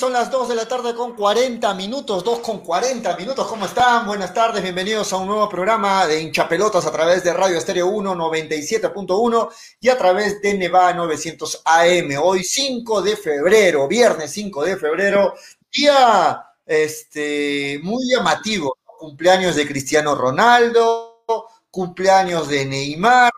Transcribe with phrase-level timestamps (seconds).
[0.00, 4.06] Son las 2 de la tarde con 40 minutos, 2 con 40 minutos, ¿cómo están?
[4.06, 8.14] Buenas tardes, bienvenidos a un nuevo programa de hinchapelotas a través de Radio Estéreo 1
[8.14, 12.12] 97.1 y a través de Neva 900 AM.
[12.22, 15.34] Hoy 5 de febrero, viernes 5 de febrero,
[15.70, 21.26] día este, muy llamativo, cumpleaños de Cristiano Ronaldo,
[21.70, 23.32] cumpleaños de Neymar,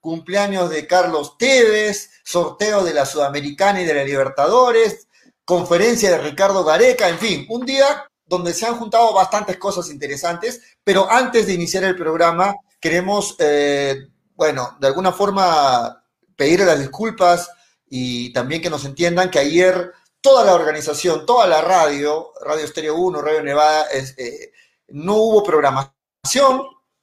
[0.00, 5.07] cumpleaños de Carlos Tevez, sorteo de la Sudamericana y de la Libertadores,
[5.48, 10.60] conferencia de Ricardo Gareca, en fin, un día donde se han juntado bastantes cosas interesantes,
[10.84, 16.04] pero antes de iniciar el programa queremos, eh, bueno, de alguna forma
[16.36, 17.50] pedirle las disculpas
[17.88, 22.96] y también que nos entiendan que ayer toda la organización, toda la radio, Radio Estéreo
[22.96, 24.52] 1, Radio Nevada, eh,
[24.88, 26.60] no hubo programación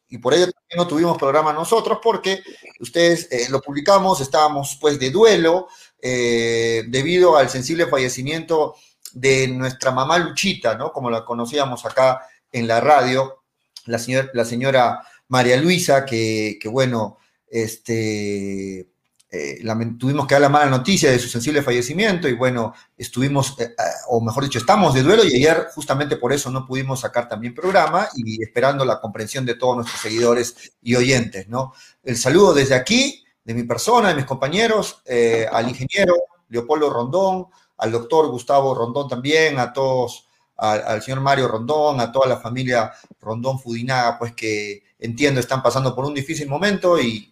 [0.07, 2.43] y por ello también no tuvimos programa nosotros porque
[2.79, 5.67] ustedes eh, lo publicamos, estábamos pues de duelo,
[6.01, 8.75] eh, debido al sensible fallecimiento
[9.13, 10.91] de nuestra mamá Luchita, ¿no?
[10.91, 13.43] Como la conocíamos acá en la radio,
[13.85, 17.17] la señora, la señora María Luisa, que, bueno,
[17.47, 18.89] este,
[19.31, 19.63] eh,
[19.97, 23.73] tuvimos que dar la mala noticia de su sensible fallecimiento y bueno, estuvimos, eh,
[24.09, 27.55] o mejor dicho, estamos de duelo y ayer justamente por eso no pudimos sacar también
[27.55, 31.73] programa y esperando la comprensión de todos nuestros seguidores y oyentes, ¿no?
[32.03, 36.15] El saludo desde aquí de mi persona, de mis compañeros, eh, al ingeniero
[36.49, 37.47] Leopoldo Rondón,
[37.77, 42.91] al doctor Gustavo Rondón también, a todos, al señor Mario Rondón, a toda la familia
[43.21, 47.31] Rondón Fudinaga, pues que entiendo están pasando por un difícil momento y,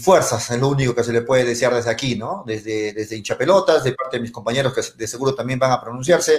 [0.00, 2.44] fuerzas, es lo único que se le puede desear desde aquí, ¿no?
[2.46, 6.38] Desde, desde hinchapelotas, de parte de mis compañeros que de seguro también van a pronunciarse.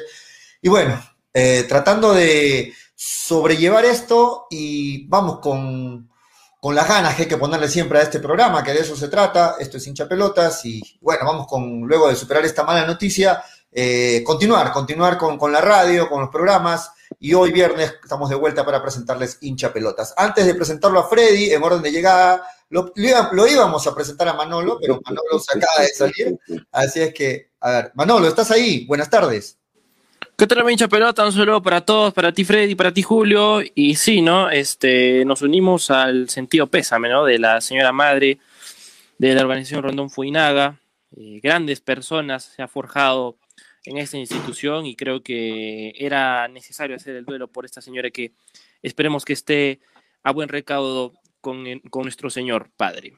[0.62, 1.02] Y bueno,
[1.34, 6.11] eh, tratando de sobrellevar esto y vamos con,
[6.62, 9.08] con las ganas que hay que ponerle siempre a este programa, que de eso se
[9.08, 13.44] trata, esto es hincha pelotas y bueno, vamos con, luego de superar esta mala noticia,
[13.72, 18.64] eh, continuar, continuar con, la radio, con los programas y hoy viernes estamos de vuelta
[18.64, 20.14] para presentarles hincha pelotas.
[20.16, 24.36] Antes de presentarlo a Freddy, en orden de llegada, lo, lo íbamos a presentar a
[24.36, 26.40] Manolo, pero Manolo se acaba de salir,
[26.72, 28.86] así es que, a ver, Manolo, ¿estás ahí?
[28.86, 29.58] Buenas tardes.
[30.42, 31.24] ¿Qué tal, hincha pelota?
[31.24, 33.62] Un saludo para todos, para ti, Freddy, para ti, Julio.
[33.76, 34.50] Y sí, ¿no?
[34.50, 37.26] Este, nos unimos al sentido pésame, ¿no?
[37.26, 38.40] De la señora madre
[39.20, 40.80] de la organización Rondón Fuinaga.
[41.16, 43.38] Eh, grandes personas se ha forjado
[43.86, 48.32] en esta institución y creo que era necesario hacer el duelo por esta señora que
[48.82, 49.80] esperemos que esté
[50.24, 53.14] a buen recaudo con, con nuestro Señor Padre.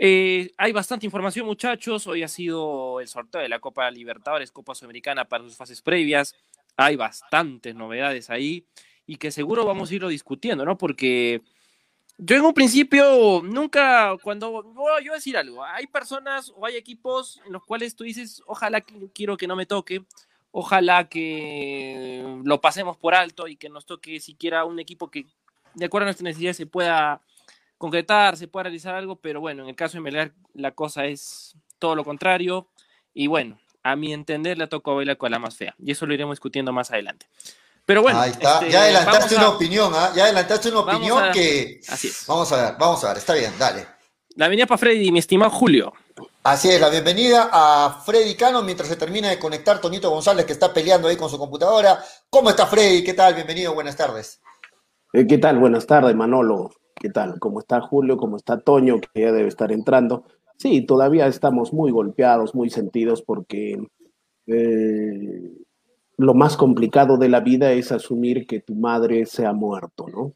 [0.00, 2.08] Eh, hay bastante información, muchachos.
[2.08, 6.34] Hoy ha sido el sorteo de la Copa Libertadores, Copa Sudamericana para sus fases previas
[6.76, 8.66] hay bastantes novedades ahí
[9.06, 10.76] y que seguro vamos a irlo discutiendo, ¿no?
[10.76, 11.42] Porque
[12.18, 16.76] yo en un principio nunca, cuando yo voy a decir algo, hay personas o hay
[16.76, 20.04] equipos en los cuales tú dices, ojalá que quiero que no me toque,
[20.50, 25.26] ojalá que lo pasemos por alto y que nos toque siquiera un equipo que
[25.74, 27.20] de acuerdo a nuestras necesidades se pueda
[27.76, 31.54] concretar, se pueda realizar algo, pero bueno, en el caso de Melgar la cosa es
[31.78, 32.70] todo lo contrario
[33.12, 35.74] y bueno, a mi entender, le tocó bailar con la más fea.
[35.78, 37.26] Y eso lo iremos discutiendo más adelante.
[37.84, 38.20] Pero bueno.
[38.20, 38.54] Ahí está.
[38.58, 40.10] Este, ya adelantaste una opinión, ¿ah?
[40.14, 41.80] Ya adelantaste una opinión que.
[41.88, 42.24] Así es.
[42.26, 43.18] Vamos a ver, vamos a ver.
[43.18, 43.86] Está bien, dale.
[44.34, 45.92] La bienvenida para Freddy, mi estimado Julio.
[46.42, 50.52] Así es, la bienvenida a Freddy Cano mientras se termina de conectar Tonito González que
[50.52, 51.98] está peleando ahí con su computadora.
[52.28, 53.04] ¿Cómo está Freddy?
[53.04, 53.34] ¿Qué tal?
[53.34, 54.40] Bienvenido, buenas tardes.
[55.12, 55.58] Eh, ¿Qué tal?
[55.58, 56.72] Buenas tardes, Manolo.
[56.94, 57.38] ¿Qué tal?
[57.38, 58.16] ¿Cómo está Julio?
[58.16, 59.00] ¿Cómo está Toño?
[59.00, 60.24] Que ya debe estar entrando.
[60.56, 63.78] Sí, todavía estamos muy golpeados, muy sentidos porque
[64.46, 65.52] eh,
[66.16, 70.32] lo más complicado de la vida es asumir que tu madre se ha muerto, ¿no?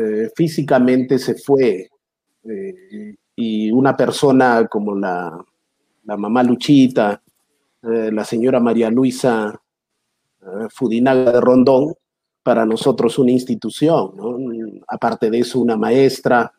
[0.00, 1.90] Eh, físicamente se fue
[2.44, 5.44] eh, y una persona como la,
[6.04, 7.22] la mamá Luchita,
[7.82, 9.60] la señora María Luisa
[10.70, 11.94] Fudinaga de Rondón,
[12.44, 14.12] para nosotros una institución,
[14.86, 16.52] aparte de eso una maestra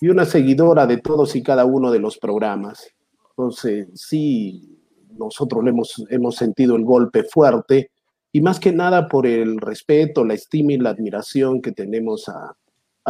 [0.00, 2.88] y una seguidora de todos y cada uno de los programas.
[3.30, 4.78] Entonces, sí,
[5.16, 7.90] nosotros hemos, hemos sentido el golpe fuerte
[8.32, 12.54] y más que nada por el respeto, la estima y la admiración que tenemos a,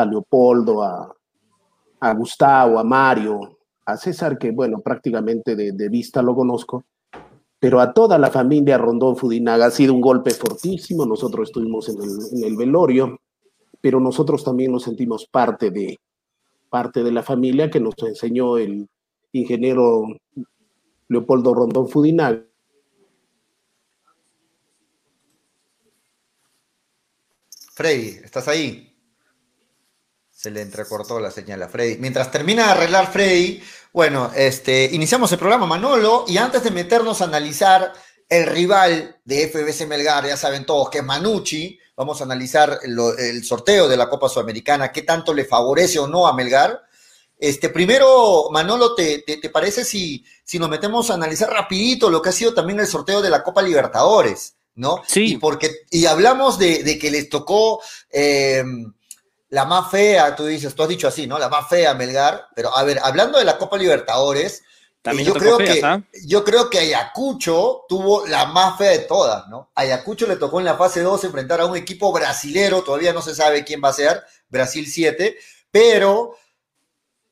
[0.04, 6.84] Leopoldo, a, Gustavo, a Mario, a César, que bueno, prácticamente de, vista lo conozco,
[7.58, 11.04] pero a toda la familia Rondón Fudinaga ha sido un golpe fortísimo.
[11.04, 13.18] Nosotros estuvimos en el, en el, velorio,
[13.80, 15.98] pero nosotros también nos sentimos parte de,
[16.68, 18.88] parte de la familia que nos enseñó el
[19.32, 20.04] ingeniero
[21.08, 22.48] Leopoldo Rondón Fudinal.
[27.74, 28.96] Freddy, ¿estás ahí?
[30.30, 31.96] Se le entrecortó la señal a Freddy.
[31.98, 33.62] Mientras termina de arreglar Freddy,
[33.92, 37.92] bueno, este, iniciamos el programa Manolo y antes de meternos a analizar
[38.28, 41.78] el rival de FBC Melgar, ya saben todos, que es Manucci.
[41.96, 46.26] Vamos a analizar el sorteo de la Copa Sudamericana, qué tanto le favorece o no
[46.26, 46.82] a Melgar.
[47.38, 52.30] Este, primero, Manolo, ¿te, te, parece si, si nos metemos a analizar rapidito lo que
[52.30, 55.02] ha sido también el sorteo de la Copa Libertadores, ¿no?
[55.06, 55.34] Sí.
[55.34, 57.80] Y, porque, y hablamos de, de que les tocó
[58.10, 58.64] eh,
[59.50, 61.38] la más fea, tú dices, tú has dicho así, ¿no?
[61.38, 62.48] La más fea, Melgar.
[62.56, 64.64] Pero, a ver, hablando de la Copa Libertadores,
[65.16, 66.02] yo creo, que, ¿ah?
[66.24, 69.70] yo creo que Ayacucho tuvo la más fea de todas, ¿no?
[69.74, 73.34] Ayacucho le tocó en la fase 2 enfrentar a un equipo brasilero, todavía no se
[73.34, 75.36] sabe quién va a ser, Brasil 7,
[75.70, 76.34] pero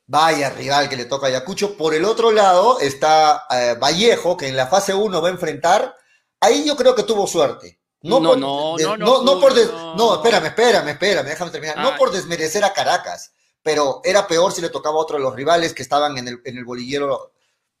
[0.05, 1.77] vaya rival que le toca a Ayacucho.
[1.77, 5.95] Por el otro lado está eh, Vallejo, que en la fase 1 va a enfrentar.
[6.39, 7.79] Ahí yo creo que tuvo suerte.
[8.01, 9.53] No, no, no, no, no, no, por
[9.97, 11.77] no, espérame, espérame, espérame, déjame terminar.
[11.77, 13.33] No por desmerecer a Caracas,
[13.63, 16.41] pero era peor si le tocaba a otro de los rivales que estaban en el,
[16.45, 17.33] en el bolillero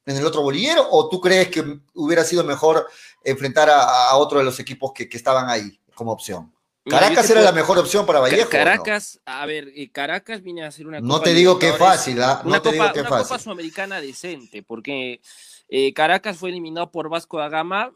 [0.07, 2.87] en el otro bolillero o tú crees que hubiera sido mejor
[3.23, 6.53] enfrentar a, otro de los equipos que, estaban ahí como opción?
[6.85, 8.49] Caracas era la mejor opción para Vallejo.
[8.49, 12.21] Caracas, a ver, eh, Caracas viene a ser una No te digo que es fácil,
[12.23, 12.41] ¿ah?
[12.45, 13.27] No te digo que es fácil.
[13.27, 15.19] Copa Sudamericana decente, porque
[15.67, 17.91] eh, Caracas fue eliminado por Vasco da Gama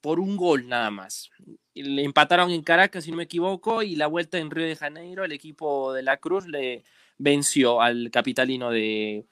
[0.00, 1.30] por un gol nada más.
[1.74, 5.24] Le empataron en Caracas, si no me equivoco, y la vuelta en Río de Janeiro,
[5.24, 6.82] el equipo de la Cruz le
[7.18, 9.26] venció al capitalino de,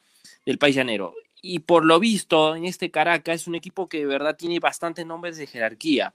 [0.45, 1.13] del país llanero
[1.43, 5.07] y por lo visto en este Caracas es un equipo que de verdad tiene bastantes
[5.07, 6.15] nombres de jerarquía.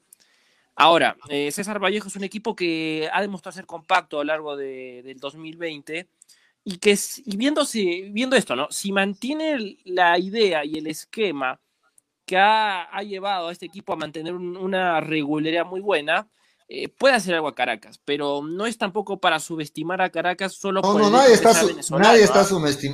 [0.76, 4.56] Ahora, eh, César Vallejo es un equipo que ha demostrado ser compacto a lo largo
[4.56, 6.08] de, del 2020
[6.64, 8.68] y que y viéndose, viendo esto, ¿no?
[8.72, 11.60] Si mantiene la idea y el esquema
[12.26, 16.28] que ha, ha llevado a este equipo a mantener una regularidad muy buena,
[16.74, 20.82] eh, puede hacer algo a Caracas, pero no es tampoco para subestimar a Caracas solo
[20.82, 21.94] por no, nadie, está, nadie, está,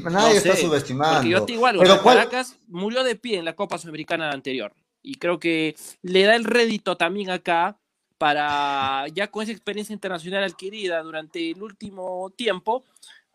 [0.10, 1.18] nadie está subestimando.
[1.18, 5.40] Porque yo te igual, Caracas murió de pie en la Copa Sudamericana anterior y creo
[5.40, 7.78] que le da el rédito también acá
[8.18, 12.84] para ya con esa experiencia internacional adquirida durante el último tiempo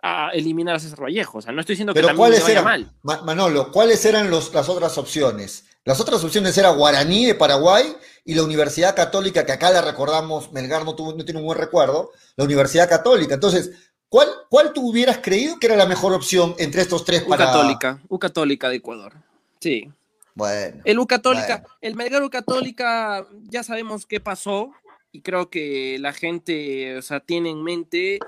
[0.02, 1.38] a eliminar a César Vallejo.
[1.38, 2.92] O sea, no estoy diciendo que también vaya mal.
[3.04, 5.66] Manolo, ¿cuáles eran los, las otras opciones?
[5.84, 10.52] Las otras opciones eran Guaraní de Paraguay y la Universidad Católica, que acá la recordamos,
[10.52, 13.34] Melgar no, tuvo, no tiene un buen recuerdo, la Universidad Católica.
[13.34, 13.72] Entonces,
[14.08, 18.00] ¿cuál, ¿cuál tú hubieras creído que era la mejor opción entre estos tres U Católica,
[18.08, 19.14] U Católica de Ecuador.
[19.58, 19.90] Sí.
[20.34, 20.80] Bueno.
[20.84, 24.70] El U Católica, el Melgar U Católica, ya sabemos qué pasó
[25.10, 28.20] y creo que la gente, o sea, tiene en mente eh,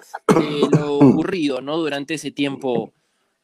[0.71, 1.79] lo ocurrido, ¿no?
[1.79, 2.93] Durante ese tiempo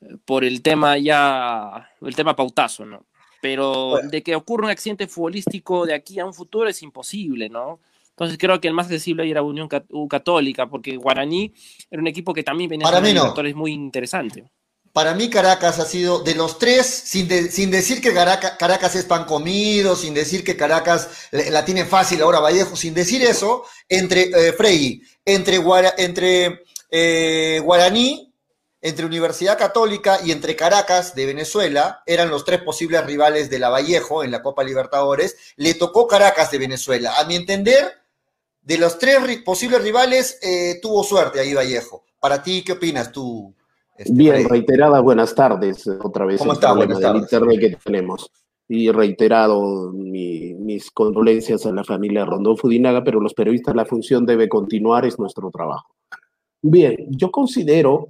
[0.00, 3.07] eh, por el tema ya, el tema pautazo, ¿no?
[3.40, 7.80] Pero de que ocurra un accidente futbolístico de aquí a un futuro es imposible, ¿no?
[8.11, 9.68] Entonces creo que el más accesible era Unión
[10.09, 11.54] Católica, porque Guaraní
[11.90, 14.50] era un equipo que también venía Para mí muy interesante.
[14.92, 19.25] Para mí Caracas ha sido de los tres, sin, sin decir que Caracas, es pan
[19.25, 24.52] comido, sin decir que Caracas la tiene fácil ahora Vallejo, sin decir eso, entre eh,
[24.52, 25.59] Frey, entre,
[25.97, 28.29] entre eh, Guaraní
[28.82, 33.68] entre Universidad Católica y entre Caracas de Venezuela, eran los tres posibles rivales de la
[33.68, 37.12] Vallejo en la Copa Libertadores, le tocó Caracas de Venezuela.
[37.18, 37.92] A mi entender,
[38.62, 42.04] de los tres posibles rivales, eh, tuvo suerte ahí Vallejo.
[42.18, 43.54] Para ti, ¿qué opinas tú?
[43.96, 46.72] Este, Bien, reiterada buenas tardes, otra vez ¿Cómo está?
[46.72, 48.30] problema del internet que tenemos.
[48.66, 54.49] Y reiterado mis condolencias a la familia Rondón Fudinaga, pero los periodistas, la función debe
[54.49, 55.96] continuar, es nuestro trabajo.
[56.62, 58.08] Bien, yo considero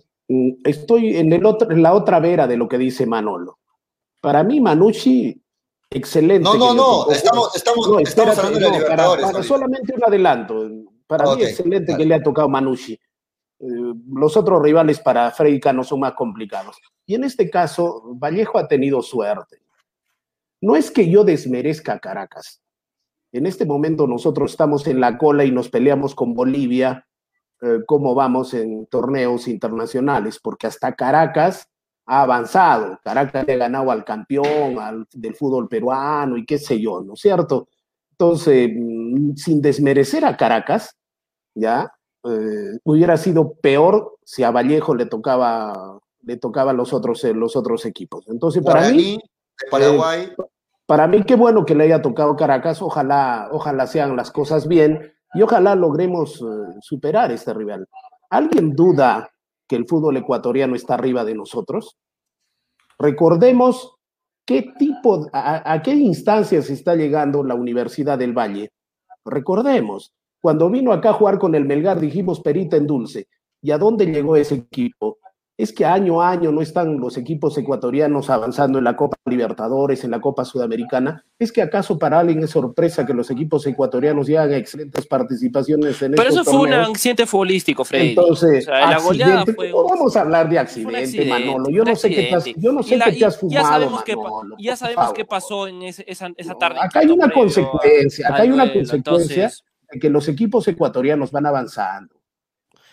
[0.65, 3.59] estoy en, el otro, en la otra vera de lo que dice Manolo.
[4.21, 5.43] Para mí, Manucci,
[5.91, 6.45] excelente.
[6.45, 10.69] No, no, no, estamos, estamos, hablando de para, solamente un adelanto.
[11.07, 12.93] Para mí, excelente que le ha tocado Manucci.
[12.93, 13.67] Eh,
[14.13, 15.35] los otros rivales para
[15.75, 16.77] no son más complicados.
[17.07, 19.63] Y en este caso, Vallejo ha tenido suerte.
[20.61, 22.63] No es que yo desmerezca a Caracas.
[23.33, 27.07] En este momento nosotros estamos en la cola y nos peleamos con Bolivia
[27.63, 31.69] eh, cómo vamos en torneos internacionales, porque hasta Caracas
[32.07, 32.99] ha avanzado.
[33.05, 37.15] Caracas le ha ganado al campeón al, del fútbol peruano y qué sé yo, ¿no
[37.15, 37.69] es cierto?
[38.13, 40.97] Entonces, mm, sin desmerecer a Caracas,
[41.55, 41.93] ya,
[42.25, 47.57] eh, hubiera sido peor si a Vallejo le tocaba le tocaba los otros eh, los
[47.57, 48.27] otros equipos.
[48.29, 49.19] Entonces, para mí,
[49.71, 50.33] Paraguay.
[50.87, 55.13] para mí qué bueno que le haya tocado Caracas, ojalá ojalá sean las cosas bien
[55.35, 57.87] y ojalá logremos eh, superar este rival.
[58.31, 59.31] ¿Alguien duda
[59.69, 61.97] que el fútbol ecuatoriano está arriba de nosotros?
[62.99, 63.95] Recordemos
[64.45, 68.73] qué tipo, a, qué instancias está llegando la Universidad del Valle.
[69.25, 73.29] Recordemos, cuando vino acá a jugar con el Melgar dijimos perita en dulce.
[73.63, 75.19] ¿Y a dónde llegó ese equipo?
[75.63, 80.05] Es que año a año no están los equipos ecuatorianos avanzando en la Copa Libertadores,
[80.05, 81.25] en la Copa Sudamericana.
[81.39, 86.01] ¿Es que acaso para alguien es sorpresa que los equipos ecuatorianos llegan a excelentes participaciones
[86.03, 88.11] en Pero estos eso fue un accidente futbolístico, Freddy.
[88.11, 91.31] Entonces, O sea, la goleada accidente, fue no un- vamos a hablar de accidente, accidente,
[91.31, 91.71] Manolo.
[91.71, 93.69] Yo no sé qué te has, yo no sé la- qué te has fumado, ya
[93.69, 96.79] sabemos qué Manolo, ya por sabemos qué pasó en ese- esa, esa No, tarde.
[96.81, 101.47] acá hay una consecuencia, acá hay una consecuencia entonces- de que los equipos ecuatorianos van
[101.47, 102.15] avanzando.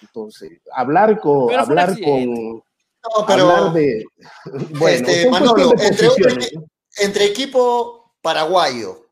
[0.01, 2.25] Entonces, hablar con, Pero hablar accidente.
[2.36, 4.06] con, No, pero hablar de,
[4.72, 6.08] bueno, Este, Manolo, de entre,
[7.00, 7.32] entre- ¿no?
[7.32, 9.06] equipo paraguayo,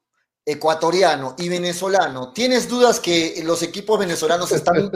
[0.45, 4.91] ecuatoriano y venezolano, ¿tienes dudas que los equipos venezolanos están un,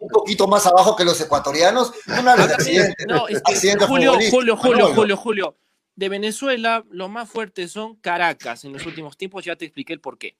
[0.00, 1.92] un poquito más abajo que los ecuatorianos?
[2.06, 3.06] No Háblame- accidentes.
[3.06, 3.54] No, es que
[3.86, 4.94] Julio, Julio, Julio, Manolo.
[4.94, 5.56] Julio, Julio.
[5.94, 10.00] De Venezuela, lo más fuerte son Caracas en los últimos tiempos, ya te expliqué el
[10.00, 10.36] por qué.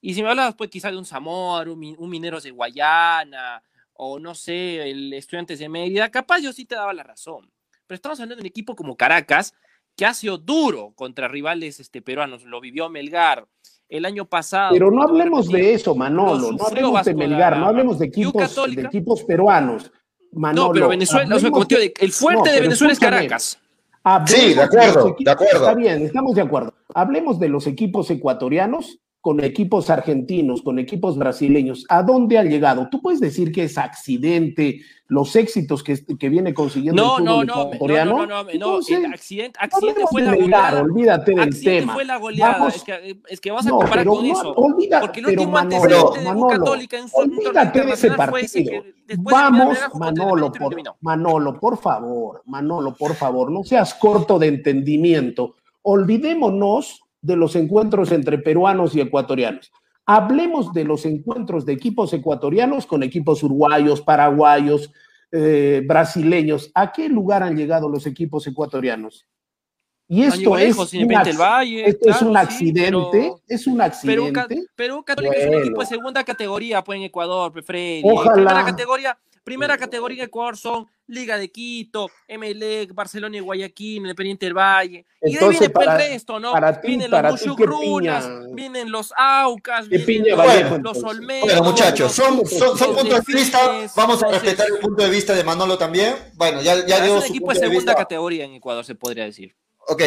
[0.00, 3.62] Y si me hablabas, pues quizá de un Zamora, un, un Mineros de Guayana,
[3.94, 7.50] o no sé, el Estudiantes de Mérida, capaz yo sí te daba la razón.
[7.86, 9.54] Pero estamos hablando de un equipo como Caracas,
[9.96, 12.42] que ha sido duro contra rivales este, peruanos.
[12.44, 13.46] Lo vivió Melgar
[13.88, 14.72] el año pasado.
[14.72, 18.06] Pero no hablemos de eso, Manolo, Lo no hablemos de Vasco Melgar, no hablemos de
[18.06, 19.92] equipos, de equipos peruanos.
[20.32, 22.98] Manolo, no, pero Venezuela, o sea, de- el fuerte No, de Venezuela es.
[22.98, 23.60] Caracas.
[24.02, 25.58] Hablemos Sí, de acuerdo, equipos- de acuerdo.
[25.60, 26.74] Está bien, estamos de acuerdo.
[26.92, 31.86] Hablemos de los equipos ecuatorianos con equipos argentinos, con equipos brasileños.
[31.88, 32.88] ¿A dónde han llegado?
[32.90, 37.46] Tú puedes decir que es accidente los éxitos que, que viene consiguiendo No, el fútbol
[37.46, 38.10] no, no, ecuatoriano.
[38.18, 40.82] no, no, no, Entonces, accidente, no accidente fue de la goleada.
[40.82, 41.94] olvídate del Accidente tema.
[41.94, 44.52] fue la goleada, Vamos- es, que, es que vas a No, comparar con eso.
[44.56, 48.62] olvida- porque el último Manolo, de Manolo, Católica en su olvídate de ese fue ese
[48.62, 48.82] partido.
[48.82, 50.76] que de Vamos, contra Manolo, por.
[51.00, 55.54] Manolo, por favor, Manolo, por favor, no seas corto de entendimiento.
[55.80, 59.72] Olvidémonos de los encuentros entre peruanos y ecuatorianos.
[60.06, 64.92] Hablemos de los encuentros de equipos ecuatorianos con equipos uruguayos, paraguayos,
[65.32, 66.70] eh, brasileños.
[66.74, 69.26] ¿A qué lugar han llegado los equipos ecuatorianos?
[70.06, 73.82] Y No esto es, un, Valle, esto es un sí, accidente, pero- es un Perú,
[74.26, 74.66] accidente.
[74.76, 78.02] Perú Católica es un equipo de segunda categoría pues, en Ecuador, Freddy.
[78.04, 78.66] Ojalá.
[78.66, 84.54] Categoría, primera categoría en Ecuador son Liga de Quito, Emelec, Barcelona y Guayaquil, Independiente del
[84.54, 85.04] Valle.
[85.20, 86.52] Y de ahí Entonces, viene pues, para- el resto, ¿no?
[86.52, 90.46] para ti- vienen para los ti, ¿qué Muchucrunas, vienen los Aucas, ¿Qué vienen piña los,
[90.46, 91.04] Vallejo, los entonces?
[91.04, 91.48] Olmecos.
[91.52, 93.58] Bueno, muchachos, son, son, son puntos de vista.
[93.94, 96.14] Vamos a entonces, respetar el punto de vista de Manolo también.
[96.34, 98.02] Bueno, ya, ya es dio un su equipo punto de de segunda vista.
[98.02, 99.54] categoría en Ecuador, se podría decir.
[99.88, 100.02] Ok,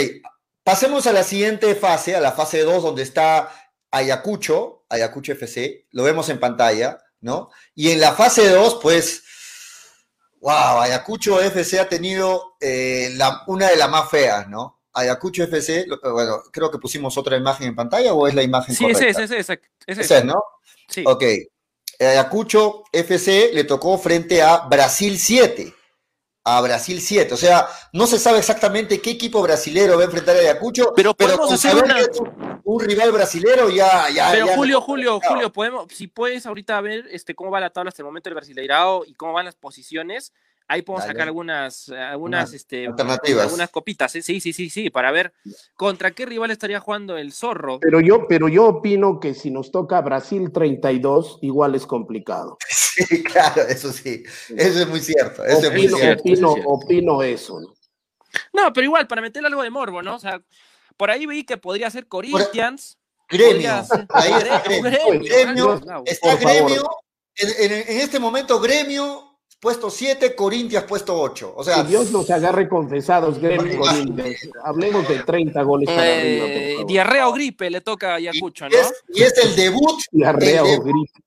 [0.64, 3.52] pasemos a la siguiente fase, a la fase 2, donde está
[3.92, 7.50] Ayacucho, Ayacucho FC, lo vemos en pantalla, ¿no?
[7.76, 9.24] Y en la fase 2, pues,
[10.42, 14.82] wow, Ayacucho FC ha tenido eh, la- una de las más feas, ¿no?
[14.94, 18.74] Ayacucho FC, lo- bueno, creo que pusimos otra imagen en pantalla o es la imagen
[18.76, 19.24] Sí, correcta.
[19.24, 19.40] ese, ese,
[19.86, 20.02] ese.
[20.02, 20.42] Esa es, ¿no?
[20.90, 21.04] Sí.
[21.06, 21.24] Ok.
[22.00, 25.74] Ayacucho FC le tocó frente a Brasil 7.
[26.50, 27.34] A Brasil 7.
[27.34, 31.14] O sea, no se sabe exactamente qué equipo brasilero va a enfrentar a Ayacucho, Pero
[31.14, 34.10] podemos con hacer saber una- que es un, un rival brasilero ya.
[34.10, 37.70] ya Pero ya Julio, Julio, Julio, podemos, si puedes ahorita ver este cómo va la
[37.70, 40.32] tabla hasta el momento del Brasileirao y cómo van las posiciones,
[40.68, 41.14] ahí podemos Dale.
[41.14, 43.44] sacar algunas, algunas, Unas este, alternativas.
[43.46, 44.22] algunas copitas, ¿eh?
[44.22, 45.34] sí, sí, sí, sí, para ver
[45.76, 47.80] contra qué rival estaría jugando el zorro.
[47.80, 52.58] Pero yo, pero yo opino que si nos toca Brasil 32, igual es complicado.
[52.98, 54.24] Sí, claro, eso sí.
[54.56, 55.46] Eso es muy cierto.
[55.46, 56.22] Eso es muy Opino, cierto.
[56.24, 56.70] opino, cierto.
[56.72, 57.60] opino eso.
[57.60, 57.74] ¿no?
[58.54, 60.16] No, pero igual, para meterle algo de morbo, ¿no?
[60.16, 60.42] O sea,
[60.98, 62.98] por ahí vi que podría ser Corinthians.
[63.30, 63.52] Gremio.
[63.52, 65.74] podría ser- Ahí está Gremio.
[66.06, 66.36] Está.
[66.38, 66.90] Gremio.
[67.36, 69.27] En, en- en este momento, Gremio
[69.60, 71.54] puesto 7, Corintias puesto 8.
[71.56, 74.50] O sea, Que Dios nos agarre confesados, Gremio Corinthians.
[74.64, 78.70] Hablemos de 30 goles para arriba, Eh, diarrea o gripe le toca a Ayacucho, y,
[78.70, 78.78] ¿no?
[78.78, 81.20] es, y es el debut, Diarrea el o de- gripe.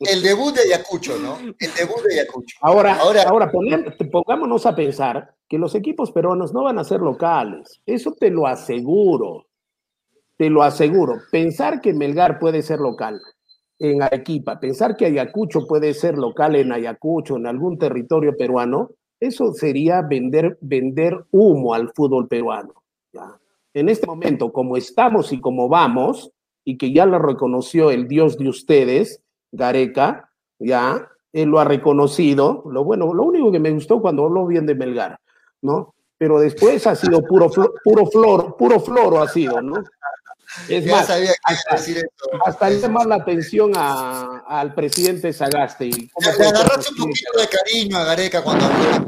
[0.00, 1.38] el debut de Ayacucho, ¿no?
[1.38, 2.56] El debut de Ayacucho.
[2.60, 7.00] Ahora, Ahora- ahora, poner- pongámonos a pensar que los equipos peruanos no van a ser
[7.00, 7.80] locales.
[7.84, 9.46] Eso te lo aseguro.
[10.36, 11.20] Te lo aseguro.
[11.30, 13.20] Pensar que Melgar puede ser local
[13.78, 18.90] en Arequipa, pensar que Ayacucho puede ser local en Ayacucho, en algún territorio peruano,
[19.20, 22.74] eso sería vender, vender humo al fútbol peruano.
[23.12, 23.38] ¿ya?
[23.72, 26.30] En este momento, como estamos y como vamos,
[26.64, 32.62] y que ya lo reconoció el Dios de ustedes, Gareca, ya, él lo ha reconocido.
[32.70, 35.18] Lo bueno, lo único que me gustó cuando habló bien de Melgar,
[35.62, 35.94] ¿no?
[36.16, 37.50] Pero después ha sido puro,
[37.82, 39.82] puro flor, puro floro ha sido, ¿no?
[40.68, 42.08] Es Ya más, sabía que hasta, decir eso.
[42.44, 46.08] hasta llamar la atención a- al presidente Sagasti.
[46.12, 49.06] ¿Cómo Le agarraste un poquito de cariño a Gareca cuando habló.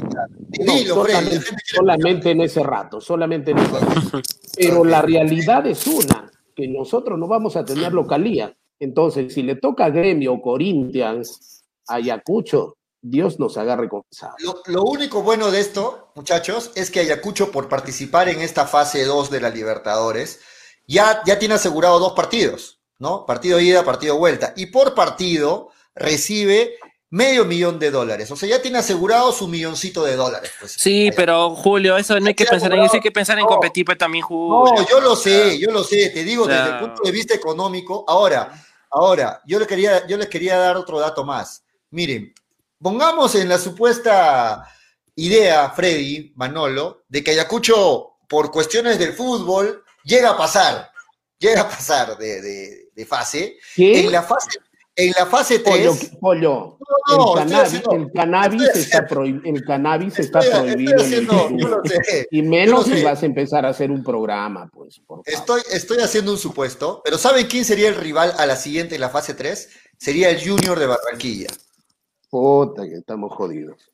[0.65, 4.21] No, Dilo, solamente, solamente en ese rato, solamente en ese rato.
[4.55, 8.55] Pero la realidad es una, que nosotros no vamos a tener localía.
[8.79, 14.31] Entonces, si le toca a Gremio, Corinthians, Ayacucho, Dios nos haga recompensar.
[14.39, 19.05] Lo, lo, único bueno de esto, muchachos, es que Ayacucho, por participar en esta fase
[19.05, 20.39] 2 de la Libertadores,
[20.87, 23.25] ya, ya tiene asegurado dos partidos, ¿no?
[23.25, 24.53] Partido ida, partido vuelta.
[24.55, 26.77] Y por partido recibe
[27.09, 28.29] medio millón de dólares.
[28.31, 30.51] O sea, ya tiene asegurado su milloncito de dólares.
[30.59, 30.73] Pues.
[30.73, 33.49] Sí, pero Julio, eso no hay que pensar en eso, hay que pensar en no,
[33.49, 34.73] competir pues, también, Julio.
[34.75, 38.05] No, yo lo sé, yo lo sé, te digo desde el punto de vista económico.
[38.07, 38.51] Ahora,
[38.91, 41.63] ahora, yo les quería, yo les quería dar otro dato más.
[41.91, 42.33] Miren,
[42.81, 44.67] pongamos en la supuesta
[45.15, 50.89] idea, Freddy, Manolo, de que Ayacucho, por cuestiones del fútbol, llega a pasar,
[51.37, 53.57] llega a pasar de, de, de fase.
[53.75, 54.05] ¿Qué?
[54.05, 54.59] En la fase,
[54.95, 55.87] en la fase 3.
[56.19, 56.77] Pollo, pollo.
[57.09, 61.59] No, el, cannabis, haciendo, el, cannabis está el cannabis está estoy, prohibido estoy haciendo, en
[61.59, 64.99] el sé, Y menos si vas a empezar a hacer un programa, pues.
[65.05, 68.95] Por estoy, estoy haciendo un supuesto, pero ¿saben quién sería el rival a la siguiente
[68.95, 69.69] en la fase 3?
[69.97, 71.47] Sería el Junior de Barranquilla.
[72.29, 73.91] Puta, que estamos jodidos.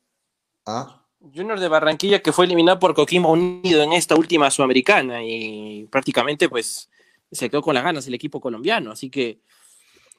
[0.66, 1.03] ¿Ah?
[1.34, 6.48] Junior de Barranquilla que fue eliminado por Coquimbo Unido en esta última sudamericana y prácticamente
[6.48, 6.90] pues
[7.30, 9.40] se quedó con las ganas el equipo colombiano, así que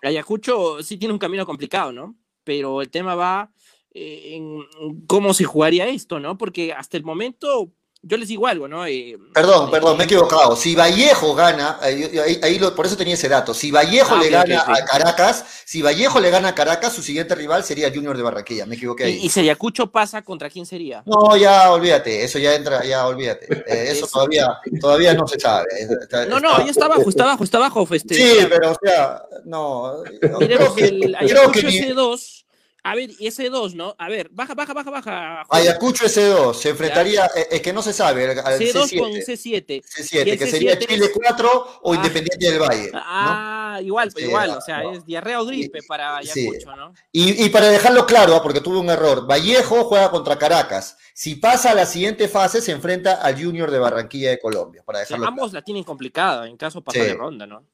[0.02, 2.16] Ayacucho sí tiene un camino complicado, ¿no?
[2.44, 3.52] Pero el tema va
[3.92, 6.38] eh, en cómo se jugaría esto, ¿no?
[6.38, 7.72] Porque hasta el momento,
[8.08, 8.86] yo les digo algo, ¿no?
[8.86, 10.56] Eh, perdón, perdón, me he equivocado.
[10.56, 13.52] Si Vallejo gana, ahí, lo, por eso tenía ese dato.
[13.52, 16.94] Si Vallejo ah, le okay, gana okay, a Caracas, si Vallejo le gana a Caracas,
[16.94, 18.68] su siguiente rival sería Junior de Barranquilla.
[18.68, 19.16] Me equivoqué ahí.
[19.16, 21.02] ¿Y, y si Ayacucho pasa contra quién sería?
[21.08, 23.48] No, ya olvídate, eso ya entra, ya olvídate.
[23.52, 24.48] Eh, eso, eso, todavía,
[24.80, 25.66] todavía no se sabe.
[26.02, 27.88] Está, no, no, ahí está abajo, está abajo, está abajo.
[27.90, 30.04] Este, sí, pero o sea, no.
[30.40, 32.45] Miremos que el Ayacucho que S2
[32.88, 33.96] a ver, y ese 2, ¿no?
[33.98, 35.44] A ver, baja, baja, baja, baja.
[35.50, 39.00] Ayacucho S2 se enfrentaría, es eh, que no se sabe, al C2 C7.
[39.00, 39.84] con C7.
[39.84, 41.96] C7, que sería Chile 4 o Ah.
[41.96, 42.92] Independiente del Valle.
[42.94, 43.00] ¿no?
[43.04, 44.92] Ah, igual, Sí, igual, o sea, no.
[44.94, 46.42] es diarrea o gripe Sí, para sí.
[46.48, 46.94] Ayacucho, ¿no?
[47.12, 50.98] Y, y para dejarlo claro, ah, porque tuve un error, Vallejo juega contra Caracas.
[51.16, 54.84] Si pasa a la siguiente fase, se enfrenta al Junior de Barranquilla de Colombia.
[54.86, 57.08] Para O sea, dejarlo ambos la tienen complicada en caso pasar Sí.
[57.08, 57.66] de ronda, ¿no?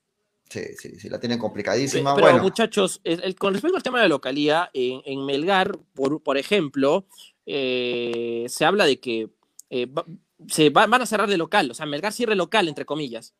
[0.51, 2.13] Sí, sí, sí, la tienen complicadísima.
[2.13, 5.77] Pero, bueno, muchachos, el- el- con respecto al tema de la localía, en, en Melgar,
[5.93, 7.05] por, por ejemplo,
[7.45, 9.29] eh, se habla de que
[9.69, 10.05] eh, va-
[10.49, 13.33] se va- van a cerrar de local, o sea, Melgar cierre local, entre comillas.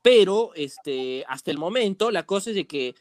[0.00, 2.94] Pero este, hasta el momento, la cosa es de que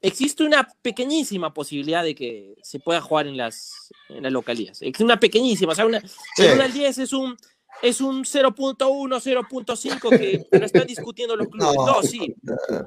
[0.00, 4.80] existe una pequeñísima posibilidad de que se pueda jugar en las, en las localías.
[4.82, 6.00] Es una pequeñísima, o sea, una,
[6.36, 6.42] Sí.
[6.44, 7.36] el 1 al 10 es un,
[7.82, 11.74] es un 0.1, 0.5 que lo están discutiendo los clubes.
[11.76, 11.86] No.
[11.86, 12.34] No, sí.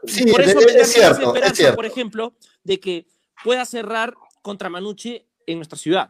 [0.06, 1.76] sí, Por es, eso es tiene cierto, es esperanza, cierto.
[1.76, 3.08] por ejemplo, de que
[3.44, 6.10] pueda cerrar contra Manucci en nuestra ciudad.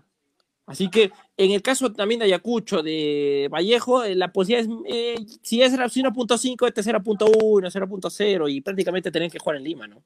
[0.65, 5.25] Así que en el caso también de Ayacucho, de Vallejo, eh, la posibilidad es, eh,
[5.41, 10.01] si es 0.5, este 0.1, 0.0 y prácticamente tener que jugar en Lima, ¿no?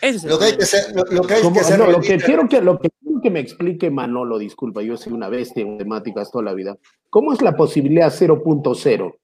[0.00, 1.78] Ese es el Lo que hay que hacer, lo, lo que hay Como- que hacer
[1.78, 4.96] no, lo que realista- quiero que lo que quiero que me explique Manolo, disculpa, yo
[4.98, 6.76] soy una bestia en temáticas toda la vida.
[7.08, 9.14] ¿Cómo es la posibilidad 0.0?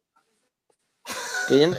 [1.48, 1.70] Que ya-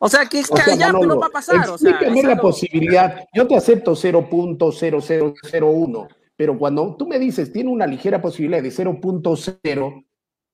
[0.00, 1.68] O sea, que es O sea, ya, Manolo, pero va a pasar.
[1.68, 3.24] O sea, la posibilidad.
[3.34, 10.04] Yo te acepto 0.0001, pero cuando tú me dices tiene una ligera posibilidad de 0.0,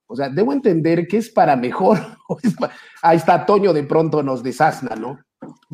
[0.07, 1.99] o sea, debo entender que es para mejor.
[3.03, 5.19] Ahí está Toño de pronto nos desasna, ¿no?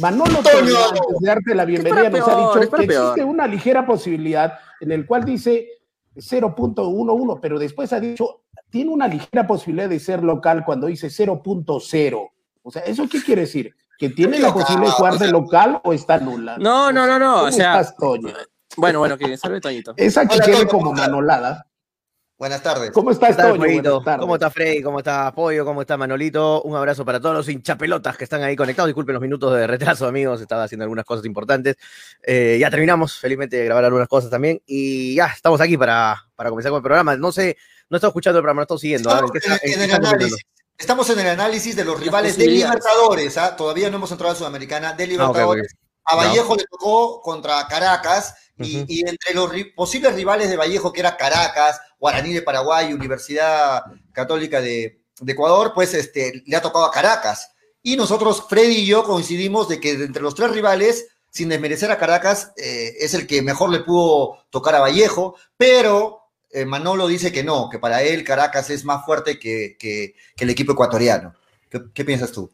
[0.01, 0.43] Manolo Toño.
[0.43, 4.55] Toño, antes de darte la bienvenida, nos ha peor, dicho que existe una ligera posibilidad
[4.81, 5.69] en el cual dice
[6.17, 12.31] 0.11, pero después ha dicho tiene una ligera posibilidad de ser local cuando dice 0.0.
[12.63, 13.75] O sea, ¿eso qué quiere decir?
[13.99, 16.57] ¿Que tiene la posibilidad de jugar de local o está nula?
[16.59, 17.35] No, no, no, no.
[17.35, 18.33] ¿Cómo O sea, estás, Toño?
[18.77, 19.93] bueno, bueno, que salve Toñito.
[19.97, 21.67] Esa que Hola, quede como manolada.
[22.41, 22.91] Buenas tardes.
[22.93, 24.03] ¿Cómo ¿Qué estás, tal, Toño?
[24.19, 24.83] ¿Cómo está Freddy?
[24.83, 25.63] ¿Cómo está Pollo?
[25.67, 26.63] ¿Cómo está Manolito?
[26.63, 28.89] Un abrazo para todos los hinchapelotas que están ahí conectados.
[28.89, 30.41] Disculpen los minutos de retraso, amigos.
[30.41, 31.77] Estaba haciendo algunas cosas importantes.
[32.23, 34.63] Eh, ya terminamos, felizmente, de grabar algunas cosas también.
[34.65, 37.15] Y ya, estamos aquí para, para comenzar con el programa.
[37.15, 37.59] No sé,
[37.91, 39.11] no he estado escuchando el programa, no he estado siguiendo.
[39.11, 40.45] Estamos ¿En qué en, está- en en qué el análisis.
[40.79, 42.47] Estamos en el análisis de los rivales de.
[42.47, 43.37] Libertadores.
[43.37, 43.55] ¿ah?
[43.55, 45.75] Todavía no hemos entrado a Sudamericana de Ah, Libertadores.
[46.13, 46.17] A.
[46.17, 51.17] Vallejo le tocó contra Caracas y, entre los ri- posibles rivales de Vallejo, que era
[51.17, 56.91] Caracas, Guaraní de Paraguay, Universidad Católica de, de Ecuador, pues este, le ha tocado a
[56.91, 57.53] Caracas.
[57.83, 61.99] Y nosotros, Freddy y yo, coincidimos de que entre los tres rivales, sin desmerecer a
[61.99, 66.19] Caracas, eh, es el que mejor le pudo tocar a Vallejo, pero
[66.51, 70.45] eh, Manolo dice que no, que para él Caracas es más fuerte que, que- que
[70.45, 71.35] el equipo ecuatoriano.
[71.71, 72.51] ¿Qué, qué piensas tú?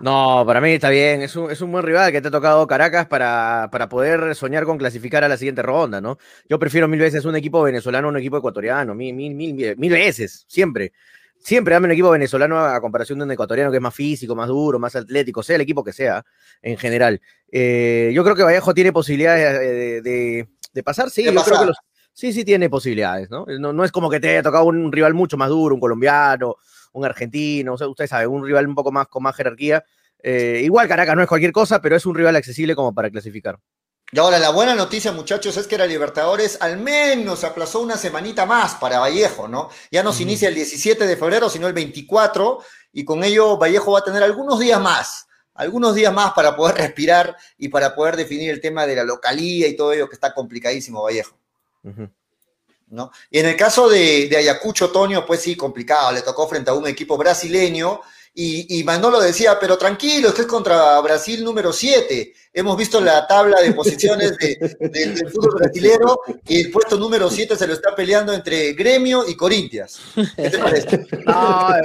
[0.00, 1.22] No, para mí está bien.
[1.22, 4.64] Es un, es un buen rival que te ha tocado Caracas para, para poder soñar
[4.64, 6.18] con clasificar a la siguiente ronda, ¿no?
[6.48, 8.94] Yo prefiero mil veces un equipo venezolano a un equipo ecuatoriano.
[8.94, 10.92] Mil, mil, mil, mil, veces, siempre.
[11.38, 14.48] Siempre dame un equipo venezolano a comparación de un ecuatoriano que es más físico, más
[14.48, 16.22] duro, más atlético, sea el equipo que sea,
[16.60, 17.20] en general.
[17.50, 21.24] Eh, yo creo que Vallejo tiene posibilidades eh, de, de- de pasar, sí.
[21.24, 21.76] De yo creo que los,
[22.12, 23.46] sí, sí tiene posibilidades, ¿no?
[23.58, 26.56] No, no es como que te haya tocado un rival mucho más duro, un colombiano,
[26.92, 29.84] un argentino, usted sabe, un rival un poco más con más jerarquía.
[30.22, 33.58] Eh, igual Caracas no es cualquier cosa, pero es un rival accesible como para clasificar.
[34.12, 38.44] Y ahora la buena noticia, muchachos, es que la Libertadores al menos aplazó una semanita
[38.44, 39.70] más para Vallejo, ¿no?
[39.92, 42.58] Ya no se inicia el 17 de febrero, sino el 24,
[42.92, 46.76] y con ello Vallejo va a tener algunos días más, algunos días más para poder
[46.78, 50.34] respirar y para poder definir el tema de la localía y todo ello que está
[50.34, 51.36] complicadísimo Vallejo.
[52.90, 53.12] ¿No?
[53.30, 56.74] Y en el caso de, de Ayacucho, Tonio, pues sí, complicado, le tocó frente a
[56.74, 58.00] un equipo brasileño
[58.32, 62.32] y, y, Manolo decía, pero tranquilo, es que es contra Brasil número 7.
[62.52, 67.28] Hemos visto la tabla de posiciones de, de, del fútbol brasilero y el puesto número
[67.28, 70.00] 7 se lo está peleando entre Gremio y Corintias.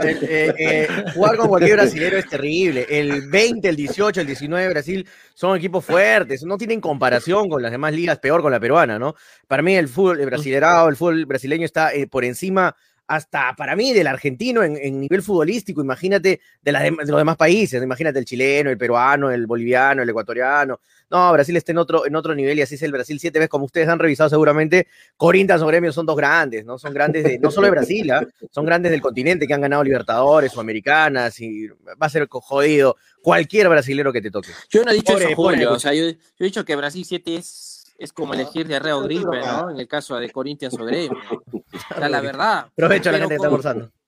[0.06, 2.86] Eh, eh, eh, jugar con cualquier brasilero es terrible.
[2.90, 7.72] El 20, el 18, el 19 Brasil son equipos fuertes, no tienen comparación con las
[7.72, 9.16] demás ligas, peor con la peruana, ¿no?
[9.48, 12.76] Para mí el fútbol brasilerado, el fútbol brasileño está por encima
[13.08, 17.38] hasta para mí del argentino en, en nivel futbolístico, imagínate de, la, de, los demás
[17.38, 20.80] países, imagínate el chileno, el peruano, el boliviano, el ecuatoriano.
[21.10, 23.50] No, Brasil está en otro, en otro nivel y así es el Brasil siete veces,
[23.50, 24.88] como ustedes han revisado seguramente,
[25.18, 26.80] Corinthians o Gremio son dos grandes, ¿no?
[26.80, 28.28] Son grandes de, no solo de Brasil, ¿eh?
[28.50, 32.98] son grandes del continente que han ganado Libertadores o Americanas y va a ser jodido
[33.22, 34.50] cualquier brasilero que te toque.
[34.70, 37.06] Yo no he dicho pobre, eso, Julio, o sea, yo, yo, he dicho que Brasil
[37.06, 39.70] 7 es es como elegir diarrea o gripe, ¿no?
[39.72, 41.18] En el caso de Corinthians o Gremio.
[41.76, 42.68] O sea, la verdad.
[42.74, 43.92] Provecho a la gente que está almorzando.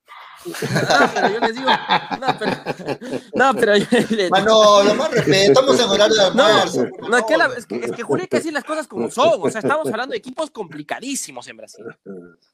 [0.48, 1.70] No, pero yo les digo,
[2.22, 2.52] no, pero,
[3.34, 6.86] no, pero yo les Mano, lo más respeto, estamos en horario de almuerzo.
[7.02, 8.88] No, no es, que la, es, que, es que Julio hay que decir las cosas
[8.88, 11.86] como son, o sea, estamos hablando de equipos complicadísimos en Brasil.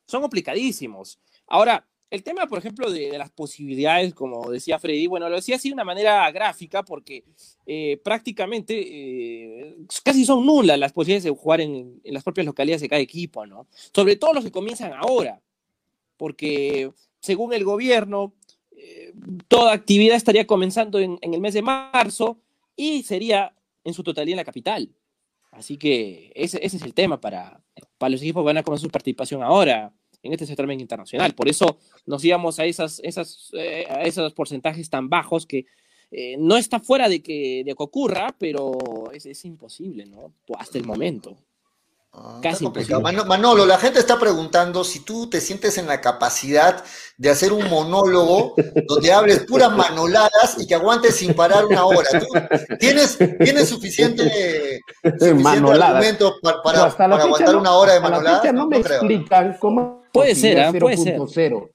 [0.07, 1.19] Son complicadísimos.
[1.47, 5.69] Ahora, el tema, por ejemplo, de, las posibilidades, como decía Freddy, bueno, lo decía así
[5.69, 7.23] de una manera gráfica porque
[7.65, 12.81] eh, prácticamente eh, casi son nulas las posibilidades de jugar en, en, las propias localidades
[12.81, 13.65] de cada equipo, ¿no?
[13.95, 15.41] Sobre todo los que comienzan ahora,
[16.15, 18.35] porque según el gobierno,
[18.77, 19.11] eh,
[19.47, 22.37] toda actividad estaría comenzando en, en, el mes de marzo
[22.75, 24.87] y sería en su totalidad en la capital.
[25.49, 27.63] Así que ese, ese es el tema para,
[27.97, 29.91] para los equipos que van a comenzar su participación ahora
[30.23, 31.35] en este certamen internacional.
[31.35, 35.65] Por eso nos íbamos a, esas, esas, eh, a esos porcentajes tan bajos que
[36.11, 40.31] eh, no está fuera de que, de que ocurra, pero es, es, imposible, ¿no?
[40.57, 41.35] Hasta el momento.
[42.13, 43.01] Ah, Casi imposible.
[43.25, 46.83] Manolo, la gente está preguntando si tú te sientes en la capacidad
[47.17, 48.53] de hacer un monólogo
[48.87, 52.07] donde hables puras manoladas y que aguantes sin parar una hora.
[52.19, 52.27] ¿Tú
[52.79, 58.53] tienes, tienes suficiente, suficiente argumento para, para, para aguantar no, una hora de manoladas?
[58.53, 60.79] No me no explican cómo Puede ser, ¿eh?
[60.79, 61.19] puede ser.
[61.27, 61.69] 0.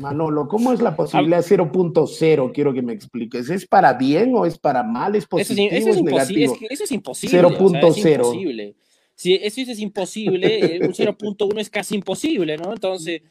[0.00, 2.52] Manolo, ¿cómo es la posibilidad 0.0?
[2.54, 3.50] Quiero que me expliques.
[3.50, 5.14] ¿Es para bien o es para mal?
[5.14, 6.52] ¿Es positivo eso es, eso es, es negativo?
[6.54, 7.42] Es que eso es imposible.
[7.42, 7.84] 0.0.
[7.84, 8.76] O sea, imposible.
[9.16, 12.72] Si eso es imposible, un 0.1 es casi imposible, ¿no?
[12.72, 13.22] Entonces,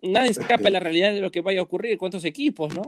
[0.00, 1.98] nadie escapa de la realidad de lo que vaya a ocurrir.
[1.98, 2.82] ¿Cuántos equipos, no?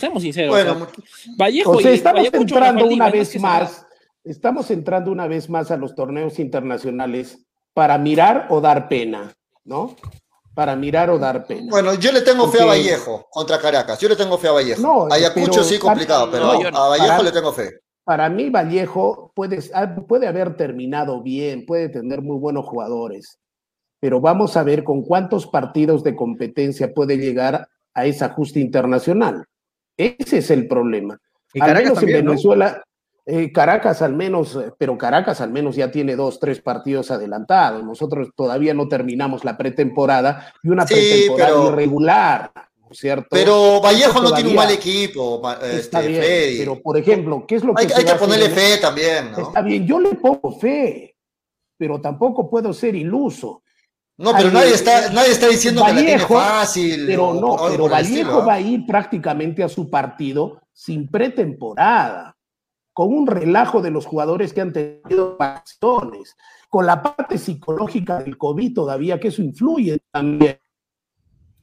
[0.00, 0.50] Seamos sinceros.
[0.50, 3.12] Bueno, o sea, Vallejo o sea, estamos Vallejo entrando una ¿no?
[3.12, 3.86] vez más,
[4.24, 9.36] estamos entrando una vez más a los torneos internacionales para mirar o dar pena.
[9.64, 9.96] ¿No?
[10.54, 11.68] Para mirar o dar pena.
[11.70, 12.58] Bueno, yo le tengo Porque...
[12.58, 13.98] fe a Vallejo contra Caracas.
[13.98, 14.82] Yo le tengo fe a Vallejo.
[14.82, 16.78] No, Ayacucho pero, sí complicado, pero no, no.
[16.78, 17.70] a Vallejo para, le tengo fe.
[18.04, 19.60] Para mí, Vallejo puede,
[20.06, 23.38] puede haber terminado bien, puede tener muy buenos jugadores,
[24.00, 29.44] pero vamos a ver con cuántos partidos de competencia puede llegar a ese ajuste internacional.
[29.96, 31.18] Ese es el problema.
[31.54, 32.82] Y Al menos también, en Venezuela,
[33.24, 37.84] eh, Caracas al menos, pero Caracas al menos ya tiene dos, tres partidos adelantados.
[37.84, 43.28] Nosotros todavía no terminamos la pretemporada y una Sí, pretemporada pero- irregular, ¿no es cierto?
[43.30, 46.58] Pero Vallejo no tiene un mal equipo, Está este, bien, Freddy.
[46.58, 49.32] pero por ejemplo, ¿qué es lo que hay, se hay va que ponerle fe también,
[49.32, 49.38] ¿no?
[49.38, 51.16] Está bien, yo le pongo fe,
[51.78, 53.62] pero tampoco puedo ser iluso.
[54.18, 57.04] No, pero nadie está, nadie está diciendo que la Vallejo, tiene fácil.
[57.06, 58.44] Pero no, pero Vallejo estilo, ¿ah?
[58.44, 62.31] va a ir prácticamente a su partido sin pretemporada,
[62.92, 66.36] con un relajo de los jugadores que han tenido vacaciones,
[66.68, 70.58] con la parte psicológica del COVID todavía, que eso influye también.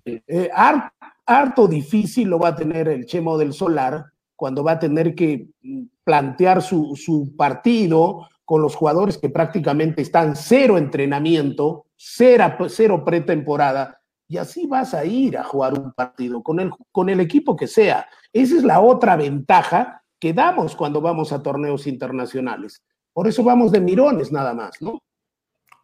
[0.06, 0.92] Eh, har-
[1.26, 5.50] harto difícil lo va a tener el Chemo del Solar cuando va a tener que
[5.62, 13.04] mm, plantear su, su partido con los jugadores que prácticamente están cero entrenamiento, cero, cero
[13.06, 17.56] pretemporada, y así vas a ir a jugar un partido con el, con el equipo
[17.56, 18.08] que sea.
[18.34, 22.82] Esa es la otra ventaja que damos cuando vamos a torneos internacionales.
[23.14, 25.02] Por eso vamos de mirones nada más, ¿no?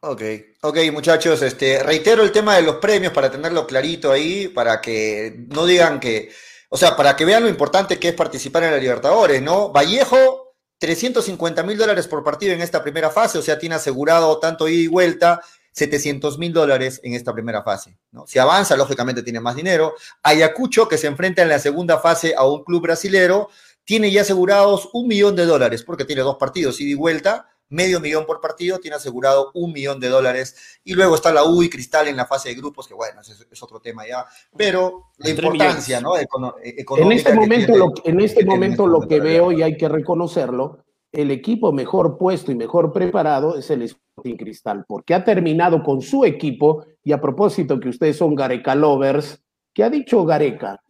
[0.02, 0.22] Ok,
[0.62, 5.48] ok, muchachos, este, reitero el tema de los premios para tenerlo clarito ahí, para que
[5.50, 6.30] no digan que,
[6.70, 9.72] o sea, para que vean lo importante que es participar en la Libertadores, ¿no?
[9.72, 14.68] Vallejo, 350 mil dólares por partido en esta primera fase, o sea, tiene asegurado tanto
[14.68, 15.42] ida y vuelta,
[15.76, 17.98] 700 mil dólares en esta primera fase.
[18.12, 18.26] ¿no?
[18.26, 19.94] Si avanza, lógicamente tiene más dinero.
[20.24, 23.50] Ayacucho, que se enfrenta en la segunda fase a un club brasilero,
[23.86, 28.00] tiene ya asegurados un millón de dólares, porque tiene dos partidos, ida y vuelta, medio
[28.00, 30.80] millón por partido, tiene asegurado un millón de dólares.
[30.84, 33.48] Y luego está la U y Cristal en la fase de grupos, que bueno, es,
[33.50, 34.26] es otro tema ya.
[34.56, 36.18] Pero la importancia ¿no?
[36.18, 37.14] Econo económica.
[37.14, 40.80] En este momento, lo, en este momento lo que veo, y hay que reconocerlo,
[41.12, 46.02] el equipo mejor puesto y mejor preparado es el Sporting Cristal, porque ha terminado con
[46.02, 49.42] su equipo, y a propósito que ustedes son Gareca Lovers,
[49.74, 50.82] ¿qué ha dicho Gareca?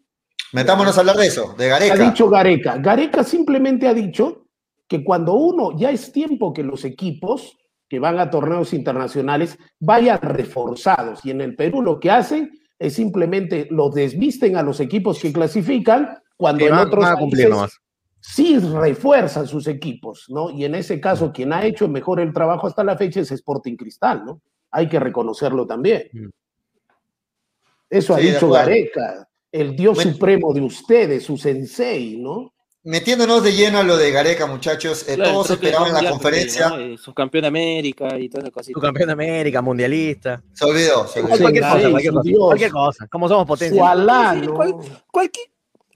[0.54, 1.94] Metámonos a hablar de eso, de Gareca.
[1.94, 2.78] Ha dicho Gareca.
[2.78, 4.48] Gareca simplemente ha dicho
[4.88, 10.20] que cuando uno, ya es tiempo que los equipos que van a torneos internacionales vayan
[10.22, 15.20] reforzados, y en el Perú lo que hacen es simplemente los desvisten a los equipos
[15.20, 17.80] que clasifican, cuando en otros países
[18.20, 20.50] sí refuerzan sus equipos, ¿no?
[20.50, 23.76] Y en ese caso, quien ha hecho mejor el trabajo hasta la fecha es Sporting
[23.76, 24.42] Cristal, ¿no?
[24.72, 26.10] Hay que reconocerlo también.
[26.12, 26.30] Mm.
[27.90, 32.54] Eso ha dicho Gareca, el dios supremo de ustedes, su sensei, ¿no?
[32.84, 36.70] Metiéndonos de lleno a lo de Gareca, muchachos, eh, todos esperaban la conferencia.
[36.70, 36.98] ¿no?
[36.98, 38.80] Subcampeón de América y todas esas cositas.
[38.80, 40.44] Subcampeón de América, mundialista.
[40.54, 41.38] Se olvidó, se olvidó.
[41.40, 43.82] Cualquier, cosa, cualquier, cosa, cualquier cosa, como somos potencia.
[43.82, 44.54] Su alá, ¿no?
[44.54, 45.50] cualquier,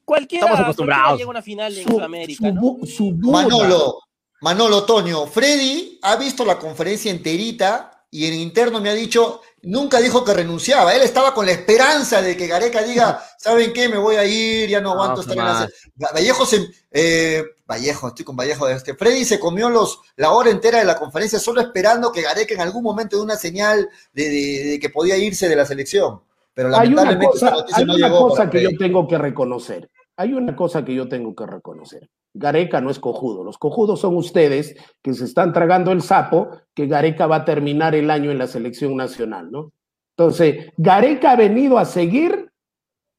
[0.04, 1.20] Cualquiera, Estamos acostumbrados.
[1.20, 2.52] llega a una final en Sudamérica.
[2.60, 4.00] Su, su Manolo,
[4.42, 10.00] Manolo Toño, Freddy ha visto la conferencia enterita y en interno me ha dicho, nunca
[10.00, 10.96] dijo que renunciaba.
[10.96, 13.88] Él estaba con la esperanza de que Gareca diga, ¿saben qué?
[13.88, 15.70] Me voy a ir, ya no aguanto estar en la.
[16.14, 16.70] Vallejo se.
[16.92, 18.96] Eh, Vallejo, estoy con Vallejo de este.
[18.96, 22.62] Freddy se comió los, la hora entera de la conferencia solo esperando que Gareca en
[22.62, 26.22] algún momento dé una señal de, de, de que podía irse de la selección.
[26.54, 30.54] Pero lamentablemente hay una cosa, hay una cosa que yo tengo que reconocer hay una
[30.54, 32.10] cosa que yo tengo que reconocer.
[32.34, 33.44] Gareca no es cojudo.
[33.44, 37.96] Los cojudos son ustedes que se están tragando el sapo que Gareca va a terminar
[37.96, 39.72] el año en la selección nacional, ¿no?
[40.16, 42.52] Entonces, Gareca ha venido a seguir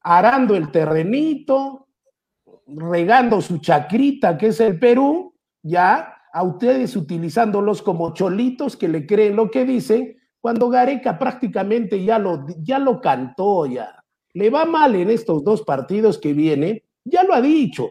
[0.03, 1.89] arando el terrenito,
[2.67, 9.07] regando su chacrita, que es el Perú, ya, a ustedes utilizándolos como cholitos que le
[9.07, 14.05] creen lo que dicen, cuando Gareca prácticamente ya lo, ya lo cantó, ya.
[14.33, 17.91] Le va mal en estos dos partidos que vienen, ya lo ha dicho,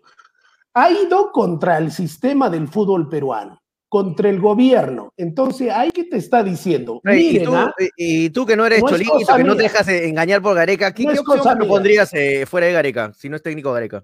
[0.73, 5.13] ha ido contra el sistema del fútbol peruano, contra el gobierno.
[5.17, 7.01] Entonces, ahí que te está diciendo.
[7.05, 7.73] ¿Y, tú, ¿ah?
[7.97, 11.03] y, tú, que no eres no cholito, que no te dejas engañar por Gareca, ¿qué,
[11.03, 14.03] no ¿qué opción propondrías eh, fuera de Gareca, si no es técnico Gareca?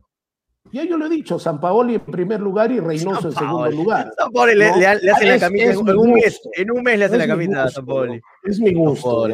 [0.72, 4.12] Ya yo lo he dicho, San Paoli en primer lugar y Reynoso en segundo lugar.
[4.18, 7.18] San Paoli le, le, hace la camisa en, un mes, en un mes le hace
[7.18, 8.20] la camisa a San Paoli.
[8.44, 9.28] Es mi gusto.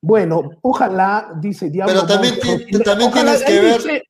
[0.00, 1.92] Bueno, ojalá, dice Diablo.
[1.94, 3.82] Pero también, Monge, también tienes que ver.
[3.82, 4.02] Dice,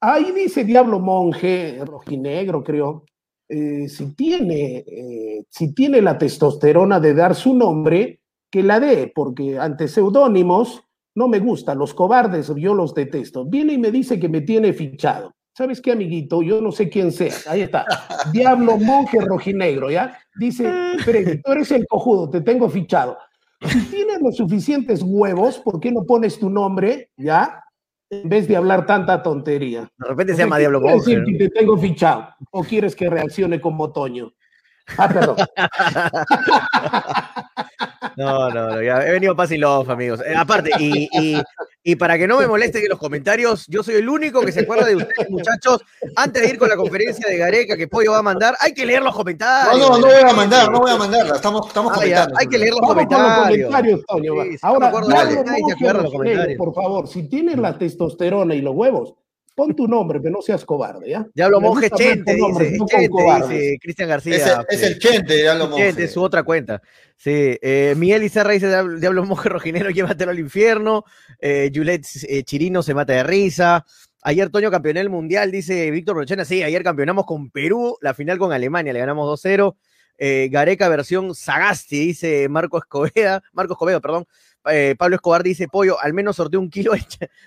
[0.00, 3.04] Ahí dice Diablo Monje, rojinegro, creo,
[3.48, 9.12] eh, si, tiene, eh, si tiene la testosterona de dar su nombre, que la dé,
[9.14, 10.82] porque ante seudónimos
[11.14, 13.44] no me gusta, los cobardes yo los detesto.
[13.44, 15.34] Viene y me dice que me tiene fichado.
[15.52, 16.42] ¿Sabes qué, amiguito?
[16.42, 17.34] Yo no sé quién sea.
[17.48, 17.84] Ahí está.
[18.32, 20.16] Diablo Monje Rojinegro, ¿ya?
[20.38, 20.72] Dice,
[21.04, 23.18] Freddy, tú eres el cojudo, te tengo fichado.
[23.68, 27.62] Si tienes los suficientes huevos, ¿por qué no pones tu nombre, ya?
[28.10, 29.90] En vez de hablar tanta tontería.
[29.96, 30.98] De repente se llama Diablo Monje.
[30.98, 34.32] decir que te tengo fichado o quieres que reaccione como Toño.
[34.98, 35.36] Ah, perdón.
[38.16, 40.20] No, no, no, ya he venido paz y love, amigos.
[40.26, 41.42] Eh, aparte, y, y,
[41.82, 44.60] y, para que no me molesten en los comentarios, yo soy el único que se
[44.60, 45.82] acuerda de ustedes, muchachos.
[46.16, 48.84] Antes de ir con la conferencia de Gareca que Pollo va a mandar, hay que
[48.84, 49.78] leer los comentarios.
[49.78, 51.34] No, no, no voy a mandar, no voy a mandarla.
[51.36, 52.34] Estamos, estamos ah, comentando.
[52.38, 53.70] hay que leer los comentarios.
[53.70, 59.14] Los comentarios sí, Ahora, dale, por favor, si tienes la testosterona y los huevos,
[59.60, 61.28] Pon tu nombre, que no seas cobarde, ¿ya?
[61.34, 63.12] Diablo Monje Chente, dice, no Chente,
[63.46, 64.36] dice Cristian García.
[64.36, 65.88] Es el, es el Chente, Diablo Monje.
[65.88, 66.80] Chente, su otra cuenta.
[67.18, 68.68] Sí, eh, Miguel Izarra dice,
[68.98, 71.04] Diablo Monje Rojinero, llévatelo al infierno.
[71.38, 73.84] Eh, Juliet eh, Chirino se mata de risa.
[74.22, 76.46] Ayer Toño campeoné el Mundial, dice Víctor Rochena.
[76.46, 79.76] Sí, ayer campeonamos con Perú, la final con Alemania, le ganamos 2-0.
[80.16, 84.24] Eh, Gareca versión Sagasti, dice Marco Escobedo, Marco Escobedo, perdón.
[84.66, 86.92] Eh, Pablo Escobar dice, pollo, al menos sorteo un kilo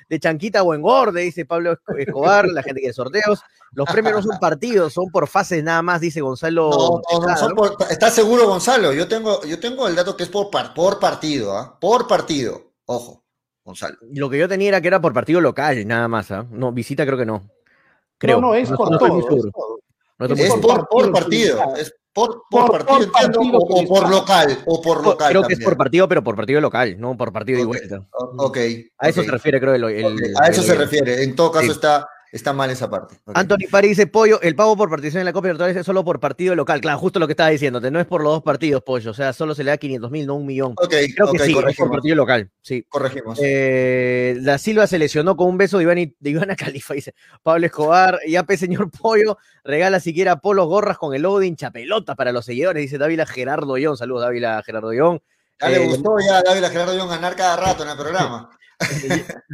[0.09, 3.41] de chanquita o engorde, dice Pablo Escobar, la gente que de sorteos.
[3.73, 6.69] Los premios no son partidos, son por fases nada más, dice Gonzalo.
[6.69, 8.93] No, no, no, son por, ¿Está seguro, Gonzalo?
[8.93, 11.77] Yo tengo, yo tengo el dato que es por, por partido, ¿ah?
[11.79, 12.73] Por partido.
[12.85, 13.23] Ojo,
[13.63, 13.97] Gonzalo.
[14.11, 16.45] Lo que yo tenía era que era por partido local, nada más, ¿ah?
[16.51, 17.49] No, visita creo que no.
[18.17, 18.39] Creo.
[18.39, 19.79] No, no, es por todo.
[20.35, 21.75] Es, por, por partido.
[21.75, 25.29] Es por, por, por, partido, por entiendo, o, o, por local, o por local.
[25.29, 25.57] Creo también.
[25.57, 28.07] que es por partido, pero por partido local, no por partido okay, y vuelta.
[28.11, 28.57] Ok.
[28.99, 29.73] A eso se refiere, creo.
[29.73, 30.33] El, el, okay.
[30.39, 31.23] A eso el, se refiere.
[31.23, 31.71] En todo caso sí.
[31.71, 33.19] está, Está mal esa parte.
[33.25, 33.37] Ok.
[33.37, 36.19] Anthony Pari dice, Pollo, el pago por participación en la Copa Libertadores es solo por
[36.19, 36.81] partido local.
[36.81, 39.11] Claro, justo lo que estaba diciéndote, no es por los dos partidos, Pollo.
[39.11, 40.71] O sea, solo se le da 500 mil, no un millón.
[40.77, 42.83] Ok, Creo ok, que sí, es por partido local, sí.
[42.89, 43.37] corregimos.
[43.39, 47.67] Eh, la Silva se lesionó con un beso de, Iván, de Ivana Califa, dice Pablo
[47.67, 48.19] Escobar.
[48.27, 52.45] Ya pe, señor Pollo, regala siquiera polos, gorras con el logo de hinchapelota para los
[52.45, 53.95] seguidores, dice Dávila Gerardo Ión.
[53.95, 55.21] Saludos, Dávila Gerardo Ión.
[55.61, 58.49] ya le eh, gustó ya a David Gerardo John ganar cada rato en el programa.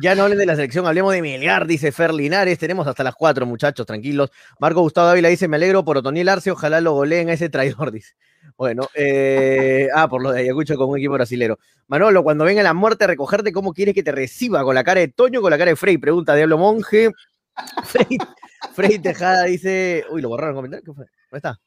[0.02, 2.58] Ya no hablen de la selección, hablemos de Melgar, dice Fer Linares.
[2.58, 4.32] Tenemos hasta las cuatro, muchachos, tranquilos.
[4.60, 7.92] Marco Gustavo Dávila dice: Me alegro por Otoniel Arce, ojalá lo goleen a ese traidor,
[7.92, 8.16] dice.
[8.58, 11.60] Bueno, eh, ah, por lo de Ayacucho con un equipo brasilero.
[11.88, 14.64] Manolo, cuando venga la muerte a recogerte, ¿cómo quieres que te reciba?
[14.64, 15.98] ¿Con la cara de Toño o con la cara de Frey?
[15.98, 17.12] Pregunta Diablo Monje.
[18.74, 20.06] Frey, Tejada dice.
[20.10, 20.86] Uy, lo borraron en comentario.
[20.86, 21.06] ¿Qué fue?
[21.32, 21.60] ¿Dónde está?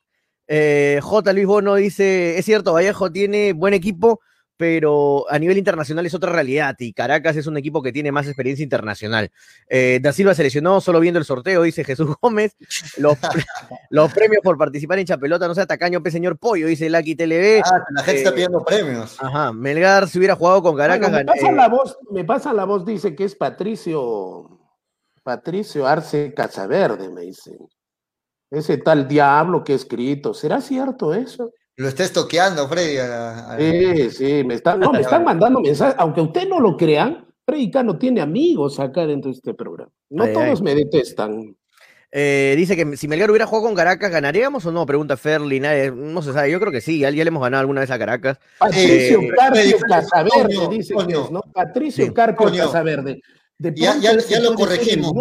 [0.47, 1.33] Eh, J.
[1.33, 4.21] Luis Bono dice: Es cierto, Vallejo tiene buen equipo,
[4.63, 8.29] pero a nivel internacional es otra realidad y Caracas es un equipo que tiene más
[8.29, 9.33] experiencia internacional.
[9.69, 12.55] Eh, da Silva se lesionó solo viendo el sorteo, dice Jesús Gómez.
[12.97, 13.19] Los,
[13.91, 17.61] los premios por participar en Chapelota, no sea tacaño, pe señor Pollo, dice Lucky TLB.
[17.65, 19.17] Ah, la gente eh, está pidiendo premios.
[19.21, 21.11] Ajá, Melgar si hubiera jugado con Caracas.
[21.11, 24.61] Bueno, me, gan- pasa eh, la voz, me pasa la voz, dice que es Patricio,
[25.25, 27.59] Patricio Arce Casaverde, me dicen.
[28.49, 30.35] Ese tal diablo que he escrito.
[30.35, 31.51] ¿Será cierto eso?
[31.77, 32.99] Lo está estoqueando, Freddy.
[32.99, 36.77] a- a- Sí, sí, me están, no, me están mandando mensajes, aunque usted no lo
[36.77, 39.91] crean, Freddy Cano tiene amigos acá dentro de este programa.
[40.11, 40.63] No Ay, todos ay.
[40.63, 41.57] me detestan.
[42.13, 44.85] eh, dice que si Melgar hubiera jugado con Caracas, ¿ganaríamos o no?
[44.85, 45.95] Pregunta Fer Linares.
[45.95, 47.99] No se sabe, yo creo que sí, ya, ya le hemos ganado alguna vez a
[47.99, 48.39] Caracas.
[48.59, 51.41] Patricio Eh, Carpio Casaverde, Toño, dice es, ¿no?
[51.55, 52.13] Patricio Sí.
[52.13, 52.53] Carpio.
[52.55, 53.23] Casaverde.
[53.59, 55.13] De Ya- ya- lo corregimos.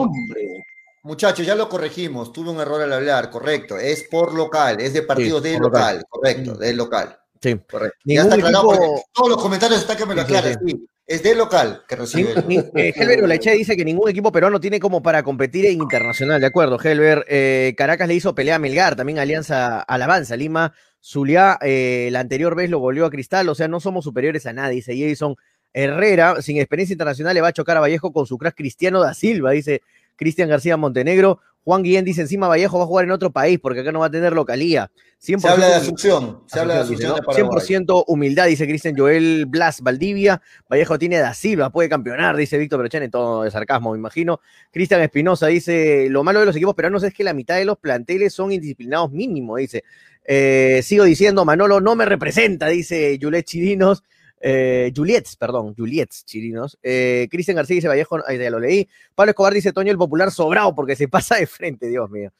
[1.04, 2.32] Muchachos, ya lo corregimos.
[2.32, 3.78] Tuve un error al hablar, correcto.
[3.78, 6.06] Es por local, es de partidos de por local, local.
[6.10, 7.18] correcto, de local.
[7.42, 7.56] Sí.
[7.70, 7.98] Correcto.
[8.06, 10.86] Ningún ya está aclarado equipo- todos los comentarios están que me lo Sí, sí, sí.
[11.08, 12.36] Es de local que recibe.
[12.48, 15.82] Ni- ni- eh, Helber Olache dice que ningún equipo peruano tiene como para competir en
[15.82, 17.26] internacional, de acuerdo, Helber.
[17.28, 22.56] Eh, Caracas le hizo pelea a Melgar, también Alianza Alabanza, Lima, Zulia, eh, la anterior
[22.56, 25.36] vez lo volvió a Cristal, o sea, no somos superiores a nadie, dice Jason
[25.74, 29.14] Herrera, sin experiencia internacional le va a chocar a Vallejo con su crack Cristiano da
[29.14, 29.82] Silva, dice
[30.16, 31.40] Cristian García Montenegro.
[31.64, 34.08] Juan Guillén dice encima Vallejo va a jugar en otro país porque acá no va
[34.08, 34.92] a tener localía.
[35.24, 36.44] 100% Se habla de Asunción.
[36.48, 37.16] Se habla de dice, Asunción ¿no?
[37.18, 37.80] de Paraguay.
[37.80, 40.42] 100% humildad, dice Cristian Joel Blas Valdivia.
[40.68, 44.42] Vallejo tiene Da Silva, puede campeonar, dice Víctor Brochane, todo de sarcasmo, me imagino.
[44.72, 47.78] Cristian Espinosa dice: Lo malo de los equipos peruanos es que la mitad de los
[47.78, 49.84] planteles son indisciplinados mínimo, dice.
[50.26, 54.04] Eh, sigo diciendo, Manolo no me representa, dice Juliet Chirinos.
[54.42, 56.78] Eh, Juliets, perdón, Juliets Chirinos.
[56.82, 58.90] Eh, Cristian García dice Vallejo, ahí ya lo leí.
[59.14, 62.32] Pablo Escobar dice Toño el popular sobrado porque se pasa de frente, Dios mío.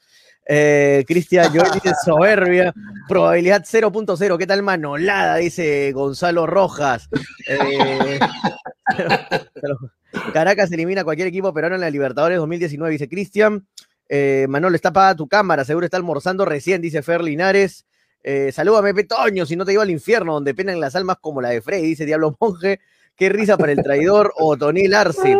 [0.44, 2.74] Eh, Cristian Joel dice soberbia,
[3.08, 4.38] probabilidad 0.0.
[4.38, 5.36] ¿Qué tal manolada?
[5.36, 7.08] Dice Gonzalo Rojas.
[7.46, 8.18] Eh,
[9.54, 9.78] pero
[10.32, 13.66] Caracas elimina a cualquier equipo peruano en la Libertadores 2019, dice Cristian.
[14.08, 17.86] Eh, Manolo, está apagada tu cámara, seguro está almorzando recién, dice Fer Linares.
[18.22, 21.48] Eh, salúdame, Petoño, si no te llevo al infierno, donde penan las almas como la
[21.50, 22.80] de Frey, dice Diablo Monje.
[23.16, 25.36] Qué risa para el traidor Otonil Arce.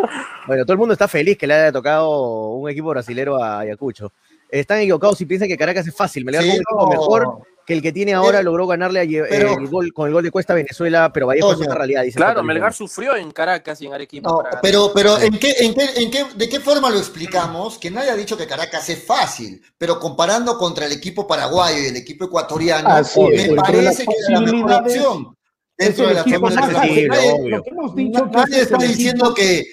[0.46, 4.12] Bueno, todo el mundo está feliz que le haya tocado un equipo brasilero a Ayacucho.
[4.50, 6.24] Están equivocados si piensan que Caracas es fácil.
[6.24, 6.90] Me le da Sí, un equipo no.
[6.90, 10.12] mejor que el que tiene ahora logró ganarle a Ye- Pero- el gol, con el
[10.12, 11.68] gol de Cuesta a Venezuela, pero Vallejo es Toño.
[11.68, 12.02] una realidad.
[12.02, 14.28] Dice Claro, Melgar sufrió en Caracas y en Arequipa.
[14.28, 14.60] No, para ganar.
[14.62, 17.78] pero, pero ¿en qué, en qué, en qué, ¿de qué forma lo explicamos?
[17.78, 21.86] Que nadie ha dicho que Caracas es fácil, pero comparando contra el equipo paraguayo y
[21.86, 25.36] el equipo ecuatoriano, Así me es, parece que es la mejor opción.
[25.78, 29.64] Es Dentro de accesible, nadie, nadie es está diciendo que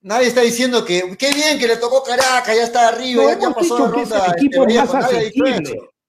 [0.00, 3.50] nadie está diciendo que qué bien que le tocó Caracas, ya está arriba, No, ya,
[3.50, 4.26] pasó la que es ronda.
[4.26, 5.10] el este, más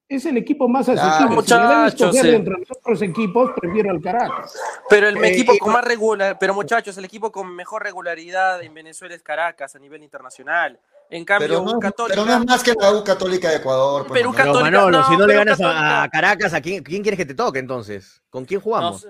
[0.10, 1.42] Es el equipo más Claro, asequible.
[1.46, 2.30] si me escoger sí.
[2.36, 4.56] entre los otros equipos, prefiero al Caracas.
[4.90, 8.60] Pero el Eh, equipo eh, con más regular, pero muchachos, el equipo con mejor regularidad
[8.64, 10.80] en Venezuela es Caracas a nivel internacional.
[11.12, 12.16] En cambio, Pero U no, Católica.
[12.16, 14.08] pero no es más que la U Católica de Ecuador.
[14.08, 14.20] pues.
[14.20, 17.02] Pero Católica, Manolo, no, si no le ganas a, Católica- a Caracas, ¿a quién, quién
[17.04, 18.22] quieres que te toque entonces?
[18.32, 19.02] ¿Con quién No jugamos?
[19.02, 19.10] sé,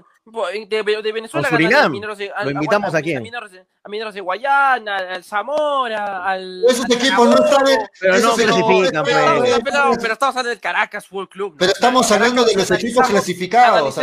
[0.67, 1.85] de, de Venezuela Con ganan Surinam.
[1.85, 3.17] a Mineros de- ¿Lo invitamos a quién?
[3.17, 6.63] A Mineros de, a Mineros de Guayana, al Zamora, al.
[6.67, 7.79] Esos al equipos no saben.
[7.99, 9.51] Pero no clasifican, Pero, pues.
[9.51, 11.51] pero, pero- pero estamos hablando del Caracas Fútbol Club.
[11.53, 11.57] ¿no?
[11.57, 13.95] Pero estamos Caracas, hablando de los equipos clasificados.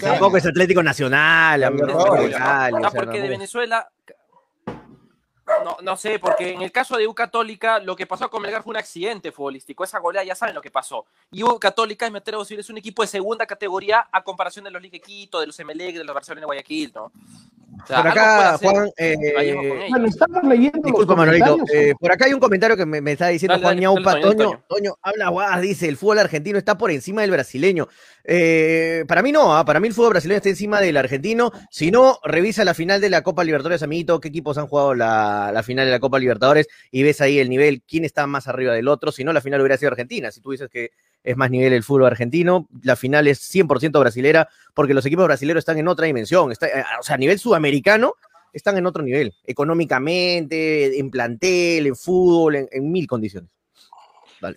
[0.00, 3.28] Tampoco es Atlético Nacional, No, sea, porque de.
[3.28, 3.88] Venezuela.
[5.64, 8.64] No, no sé, porque en el caso de U Católica, lo que pasó con Melgar
[8.64, 9.84] fue un accidente futbolístico.
[9.84, 11.06] Esa goleada ya saben lo que pasó.
[11.30, 14.72] Y U Católica, me atrevo a es un equipo de segunda categoría a comparación de
[14.72, 17.12] los Ligue Quito, de los Emelec, de los Barcelona de Guayaquil, ¿no?
[17.82, 19.86] O sea, Por acá, Juan, eh.
[19.90, 21.58] Bueno, estamos leyendo Disculpa, Manolito.
[21.72, 24.12] eh, por acá hay un comentario que me, me está diciendo Dale, Juan Ñaupa.
[24.20, 24.64] Toño, Toño, Toño.
[24.68, 27.88] Toño, habla guas, dice, el fútbol argentino está por encima del brasileño.
[28.24, 31.52] Eh, para mí no, ah, para mí el fútbol brasileño está encima del argentino.
[31.70, 35.06] Si no, revisa la final de la Copa Libertadores, amiguito, qué equipos han jugado la,
[35.46, 38.48] la, la, final de la Copa Libertadores y ves ahí el nivel, quién está más
[38.48, 40.90] arriba del otro, si no la final hubiera sido Argentina, si tú dices que
[41.22, 45.60] es más nivel el fútbol argentino, la final es 100% brasilera porque los equipos brasileños
[45.60, 48.14] están en otra dimensión, está, eh, o sea, a nivel sudamericano
[48.52, 53.50] están en otro nivel, económicamente, en plantel, en fútbol, en, en mil condiciones.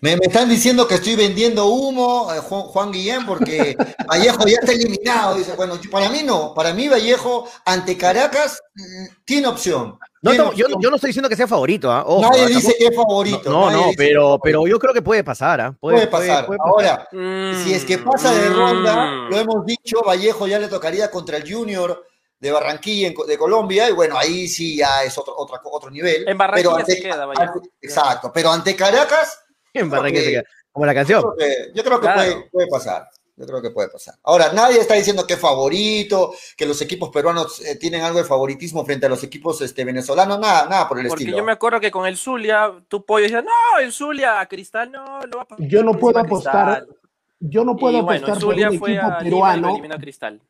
[0.02, 4.58] Me, me, están diciendo que estoy vendiendo humo, eh, Juan, Juan, Guillén, porque Vallejo ya
[4.60, 5.38] está eliminado.
[5.38, 9.98] Dice, bueno, para mí no, para mí Vallejo ante Caracas mm, tiene opción.
[10.22, 11.90] No, no, yo, yo, no estoy diciendo que sea favorito.
[11.92, 12.02] ¿eh?
[12.06, 12.48] Ojo, nadie ¿eh?
[12.48, 13.50] dice que es favorito.
[13.50, 15.60] No, no, pero, pero yo creo que puede pasar.
[15.60, 15.72] ¿eh?
[15.80, 16.46] Puede, puede, pasar.
[16.46, 19.30] puede Ahora, Mm, si es que pasa de ronda, mm.
[19.30, 22.06] lo hemos dicho, Vallejo ya le tocaría contra el Junior
[22.40, 26.28] de Barranquilla en- de Colombia, y bueno, ahí sí ya es otro, otro, otro nivel.
[26.28, 27.62] En Barranquilla pero ante, se queda, Vallejo.
[27.82, 29.40] exacto, pero ante Caracas,
[29.74, 30.44] En Barranquilla se queda.
[30.72, 31.22] Como la yo canción.
[31.22, 32.22] creo que, yo creo que Claro.
[32.22, 33.08] puede, puede pasar.
[33.40, 34.16] Yo creo que puede pasar.
[34.24, 38.26] Ahora, nadie está diciendo que es favorito, que los equipos peruanos eh, tienen algo de
[38.26, 41.38] favoritismo frente a los equipos este, venezolanos, nada, nada por el Porque estilo.
[41.38, 45.22] yo me acuerdo que con el Zulia, tu pollo decía, no, el Zulia, Cristal, no,
[45.22, 46.98] lo va a pasar Yo no puedo apostar, Cristal".
[47.40, 49.24] yo no puedo y bueno, apostar por Zulia un fue equipo a Lima y lo
[49.24, 49.70] peruano.
[49.70, 50.42] eliminó a Cristal.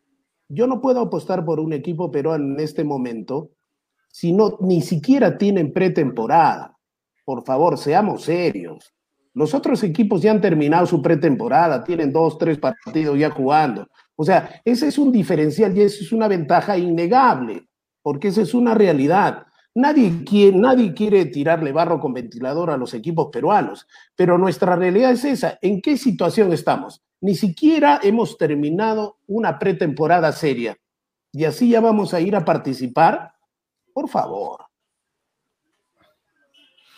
[0.47, 3.51] Yo no puedo apostar por un equipo peruano en este momento
[4.07, 6.75] si no ni siquiera tienen pretemporada.
[7.23, 8.91] Por favor, seamos serios.
[9.39, 13.87] Los otros equipos ya han terminado su pretemporada, tienen dos, tres partidos ya jugando.
[14.17, 17.65] O sea, ese es un diferencial y esa es una ventaja innegable,
[18.01, 19.45] porque esa es una realidad.
[19.73, 25.11] Nadie quiere, nadie quiere tirarle barro con ventilador a los equipos peruanos, pero nuestra realidad
[25.11, 25.57] es esa.
[25.61, 27.01] ¿En qué situación estamos?
[27.21, 30.75] Ni siquiera hemos terminado una pretemporada seria
[31.31, 33.35] y así ya vamos a ir a participar.
[33.93, 34.68] Por favor.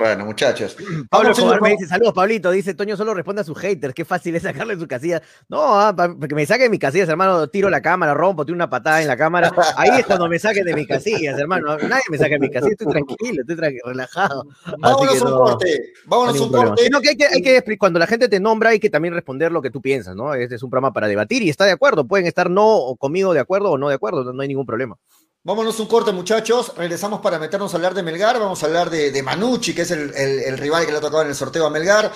[0.01, 0.75] Bueno, muchachos.
[1.11, 4.35] Pablo Escobar me dice, saludos Pablito, dice, Toño solo responde a sus haters, qué fácil
[4.35, 5.21] es sacarle su casilla.
[5.47, 5.95] No, ah,
[6.27, 9.15] que me saquen mis casillas, hermano, tiro la cámara, rompo, tiro una patada en la
[9.15, 9.51] cámara.
[9.77, 11.77] Ahí es cuando me saquen de mis casillas, hermano.
[11.77, 14.47] Nadie me saca de mis casillas, estoy tranquilo, estoy relajado.
[14.79, 15.93] Vámonos a un no, corte.
[16.03, 16.83] no Vámonos a un corte.
[16.83, 19.51] Sino que hay que, hay que cuando la gente te nombra hay que también responder
[19.51, 20.33] lo que tú piensas, ¿no?
[20.33, 23.35] Este es un programa para debatir y está de acuerdo, pueden estar no o conmigo
[23.35, 24.97] de acuerdo o no de acuerdo, no, no hay ningún problema.
[25.43, 26.71] Vámonos un corte, muchachos.
[26.77, 28.39] Regresamos para meternos a hablar de Melgar.
[28.39, 31.01] Vamos a hablar de, de Manucci, que es el, el- el rival que le ha
[31.01, 32.11] tocado en el sorteo a Melgar.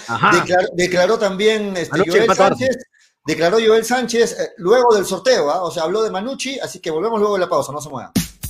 [0.74, 2.28] Declaró, también este, Joel
[2.60, 2.78] Sánchez.
[3.26, 5.64] Declaró Joel Sánchez eh, luego del sorteo, ¿ah?
[5.64, 8.12] o sea, habló de Manucci, así que volvemos luego de la pausa, no se muevan.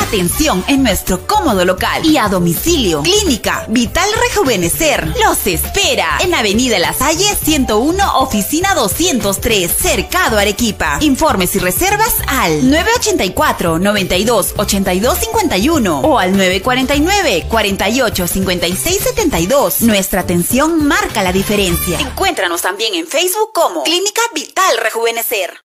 [0.00, 3.02] Atención en nuestro cómodo local y a domicilio.
[3.02, 10.98] Clínica Vital Rejuvenecer los espera en Avenida La Salle 101, oficina 203, Cercado Arequipa.
[11.00, 19.82] Informes y reservas al 984 92 82 51 o al 949 48 56 72.
[19.82, 22.00] Nuestra atención marca la diferencia.
[22.00, 25.67] Encuéntranos también en Facebook como Clínica Vital Rejuvenecer.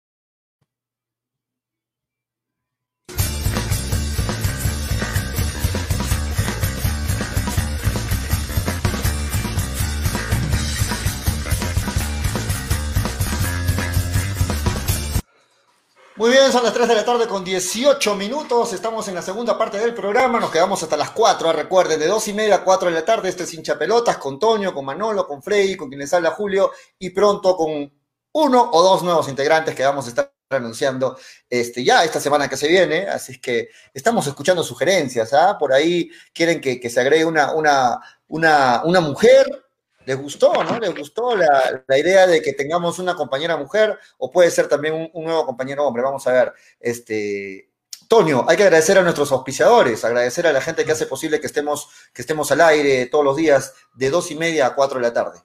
[16.19, 18.73] Muy bien, son las 3 de la tarde con 18 minutos.
[18.73, 20.37] Estamos en la segunda parte del programa.
[20.37, 21.53] Nos quedamos hasta las 4.
[21.53, 23.29] Recuerden, de 2 y media a 4 de la tarde.
[23.29, 26.73] Este es hincha pelotas con Toño, con Manolo, con Freddy, con quien les habla Julio.
[26.99, 27.89] Y pronto con
[28.33, 31.17] uno o dos nuevos integrantes que vamos a estar anunciando
[31.49, 33.07] este, ya esta semana que se viene.
[33.07, 35.31] Así es que estamos escuchando sugerencias.
[35.31, 35.55] ¿ah?
[35.57, 37.97] Por ahí quieren que, que se agregue una, una,
[38.27, 39.68] una, una mujer.
[40.09, 40.79] Les gustó, ¿no?
[40.79, 44.95] Les gustó la, la, idea de que tengamos una compañera mujer o puede ser también
[44.95, 46.01] un, un, nuevo compañero hombre.
[46.01, 46.53] Vamos a ver.
[46.79, 47.69] Este,
[48.07, 51.45] Toño, hay que agradecer a nuestros auspiciadores, agradecer a la gente que hace posible que
[51.45, 55.05] estemos, que estemos al aire todos los días de dos y media a cuatro de
[55.05, 55.41] la tarde.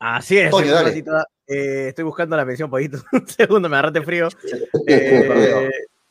[0.00, 0.50] Así es.
[0.50, 0.82] Dale.
[0.82, 1.12] Ratito,
[1.46, 2.98] eh, estoy buscando la mención, poquito.
[3.12, 4.28] Un segundo, me agarraste frío.
[4.88, 5.70] Eh,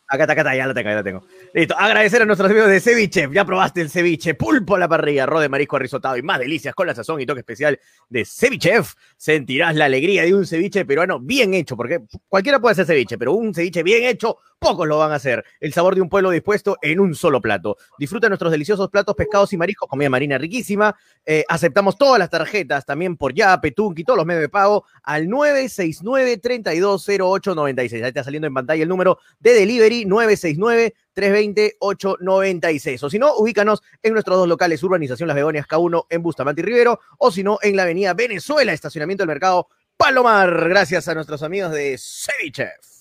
[0.10, 1.24] Acá está, acá está, ya la tengo, ya la tengo.
[1.54, 1.76] Listo.
[1.78, 3.28] Agradecer a nuestros amigos de Ceviche.
[3.34, 6.74] Ya probaste el ceviche, pulpo a la parrilla, arroz de marisco arrisotado y más delicias
[6.74, 7.78] con la sazón y toque especial
[8.08, 8.94] de Cevichef.
[9.18, 12.00] Sentirás la alegría de un ceviche peruano bien hecho, porque
[12.30, 15.44] cualquiera puede hacer ceviche, pero un ceviche bien hecho, pocos lo van a hacer.
[15.60, 17.78] El sabor de un pueblo dispuesto en un solo plato.
[17.98, 20.94] Disfruta nuestros deliciosos platos, pescados y mariscos, comida marina riquísima.
[21.26, 25.28] Eh, aceptamos todas las tarjetas, también por ya, Petunki, todos los medios de pago, al
[25.28, 27.94] 969-320896.
[27.94, 33.04] Ahí está saliendo en pantalla el número de delivery 969-320-896.
[33.04, 36.66] O si no, ubícanos en nuestros dos locales, Urbanización Las Begonias K1 en Bustamante y
[36.66, 41.42] Rivero, o si no, en la avenida Venezuela, estacionamiento del mercado Palomar, gracias a nuestros
[41.42, 42.97] amigos de Cevichef.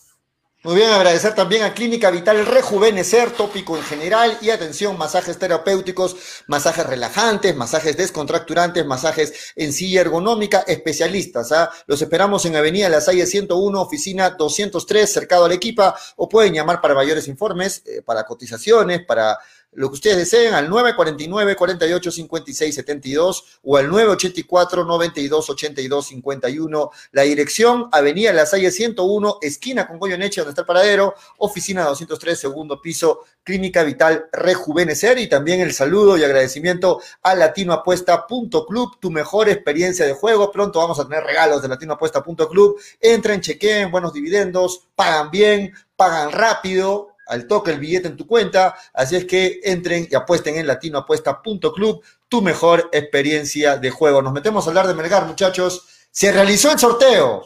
[0.67, 6.17] Muy bien, agradecer también a Clínica Vital Rejuvenecer, tópico en general y atención, masajes terapéuticos,
[6.49, 11.53] masajes relajantes, masajes descontracturantes, masajes en silla ergonómica, especialistas.
[11.53, 11.71] ¿ah?
[11.87, 16.81] Los esperamos en Avenida La Salle 101, oficina 203, cercado a Arequipa, o pueden llamar
[16.81, 19.39] para mayores informes, eh, para cotizaciones, para
[19.77, 26.91] lo que ustedes deseen al 949 48 56 72 o al 984 92 82 51.
[27.13, 32.39] La dirección, Avenida La Salle 101, esquina con Goyoneche, donde está el paradero, oficina 203,
[32.39, 39.49] segundo piso, Clínica Vital Rejuvenecer y también el saludo y agradecimiento a latinoapuesta.club, tu mejor
[39.51, 40.51] experiencia de juego.
[40.51, 42.81] Pronto vamos a tener regalos de latinoapuesta.club.
[43.01, 48.77] Entren, chequeen, buenos dividendos, pagan bien, pagan rápido, al toque el billete en tu cuenta.
[48.95, 54.23] Así es que entren y apuesten en latinoapuesta.club, tu mejor experiencia de juego.
[54.23, 55.87] Nos metemos a hablar de Melgar, muchachos.
[56.11, 57.45] Se realizó el sorteo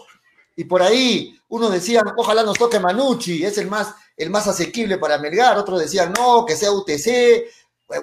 [0.56, 4.98] y por ahí uno decía, ojalá nos toque Manucci, es el más, el más asequible
[4.98, 5.58] para Melgar.
[5.58, 7.44] Otros decían, no, que sea UTC.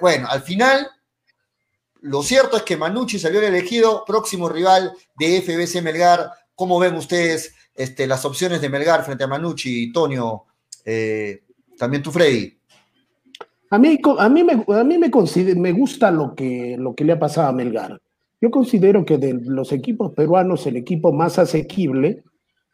[0.00, 0.90] Bueno, al final,
[2.00, 6.30] lo cierto es que Manucci salió elegido próximo rival de FBC Melgar.
[6.54, 10.44] ¿Cómo ven ustedes este, las opciones de Melgar frente a Manucci, Tonio?
[10.84, 11.44] Eh,
[11.78, 12.58] también tú, Freddy.
[13.70, 15.10] A mí, a mí, me, a mí me,
[15.56, 18.00] me gusta lo que, lo que le ha pasado a Melgar.
[18.40, 22.22] Yo considero que de los equipos peruanos, el equipo más asequible,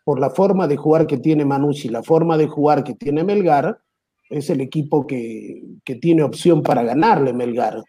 [0.05, 3.81] por la forma de jugar que tiene Manucci, la forma de jugar que tiene Melgar,
[4.29, 7.83] es el equipo que, que tiene opción para ganarle Melgar.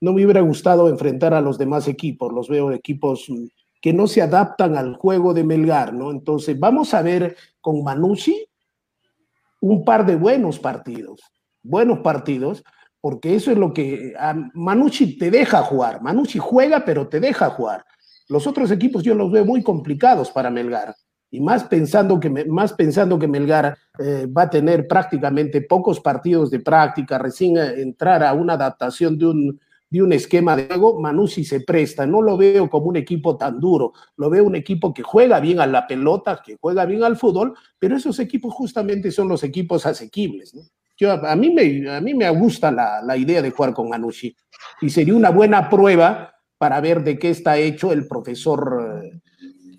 [0.00, 3.26] No me hubiera gustado enfrentar a los demás equipos, los veo equipos
[3.80, 6.10] que no se adaptan al juego de Melgar, ¿no?
[6.10, 8.46] Entonces, vamos a ver con Manucci
[9.64, 11.22] un par de buenos partidos,
[11.62, 12.62] buenos partidos,
[13.00, 16.02] porque eso es lo que a Manucci te deja jugar.
[16.02, 17.82] Manucci juega, pero te deja jugar.
[18.28, 20.94] Los otros equipos yo los veo muy complicados para Melgar.
[21.30, 26.50] Y más pensando que, más pensando que Melgar eh, va a tener prácticamente pocos partidos
[26.50, 29.60] de práctica, recién eh, entrar a una adaptación de un,
[29.94, 32.04] de un esquema de juego, Manucci se presta.
[32.04, 35.60] No lo veo como un equipo tan duro, lo veo un equipo que juega bien
[35.60, 39.86] a la pelota, que juega bien al fútbol, pero esos equipos justamente son los equipos
[39.86, 40.52] asequibles.
[40.96, 44.34] Yo, a, mí me, a mí me gusta la, la idea de jugar con Manucci
[44.80, 49.00] y sería una buena prueba para ver de qué está hecho el profesor,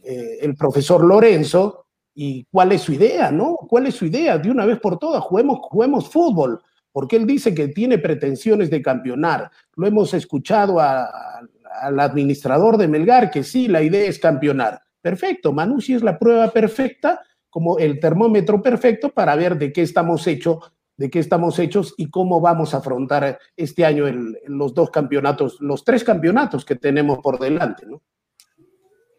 [0.01, 3.57] eh, el profesor Lorenzo y cuál es su idea, ¿no?
[3.67, 4.37] ¿Cuál es su idea?
[4.37, 6.61] De una vez por todas, juguemos, juguemos fútbol
[6.95, 9.51] porque él dice que tiene pretensiones de campeonar.
[9.75, 14.81] Lo hemos escuchado al administrador de Melgar, que sí, la idea es campeonar.
[15.01, 20.25] Perfecto, Manucci es la prueba perfecta, como el termómetro perfecto para ver de qué estamos
[20.25, 24.05] hechos de qué estamos hechos y cómo vamos a afrontar este año
[24.47, 28.01] los dos campeonatos, los tres campeonatos que tenemos por delante, ¿no?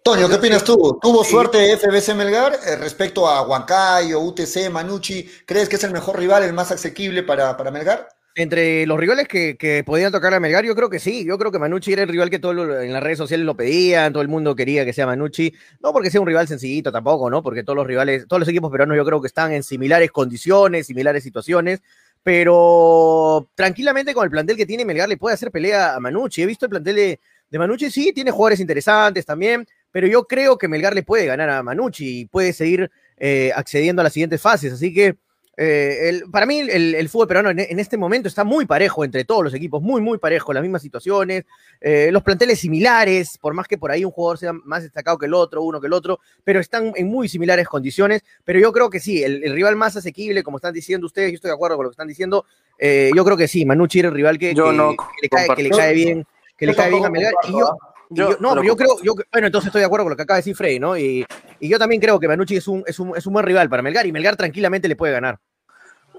[0.06, 1.00] Toño, ¿qué opinas tú?
[1.02, 5.28] ¿Tuvo suerte FBC Melgar eh, respecto a Huancayo, UTC, Manucci?
[5.44, 8.08] ¿Crees que es el mejor rival, el más asequible para, para Melgar?
[8.36, 11.24] Entre los rivales que, que, podían tocar a Melgar, yo creo que sí.
[11.24, 14.12] Yo creo que Manucci era el rival que todo en las redes sociales lo pedían,
[14.12, 15.52] todo el mundo quería que sea Manucci.
[15.82, 17.42] No porque sea un rival sencillito tampoco, ¿no?
[17.42, 20.86] Porque todos los rivales, todos los equipos peruanos yo creo que están en similares condiciones,
[20.86, 21.80] similares situaciones.
[22.22, 26.42] Pero tranquilamente con el plantel que tiene Melgar le puede hacer pelea a Manucci.
[26.42, 29.66] He visto el plantel de, de Manucci, sí, tiene jugadores interesantes también
[29.96, 34.02] pero yo creo que Melgar le puede ganar a Manucci y puede seguir eh, accediendo
[34.02, 34.70] a las siguientes fases.
[34.70, 35.16] Así que
[35.56, 39.54] eh, para mí el, fútbol peruano en, este momento está muy parejo entre todos los
[39.54, 41.46] equipos, muy, muy parejo, las mismas situaciones,
[41.80, 45.24] eh, los planteles similares, por más que por ahí un jugador sea más destacado que
[45.24, 48.22] el otro, uno que el otro, pero están en muy similares condiciones.
[48.44, 51.48] Pero yo creo que sí, el, rival más asequible, como están diciendo ustedes, yo estoy
[51.48, 52.44] de acuerdo con lo que están diciendo,
[52.78, 55.30] yo creo que sí, Manucci era el rival que, le,
[55.70, 57.32] cae, bien, que le cae bien a Melgar.
[57.48, 57.78] Y yo,
[58.10, 60.36] yo, no, pero yo creo, yo, bueno, entonces estoy de acuerdo con lo que acaba
[60.36, 60.96] de decir Frey, ¿no?
[60.96, 61.26] Y,
[61.60, 63.82] y yo también creo que Manucci es un, es, un, es un buen rival para
[63.82, 65.40] Melgar y Melgar tranquilamente le puede ganar.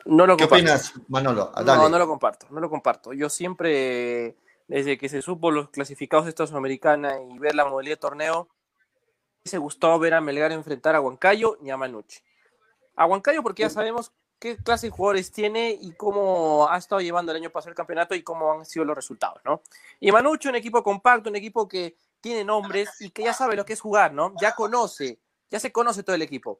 [0.05, 1.51] No lo ¿Qué opinas, Manolo?
[1.55, 1.81] Dale.
[1.81, 3.13] No, no lo comparto, no lo comparto.
[3.13, 4.35] Yo siempre,
[4.67, 8.47] desde que se supo los clasificados de esta Sudamericana y ver la modalidad de torneo,
[9.51, 12.19] me gustó ver a Melgar enfrentar a Huancayo ni a Manucci.
[12.95, 17.31] A Huancayo porque ya sabemos qué clase de jugadores tiene y cómo ha estado llevando
[17.31, 19.61] el año pasado el campeonato y cómo han sido los resultados, ¿no?
[19.99, 23.65] Y Manucho, un equipo compacto, un equipo que tiene nombres y que ya sabe lo
[23.65, 24.33] que es jugar, ¿no?
[24.39, 25.19] Ya conoce,
[25.49, 26.59] ya se conoce todo el equipo.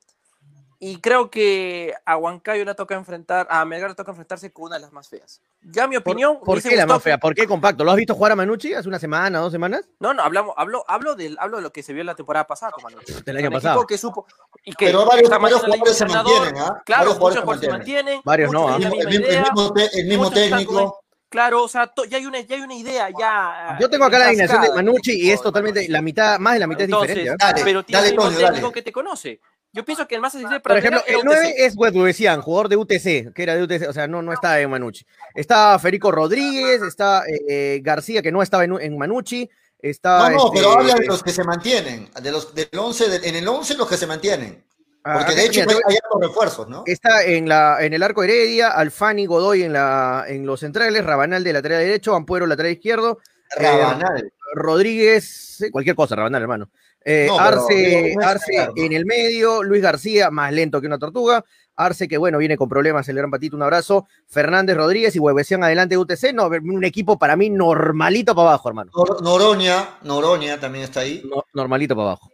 [0.80, 4.76] Y creo que a Huancayo le toca enfrentar, a Melgar le toca enfrentarse con una
[4.76, 5.42] de las más feas.
[5.62, 6.40] Ya mi opinión.
[6.46, 7.18] ¿Por, qué la más fea?
[7.18, 7.84] ¿Por qué compacto?
[7.84, 9.90] ¿Lo has visto jugar a Manucci hace una semana, dos semanas?
[10.00, 12.72] No, no, hablamos, hablo, hablo, del, hablo de lo que se vio la temporada pasada
[12.74, 13.24] con Manucci.
[13.26, 13.88] Del año pasado.
[13.88, 14.28] Que supo,
[14.64, 16.82] y que Pero varios, varios jugadores se mantienen, ¿ah?
[16.86, 18.22] Claro, varios muchos jugadores se mantienen.
[18.24, 18.76] Varios no, ¿ah?
[18.76, 21.02] el, mismo, el, mismo, técnico.
[21.30, 23.78] Claro, o sea, ya hay una, ya hay una idea, ya.
[23.80, 26.68] Yo tengo acá la alineación de Manucci y es totalmente la mitad, más de la
[26.68, 27.32] mitad es diferente.
[27.32, 27.62] ¿eh?
[27.64, 29.42] pero tiene un técnico que te conoce.
[29.74, 33.34] Yo pienso que el más para Por ejemplo, el 9 es decían, jugador de UTC,
[33.34, 35.06] que era de UTC, o sea, no, no está en Manucci.
[35.36, 39.50] Está Federico Rodríguez, está eh, García, que no estaba en, en Manucci.
[39.80, 43.28] Está, no, no, pero este, habla de los que se mantienen, de los del 11,
[43.30, 44.64] en el 11 los que se mantienen.
[45.04, 46.84] Ah, Porque de hecho hay, hay refuerzos, ¿no?
[46.86, 51.44] Está en, la, en el arco Heredia, Alfani Godoy en, la, en los centrales, Rabanal
[51.44, 53.20] de lateral derecho, Ampuero lateral izquierdo.
[53.56, 54.34] Eh, Rabanal.
[54.56, 56.70] Rodríguez, cualquier cosa, Rabanal, hermano.
[57.10, 61.46] Eh, Arce, Arce en el medio, Luis García, más lento que una tortuga.
[61.74, 64.08] Arce, que bueno, viene con problemas, el gran patito, un abrazo.
[64.28, 66.34] Fernández Rodríguez y Huevesión adelante de UTC.
[66.34, 68.92] No, un equipo para mí normalito para abajo, hermano.
[69.22, 71.24] Noroña, Noroña también está ahí.
[71.54, 72.30] normalito para abajo.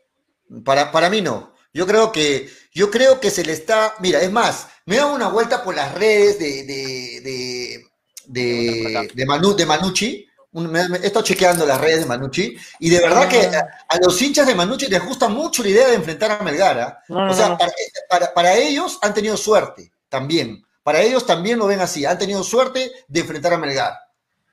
[0.65, 1.53] Para, para mí no.
[1.71, 3.93] Yo creo que, yo creo que se le está.
[3.99, 7.85] Mira, es más, me da una vuelta por las redes de, de, de,
[8.25, 10.27] de, de, Manu, de Manucci.
[10.53, 13.67] He estado chequeando las redes de Manucci y de verdad que ah.
[13.89, 17.03] a, los hinchas de Manucci les gusta mucho la idea de enfrentar a Melgara.
[17.09, 17.57] o sea,
[18.09, 20.63] para, para, ellos han tenido suerte también.
[20.83, 22.05] Para ellos también lo ven así.
[22.05, 23.93] Han tenido suerte de enfrentar a Melgar.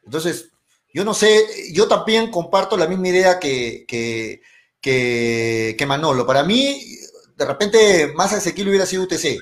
[0.05, 0.51] Entonces,
[0.93, 4.41] yo no sé, yo también comparto la misma idea que, que,
[4.81, 6.27] que, que Manolo.
[6.27, 6.99] Para mí,
[7.37, 9.39] de repente más asequible hubiera sido UTC,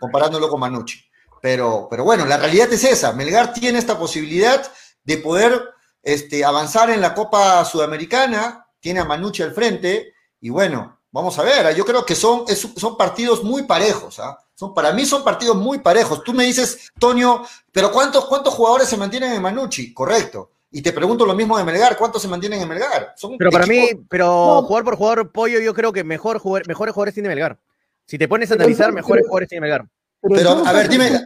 [0.00, 1.02] comparándolo con Manucci.
[1.42, 3.12] Pero, pero bueno, la realidad es esa.
[3.12, 4.66] Melgar tiene esta posibilidad
[5.06, 5.62] de poder
[6.02, 11.42] este, avanzar en la Copa Sudamericana, tiene a Manucci al frente, y bueno, vamos a
[11.42, 14.38] ver, yo creo que son, son partidos muy parejos, ¿ah?
[14.54, 16.24] Son, para mí son partidos muy parejos.
[16.24, 19.92] Tú me dices, Toño, pero ¿cuántos, cuántos jugadores se mantienen en Manucci?
[19.92, 20.50] Correcto.
[20.70, 23.14] Y te pregunto lo mismo de Melgar, ¿cuántos se mantienen en Melgar?
[23.38, 27.28] pero para mí, pero jugador por jugador, Pollo, yo creo que mejor mejores jugadores tiene
[27.28, 27.58] Melgar.
[28.06, 29.86] Si te pones a analizar, mejores jugadores tiene Melgar.
[30.22, 31.24] Pero, a ver, dime,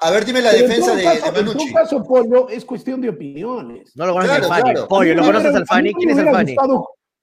[0.00, 1.62] a ver, dime la defensa de, de Manucci.
[1.62, 3.92] En tu caso, Pollo, es cuestión de opiniones.
[3.96, 4.72] No lo conoces claro, Alfani.
[4.72, 4.88] Claro.
[4.88, 5.94] Pollo, ¿lo conoces Alfani?
[5.94, 6.56] ¿Quién es Alfani?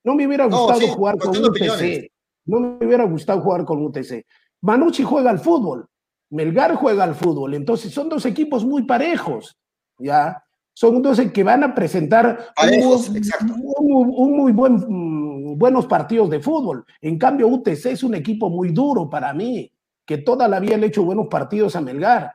[0.03, 2.11] no me hubiera gustado jugar con UTC.
[2.45, 4.25] No me hubiera gustado jugar con UTC.
[4.61, 5.87] Manucci juega al fútbol.
[6.29, 7.55] Melgar juega al fútbol.
[7.55, 9.57] Entonces son dos equipos muy parejos.
[9.97, 10.45] ¿Ya?
[10.75, 16.85] son dos que van a presentar un, muy buen, mm, buenos partidos de fútbol.
[17.01, 19.71] En cambio, UTC es un equipo muy duro para mí,
[20.05, 22.34] que toda la vida le ha hecho buenos partidos a Melgar.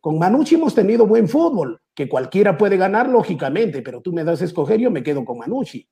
[0.00, 4.40] Con Manucci hemos tenido buen fútbol, que cualquiera puede ganar, lógicamente, pero tú me das
[4.42, 5.88] a escoger, yo me quedo con Manucci.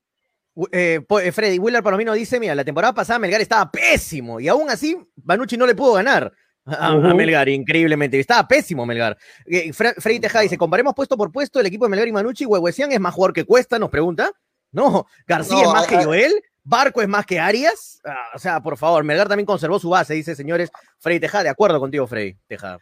[0.72, 4.70] Eh, eh, Freddy Willer Palomino dice, mira, la temporada pasada Melgar estaba pésimo y aún
[4.70, 6.32] así Manucci no le pudo ganar.
[6.66, 8.18] A, Melgar, increíblemente.
[8.18, 9.16] Estaba pésimo Melgar.
[9.46, 12.44] Eh, Freddy Tejada dice: comparemos puesto por puesto el equipo de Melgar y Manucci.
[12.44, 14.32] Huehuesian es más jugador que Cuesta, nos pregunta.
[14.72, 16.32] No, García es más que Joel.
[16.64, 18.00] Barco es más que Arias.
[18.04, 20.70] Ah, o sea, por favor, Melgar también conservó su base, dice señores.
[20.98, 22.80] Freddy Tejada, de acuerdo contigo, Freddy Tejada.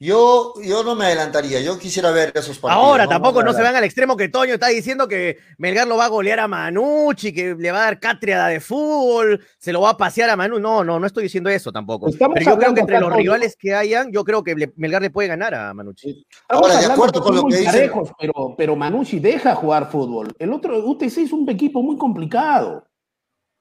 [0.00, 2.84] Yo, yo no me adelantaría, yo quisiera ver esos partidos.
[2.84, 6.04] Ahora, tampoco no, se van al extremo que Toño está diciendo que Melgar lo va
[6.04, 9.90] a golear a Manucci, que le va a dar cátedra de fútbol, se lo va
[9.90, 10.60] a pasear a Manu.
[10.60, 12.10] No, no, no estoy diciendo eso tampoco.
[12.16, 15.26] Pero yo creo que entre los rivales que hayan, yo creo que Melgar le puede
[15.26, 16.24] ganar a Manucci.
[16.48, 17.90] Ahora, de acuerdo con lo que dice.
[18.20, 20.32] Pero, pero Manucci deja jugar fútbol.
[20.38, 22.86] El otro, UTC es un equipo muy complicado.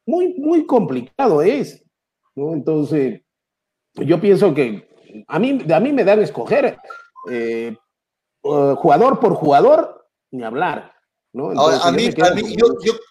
[0.06, 1.84] Muy, muy complicado es.
[2.36, 2.54] ¿no?
[2.54, 3.22] Entonces,
[3.96, 4.87] yo pienso que
[5.28, 6.78] a mí, a mí me dan a escoger
[7.30, 7.76] eh,
[8.44, 10.94] uh, jugador por jugador, ni hablar.
[11.34, 11.52] ¿no?
[11.52, 12.10] a mí,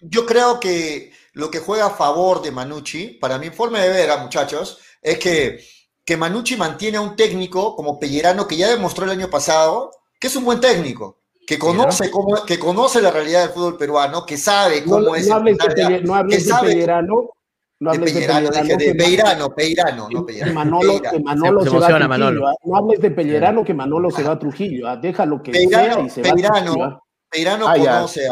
[0.02, 4.10] yo, creo que lo que juega a favor de Manucci, para mi forma de ver,
[4.10, 5.60] a muchachos, es que,
[6.04, 10.26] que Manucci mantiene a un técnico como Pellerano, que ya demostró el año pasado, que
[10.26, 14.36] es un buen técnico que conoce cómo, que conoce la realidad del fútbol peruano, que
[14.36, 15.28] sabe cómo es.
[15.28, 17.30] No hables, de, no hables de Pellerano,
[17.78, 20.54] no hables de Pellerano, de Peirano, Peirano, no Pellerano.
[20.54, 22.48] Manolo, que Manolo se, va a Trujillo.
[22.48, 22.54] ¿ah?
[22.64, 24.88] No hables de Pellerano, que Manolo se va a Trujillo.
[24.88, 24.96] ¿ah?
[24.96, 28.28] Déjalo que sea y se Peirano, va a Peirano ah, conoce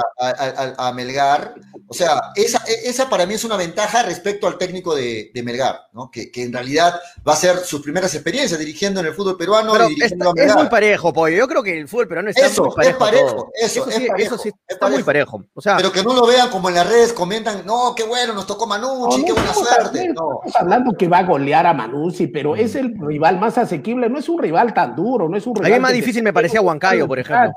[0.79, 1.55] a, Melgar.
[1.89, 5.89] O sea, esa, esa para mí es una ventaja respecto al técnico de, de Melgar,
[5.93, 6.11] ¿no?
[6.11, 9.75] Que, que, en realidad va a ser sus primeras experiencias dirigiendo en el fútbol peruano
[9.77, 10.51] y dirigiendo a Melgar.
[10.51, 11.37] Es muy parejo, Pollo.
[11.37, 12.83] Yo creo que el fútbol peruano está muy parejo.
[12.83, 15.45] Es parejo eso, sí, eso sí, está muy parejo.
[15.55, 18.33] O sea, pero que no lo vean como en las redes comentan, no, qué bueno,
[18.33, 20.09] nos tocó Manucci, qué buena suerte.
[20.09, 20.41] No.
[20.45, 24.19] Estamos hablando que va a golear a Manucci, pero es el rival más asequible, no
[24.19, 25.73] es un rival tan duro, no es un rival.
[25.73, 27.53] A mí más difícil me parecía Huancayo, por ejemplo.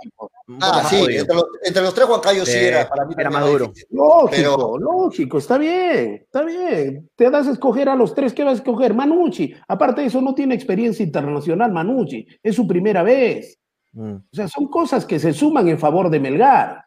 [0.61, 3.13] Ah, sí, entre los, tres Juancayos sí, era para mí.
[3.17, 3.73] Era maduro.
[3.89, 7.09] Lógico, lógico, está bien, está bien.
[7.17, 8.93] Te das a escoger a los tres, ¿qué vas a escoger?
[8.93, 9.53] Manucci.
[9.67, 12.25] Aparte de eso, no tiene experiencia internacional, Manucci.
[12.41, 13.59] Es su primera vez.
[13.91, 14.15] Mm.
[14.15, 16.85] O sea, son cosas que se suman en favor de Melgar.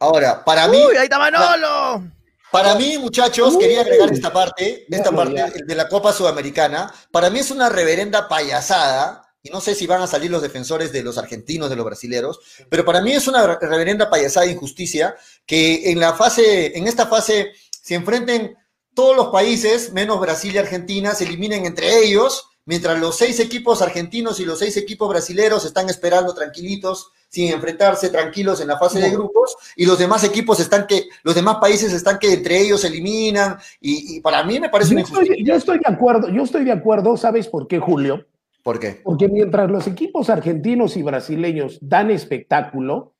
[0.00, 0.78] Ahora, para mí.
[0.78, 2.10] ¡Uy, ahí está Manolo!
[2.50, 6.92] Para mí, muchachos, quería agregar esta parte, esta parte de la Copa Sudamericana.
[7.10, 10.92] Para mí es una reverenda payasada y no sé si van a salir los defensores
[10.92, 15.16] de los argentinos, de los brasileros, pero para mí es una reverenda payasada de injusticia
[15.44, 18.56] que en la fase, en esta fase se enfrenten
[18.94, 23.82] todos los países, menos Brasil y Argentina, se eliminen entre ellos, mientras los seis equipos
[23.82, 29.00] argentinos y los seis equipos brasileros están esperando tranquilitos, sin enfrentarse tranquilos en la fase
[29.00, 32.82] de grupos, y los demás equipos están que, los demás países están que entre ellos
[32.82, 36.64] se eliminan, y, para mí me parece yo estoy, yo estoy de acuerdo, yo estoy
[36.64, 38.24] de acuerdo, ¿sabes por qué, Julio?
[38.62, 39.00] ¿Por qué?
[39.02, 43.14] Porque mientras los equipos argentinos y brasileños dan espectáculo,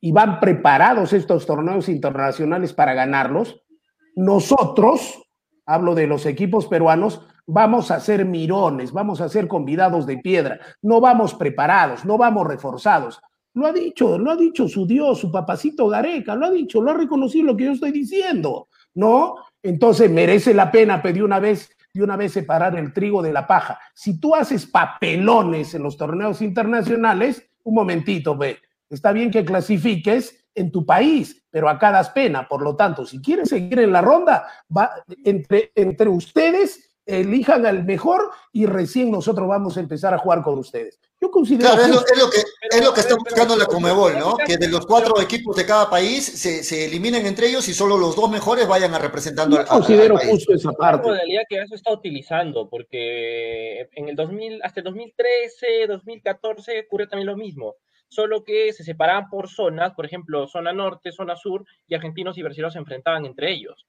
[0.00, 3.62] y van preparados estos torneos internacionales para ganarlos,
[4.14, 5.22] nosotros,
[5.66, 10.60] hablo de los equipos peruanos, vamos a ser mirones, vamos a ser convidados de piedra,
[10.82, 13.20] no vamos preparados, no vamos reforzados.
[13.54, 16.90] Lo ha dicho, lo ha dicho su Dios, su papacito Gareca, lo ha dicho, lo
[16.90, 19.36] ha reconocido lo que yo estoy diciendo, ¿no?
[19.62, 23.46] Entonces merece la pena pedir una vez de una vez separar el trigo de la
[23.46, 23.78] paja.
[23.94, 28.58] Si tú haces papelones en los torneos internacionales, un momentito, ve,
[28.88, 32.48] está bien que clasifiques en tu país, pero acá das pena.
[32.48, 34.90] Por lo tanto, si quieres seguir en la ronda, va,
[35.24, 40.58] entre, entre ustedes elijan al mejor y recién nosotros vamos a empezar a jugar con
[40.58, 41.00] ustedes.
[41.20, 42.38] Yo considero claro, es, lo, que,
[42.70, 44.36] es lo que está buscando la Comebol, ¿no?
[44.36, 47.96] Que de los cuatro equipos de cada país se, se, eliminen entre ellos y solo
[47.96, 51.08] los dos mejores vayan a representando Yo considero justo esa parte.
[51.08, 57.08] Es modalidad que eso está utilizando, porque en el 2000, hasta el 2013, 2014 ocurrió
[57.08, 57.74] también lo mismo
[58.10, 62.42] solo que se separaban por zonas, por ejemplo, zona norte, zona sur, y argentinos y
[62.42, 63.86] brasileños se enfrentaban entre ellos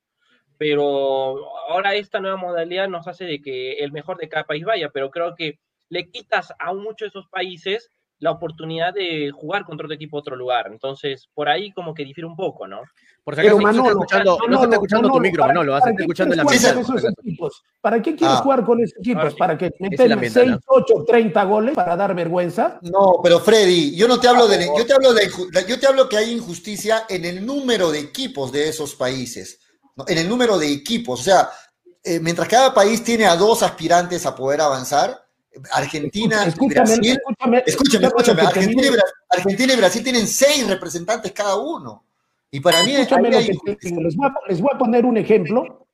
[0.60, 1.38] pero
[1.70, 5.10] ahora esta nueva modalidad nos hace de que el mejor de cada país vaya, pero
[5.10, 5.58] creo que
[5.90, 7.90] le quitas a muchos de esos países
[8.22, 10.68] la oportunidad de jugar contra otro equipo otro lugar.
[10.70, 12.82] Entonces, por ahí como que difiere un poco, ¿no?
[13.24, 15.90] Por si acaso, no, está escuchando, no, se está escuchando tu micro, Manolo, vas a
[15.90, 17.64] estar escuchando la equipos?
[17.80, 18.42] ¿Para qué quieres ah.
[18.42, 19.36] jugar con esos equipos?
[19.36, 22.80] ¿Para que metan 6, 8, 30 goles para dar vergüenza?
[22.82, 25.30] No, pero Freddy, yo no te hablo de, yo te hablo de,
[25.68, 29.62] yo te hablo que hay injusticia en el número de equipos de esos países
[30.08, 31.20] en el número de equipos.
[31.20, 31.50] O sea,
[32.04, 35.26] eh, mientras cada país tiene a dos aspirantes a poder avanzar,
[35.72, 37.18] Argentina y Brasil.
[37.18, 42.06] Escúchame, escúchame, Argentina, y Brasil, tienen seis representantes cada uno.
[42.52, 42.94] Y para mí.
[42.94, 45.88] Les, voy a, les voy a poner un ejemplo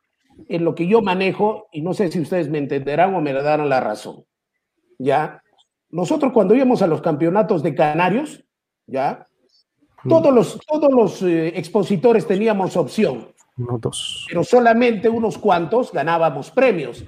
[0.48, 3.68] en lo que yo manejo, y no sé si ustedes me entenderán o me darán
[3.70, 4.26] la razón.
[5.00, 5.42] ¿Ya?
[5.90, 8.44] Nosotros cuando íbamos a los campeonatos de Canarios,
[8.88, 9.28] ¿ya?
[10.08, 13.36] Todos los, todos los eh, expositores teníamos opción
[14.28, 17.06] pero solamente unos cuantos ganábamos premios.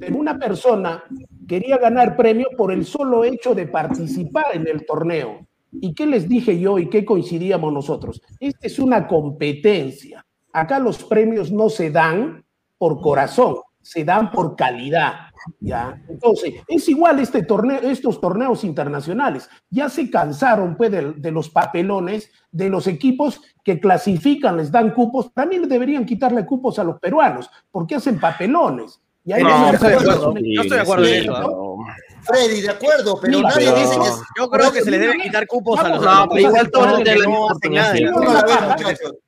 [0.00, 1.04] Pero una persona
[1.48, 5.46] quería ganar premio por el solo hecho de participar en el torneo.
[5.72, 8.22] ¿Y qué les dije yo y qué coincidíamos nosotros?
[8.38, 10.24] Esta es una competencia.
[10.52, 12.44] Acá los premios no se dan
[12.78, 15.28] por corazón, se dan por calidad.
[15.60, 16.02] ¿ya?
[16.08, 19.48] Entonces, es igual este torneo, estos torneos internacionales.
[19.70, 25.32] Ya se cansaron pues, de, los papelones de los equipos que clasifican, les dan cupos.
[25.32, 29.00] También deberían quitarle cupos a los peruanos, porque hacen papelones.
[29.28, 31.78] Yo estoy de acuerdo en eso.
[32.22, 34.08] Freddy, de acuerdo, pero nadie dice que
[34.38, 37.00] Yo creo que se le debe quitar cupos a los no, pero igual todos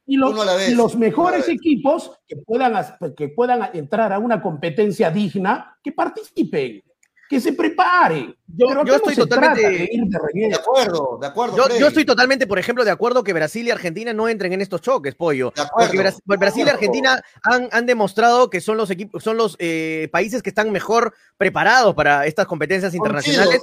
[0.07, 2.75] y los, y los mejores equipos que puedan,
[3.17, 6.83] que puedan entrar a una competencia digna, que participen
[7.31, 8.35] que se prepare.
[8.57, 8.67] Yo,
[8.97, 11.57] estoy totalmente de, acuerdo, de acuerdo.
[11.79, 14.81] Yo, estoy totalmente, por ejemplo, de acuerdo que Brasil y Argentina no entren en estos
[14.81, 15.53] choques, pollo.
[15.73, 20.49] Porque Brasil, y Argentina han, demostrado que son los equipos, son los eh, países que
[20.49, 23.61] están mejor preparados para estas competencias internacionales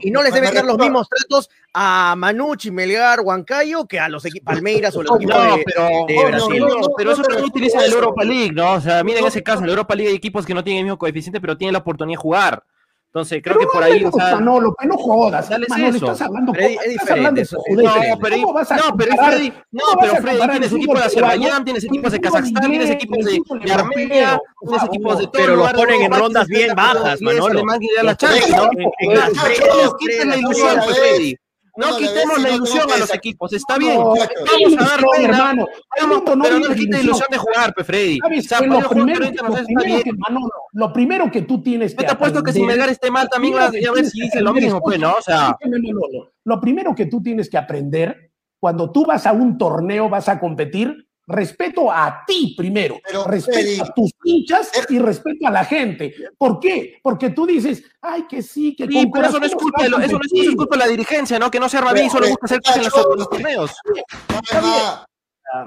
[0.00, 4.24] y, no les deben dar los mismos tratos a Manucci, Melgar, Huancayo que a los
[4.24, 6.64] equipos Palmeiras o los equipos de, Brasil.
[6.96, 8.72] pero eso también utiliza el Europa League, ¿no?
[8.72, 10.80] O sea, miren en ese caso, en la Europa League hay equipos que no tienen
[10.80, 12.64] el mismo coeficiente, pero tienen la oportunidad de jugar.
[13.14, 14.04] Entonces, creo que por ahí.
[14.04, 15.48] o sea, Manolo, no jodas.
[15.48, 15.94] Dale eso.
[15.94, 17.42] Estás hablando, Freddy, es diferente.
[17.42, 21.04] Eso, no, pero, ¿Cómo vas a no, pero Freddy, no, pero Freddy, tienes equipos de
[21.04, 23.40] Azerbaiyán, tienes equipos de Kazajstán, tienes equipos de,
[23.72, 25.32] Armenia, tienes equipos de todo.
[25.32, 27.62] Pero los ponen en rondas bien bajas, Manolo.
[30.24, 31.36] la ilusión, Freddy.
[31.76, 33.96] No, quitemos la ilusión a los equipos, está bien.
[33.96, 35.66] vamos a dar pena, hermano.
[36.42, 38.18] pero no quita ilusión de jugar, Freddy.
[40.72, 42.02] lo, primero, que tú tienes que.
[42.02, 44.52] Yo te apuesto que si Melgar esté mal también vas a ver si dice lo
[44.52, 45.14] mismo, pues, ¿no?
[45.14, 45.56] O sea.
[46.44, 50.40] Lo primero que tú tienes que aprender cuando tú vas a un torneo, vas a
[50.40, 56.14] competir, respeto a ti primero, respeto a tus hinchas y respeto a la gente.
[56.36, 56.98] ¿Por qué?
[57.02, 60.04] Porque tú dices, ay, que sí, que sí, pero eso no es culpa, eso no
[60.04, 61.50] es, culpa de la dirigencia, ¿no?
[61.50, 62.82] Que no se arma bien, solo gusta hacer cosas en
[63.18, 63.72] los, torneos.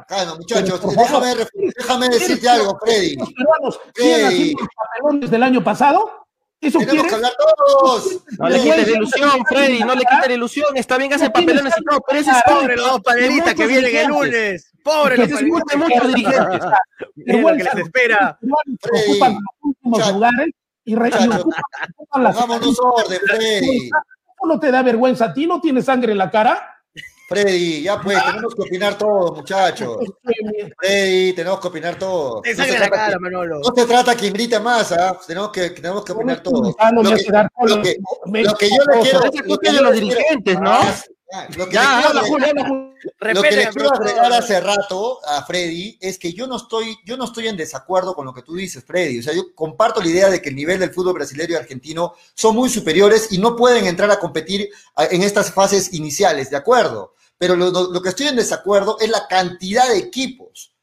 [0.07, 1.35] Calma, muchachos, déjame,
[1.77, 3.15] déjame decirte algo, Freddy.
[3.15, 6.26] ¿Los peruanos siguen haciendo los papelones del año pasado?
[6.59, 7.09] ¿Eso Tenemos quieres?
[7.09, 8.21] que hablar todos.
[8.39, 10.77] No le quites la ilusión, Freddy, no le quites la ilusión.
[10.77, 13.67] Está bien que hacen papelones y todo, pero ese es Pobre los dos panelistas que
[13.67, 14.71] vienen el lunes.
[14.83, 16.61] Pobre los es de muchos dirigentes.
[17.15, 18.39] Lo que les espera.
[18.41, 20.49] Ocupan los últimos lugares
[20.85, 23.87] y, ocupan, las Pongámonos orden, Freddy.
[23.87, 25.45] ¿Eso no te da vergüenza a ti?
[25.45, 26.76] ¿No tienes sangre en la cara?
[27.27, 29.97] Freddy, ya pues, tenemos que opinar todos, muchachos.
[30.79, 32.41] Freddy, tenemos que opinar todos.
[32.45, 33.59] No se la trata cara, que- Manolo.
[33.59, 35.19] No se trata quien grite más, ¿ah?
[35.27, 36.73] tenemos, que, tenemos que opinar todos.
[36.79, 37.97] Ah, Lo que, lo que-
[38.43, 39.23] lo que yo le quiero.
[39.61, 40.79] Es de los dirigentes, ¿no?
[41.33, 42.63] Ah, Lo que Ya, le quiero habla, Julio, habla.
[43.33, 47.17] Lo que le quiero agregar hace rato a Freddy es que yo no estoy, yo
[47.17, 49.19] no estoy en desacuerdo con lo que tú dices, Freddy.
[49.19, 52.13] O sea, yo comparto la idea de que el nivel del fútbol brasileño y argentino
[52.33, 57.13] son muy superiores y no pueden entrar a competir en estas fases iniciales, ¿de acuerdo?
[57.37, 60.73] Pero lo, lo- lo que estoy en desacuerdo es la cantidad de equipos.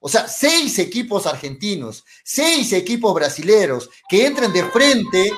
[0.00, 5.32] O sea, seis equipos argentinos, seis equipos brasileros que entren de frente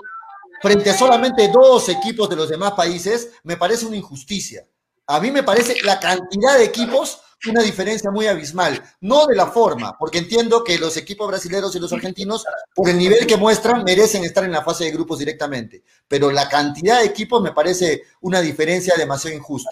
[0.61, 4.67] frente a solamente dos equipos de los demás países, me parece una injusticia.
[5.07, 9.47] A mí me parece la cantidad de equipos una diferencia muy abismal, no de la
[9.47, 12.45] forma, porque entiendo que los equipos brasileños y los argentinos,
[12.75, 16.49] por el nivel que muestran, merecen estar en la fase de grupos directamente, pero la
[16.49, 19.71] cantidad de equipos me parece una diferencia demasiado injusta.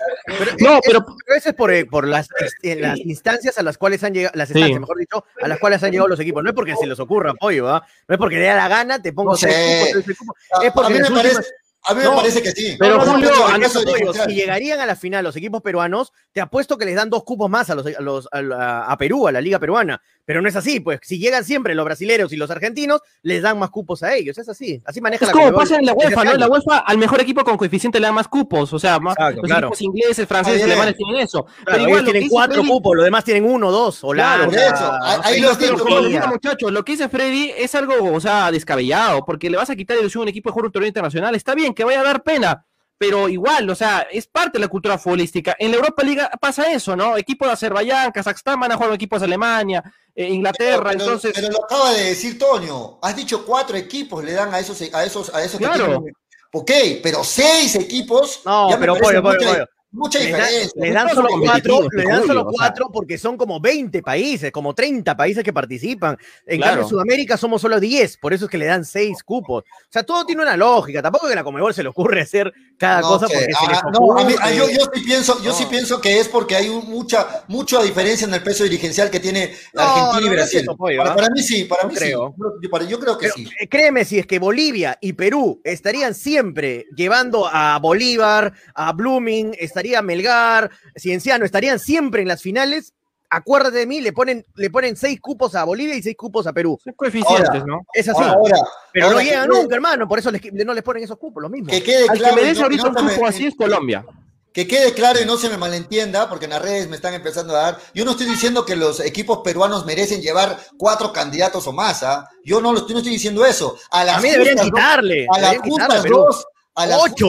[0.61, 1.05] No, pero
[1.37, 4.49] eso es por, eh, por las, este, las instancias a las cuales han llegado, las
[4.51, 4.81] instancias, Sí.
[4.81, 6.43] mejor dicho, a las cuales han llegado los equipos.
[6.43, 7.85] No es porque se les ocurra apoyo, ¿ah?
[8.09, 9.93] No es porque le da la gana, te pongo No sé.
[10.18, 10.37] cupos.
[10.53, 11.41] A, Es porque a mí me parece,
[11.87, 12.76] a mí me parece que sí.
[12.78, 16.78] pero No, no, Julio, a si llegarían a la final los equipos peruanos, te apuesto
[16.78, 19.32] que les dan dos cupos más a los, a, los- a la- a Perú, a
[19.32, 20.01] la liga peruana.
[20.26, 23.59] Pero no es así, pues si llegan siempre los brasileros y los argentinos, les dan
[23.59, 24.39] más cupos a ellos.
[24.39, 26.32] Es así, así maneja es la como pasa en la UEFA, ¿no?
[26.32, 26.49] En la.
[26.49, 29.47] UEFA al mejor equipo con coeficiente le dan más cupos, o sea, más, Exacto, los
[29.47, 29.66] claro.
[29.68, 31.45] equipos ingleses, franceses, alemanes tienen eso.
[31.45, 34.47] Claro, pero igual tienen cuatro Freddy- cupos, los demás tienen uno, dos, Holanda.
[34.47, 39.26] por eso, no ahí- los muchachos, lo que dice Freddy es algo, o sea, descabellado,
[39.26, 41.35] porque le vas a quitar ilusión a un equipo de jugar un torneo internacional.
[41.35, 42.66] Está bien que vaya a dar pena,
[42.97, 45.55] pero igual, o sea, es parte de la cultura futbolística.
[45.59, 47.16] En la Europa Liga pasa eso, ¿no?
[47.16, 49.83] Equipos de Azerbaiyán, Kazajstán van a jugar equipos de Alemania,
[50.14, 51.33] eh, Inglaterra, Pero- entonces.
[51.35, 52.99] pero lo acaba de decir Toño.
[53.03, 55.87] Has dicho cuatro equipos le dan a esos, a esos, a esos Claro.
[55.87, 56.14] tienen-
[56.57, 56.70] Ok,
[57.03, 58.41] pero seis equipos.
[58.45, 60.70] No, pero pollo, pollo, mucha, Le diferencia.
[60.76, 62.59] le dan solo cuatro, le dan Julio, solo o sea.
[62.59, 66.16] cuatro porque son como 20 países, como 30 países que participan.
[66.47, 66.70] En Claro.
[66.72, 69.62] cambio, en Sudamérica somos solo 10, por eso es que le dan 6 cupos.
[69.64, 71.01] O sea, todo tiene una lógica.
[71.01, 73.90] Tampoco que la Comebol se le ocurre hacer cada No cosa porque se les ah,
[73.92, 76.84] no, a mí- yo, yo sí pienso, yo sí pienso que es porque hay un-
[76.90, 80.59] mucha, mucha diferencia en el peso dirigencial que tiene Argentina y Brasil.
[80.59, 82.34] es eso, pollo, para, para mí sí, para mí creo.
[82.36, 82.42] sí.
[82.62, 83.49] Yo, yo- creo que Pero, sí.
[83.61, 89.55] eh, créeme, si es que Bolivia y Perú estarían siempre llevando a Bolívar, a Blooming,
[89.85, 92.93] estaría Melgar, Cienciano, estarían siempre en las finales,
[93.28, 96.53] acuérdate de mí, le ponen, le ponen seis cupos a Bolivia y seis cupos a
[96.55, 96.78] Perú.
[96.82, 97.80] Son coeficientes, Ahora, ¿no?
[97.93, 98.22] Es así.
[98.22, 98.57] Ahora,
[98.93, 101.18] pero ahora no que llegan quede- nunca, hermano, por eso les- no les ponen esos
[101.18, 101.70] cupos, los mismos.
[101.72, 102.37] Que quede Al que claro.
[102.37, 104.07] no- y ahorita no un se me- cupo así es Colombia.
[104.55, 107.57] Que quede claro y no se me malentienda, porque en las redes me están empezando
[107.57, 107.78] a dar.
[107.93, 112.30] Yo no estoy diciendo que los equipos peruanos merecen llevar cuatro candidatos o más, ¿ah?
[112.45, 113.76] Yo no, lo estoy, no estoy diciendo eso.
[113.91, 115.26] A las A mí deberían quitarle.
[115.35, 116.18] a las quitarle Perú.
[116.18, 116.47] dos,
[116.77, 117.29] a las Ocho,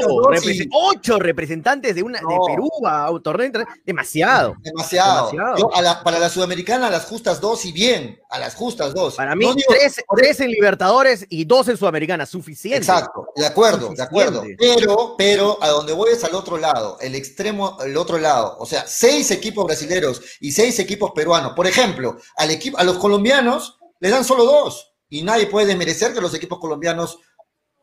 [0.74, 2.30] ocho representantes de, una, No.
[2.30, 3.52] de Perú a un torneo
[3.86, 4.56] demasiado.
[4.64, 5.30] demasiado.
[5.32, 5.58] demasiado.
[5.58, 8.94] Yo a la- para la sudamericana, a las justas dos y bien, a las justas
[8.94, 9.16] dos.
[9.16, 12.78] Para mí, No digo- tres, tres en Libertadores y dos en Sudamericana, suficiente.
[12.80, 14.44] Exacto, de acuerdo, de acuerdo.
[14.58, 18.56] Pero, pero a donde voy es al otro lado, el extremo, el otro lado.
[18.60, 21.54] O sea, seis equipos brasileños y seis equipos peruanos.
[21.54, 24.92] Por ejemplo, al equipo, a los colombianos le dan solo dos.
[25.08, 27.20] Y nadie puede desmerecer que los equipos colombianos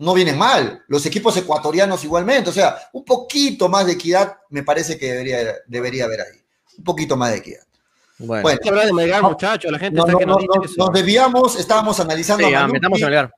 [0.02, 0.82] no vienen mal.
[0.88, 2.50] Los equipos ecuatorianos igualmente.
[2.50, 6.40] O sea, un poquito más de equidad me parece que debería, debería haber ahí.
[6.78, 7.62] Un poquito más de equidad.
[8.18, 9.70] Bueno, Bueno, hablar de Melgar, muchachos.
[9.70, 12.54] La gente no, está no, que no, nos dice no, nos desviamos, estábamos analizando sí,
[12.54, 13.02] a ya, Manucci.
[13.02, 13.34] en Melgar.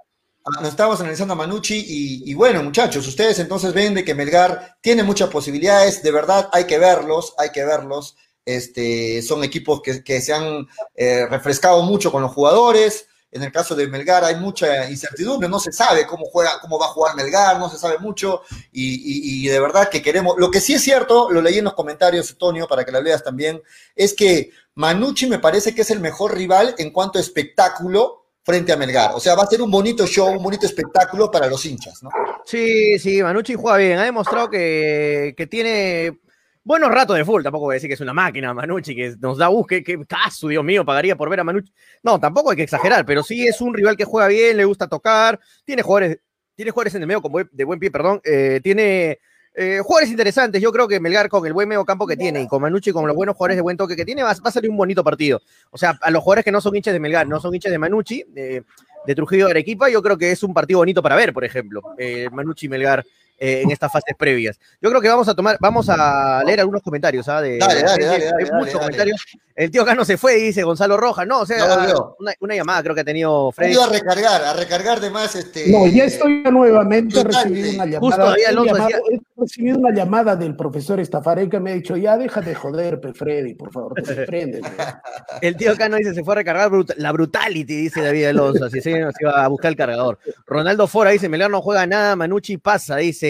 [0.47, 4.15] Ah, Nos estábamos analizando a Manucci y, y bueno, muchachos, ustedes entonces ven de que
[4.15, 8.17] Melgar tiene muchas posibilidades, de verdad hay que verlos, hay que verlos.
[8.45, 13.07] Este, son equipos que, que se han eh, refrescado mucho con los jugadores.
[13.35, 16.87] En el caso de Melgar hay mucha incertidumbre, no se sabe cómo juega, cómo va
[16.87, 20.37] a jugar Melgar, no se sabe mucho y, de verdad que queremos.
[20.39, 23.25] Lo que sí es cierto, lo leí en los comentarios, Tonio, para que la leas
[23.25, 23.61] también,
[23.97, 28.73] es que Manucci me parece que es el mejor rival en cuanto a espectáculo frente
[28.73, 29.11] a Melgar.
[29.15, 32.11] O sea, va a ser un bonito show, un bonito espectáculo para los hinchas, ¿no?
[32.45, 33.99] Sí, sí, Manucci juega bien.
[33.99, 36.21] Ha demostrado que, que tiene
[36.65, 37.43] buenos ratos de full.
[37.43, 39.67] Tampoco voy a decir que es una máquina, Manucci, que nos da bus.
[39.67, 41.73] Que caso, Dios mío, pagaría por ver a Manucci.
[42.03, 44.89] No, tampoco hay que exagerar, pero sí es un rival que juega bien, le gusta
[44.89, 45.39] tocar.
[45.65, 46.19] Tiene jugadores,
[46.57, 48.21] tiene jugadores en el medio buen- de buen pie, perdón.
[48.25, 49.19] eh, tiene
[49.55, 50.61] eh, jugadores interesantes.
[50.61, 53.07] Yo creo que Melgar, con el buen medio campo que tiene y con Manucci, con
[53.07, 55.41] los buenos jugadores de buen toque que tiene, va, a salir un bonito partido.
[55.71, 57.79] O sea, a los jugadores que no son hinchas de Melgar, no son hinchas de
[57.79, 58.25] Manucci.
[58.35, 58.63] eh,
[59.07, 61.83] de Trujillo de Arequipa, yo creo que es un partido bonito para ver, por ejemplo,
[61.99, 63.05] eh, Manucci Melgar
[63.39, 64.59] eh, en estas fases previas.
[64.81, 67.41] Yo creo que vamos a tomar, vamos a leer algunos comentarios, ¿ah?
[67.41, 68.25] De, Dale, de la dale, gente.
[68.25, 68.85] dale, Hay dale, muchos dale.
[68.87, 69.25] comentarios.
[69.57, 71.27] El tío Cano se fue, dice Gonzalo Rojas.
[71.29, 73.73] No, o sea, No una, una llamada creo que ha tenido He Freddy.
[73.73, 75.69] ido a recargar, a recargar de más este.
[75.71, 77.75] No, ya estoy nuevamente sí.
[77.77, 78.01] una llamada.
[78.01, 79.01] Justo Alonso llamado- decía-
[79.37, 83.01] he recibido una llamada del profesor Estafaré que me ha dicho, ya déjate de joder,
[83.01, 84.63] pe Freddy, por favor, te prendes.
[85.41, 88.81] El tío Cano dice, se fue a recargar brut- la brutality, dice David Alonso, así
[88.81, 90.19] se se iba a buscar el cargador.
[90.47, 93.24] Ronaldo Fora dice, Melgar no juega nada, Manucci pasa, dice.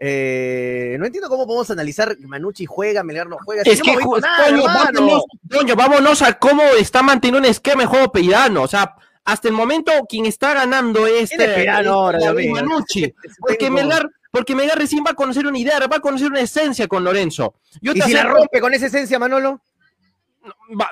[0.00, 3.62] Eh, no entiendo cómo podemos analizar Manucci juega, Melgar no juega.
[3.64, 8.62] Es que, nada, vámonos, a cómo está manteniendo un esquema de juego Peirano.
[8.62, 8.94] O sea,
[9.24, 12.18] hasta el momento quien está ganando este ¿Quién es Peirano ahora?
[12.32, 13.12] Manucci.
[13.40, 13.70] Porque.
[13.70, 17.02] Melgar, porque Melgar recién va a conocer una idea, va a conocer una esencia con
[17.02, 17.54] Lorenzo.
[17.80, 19.62] Yo ¿Y te si la rompe con esa esencia, Manolo?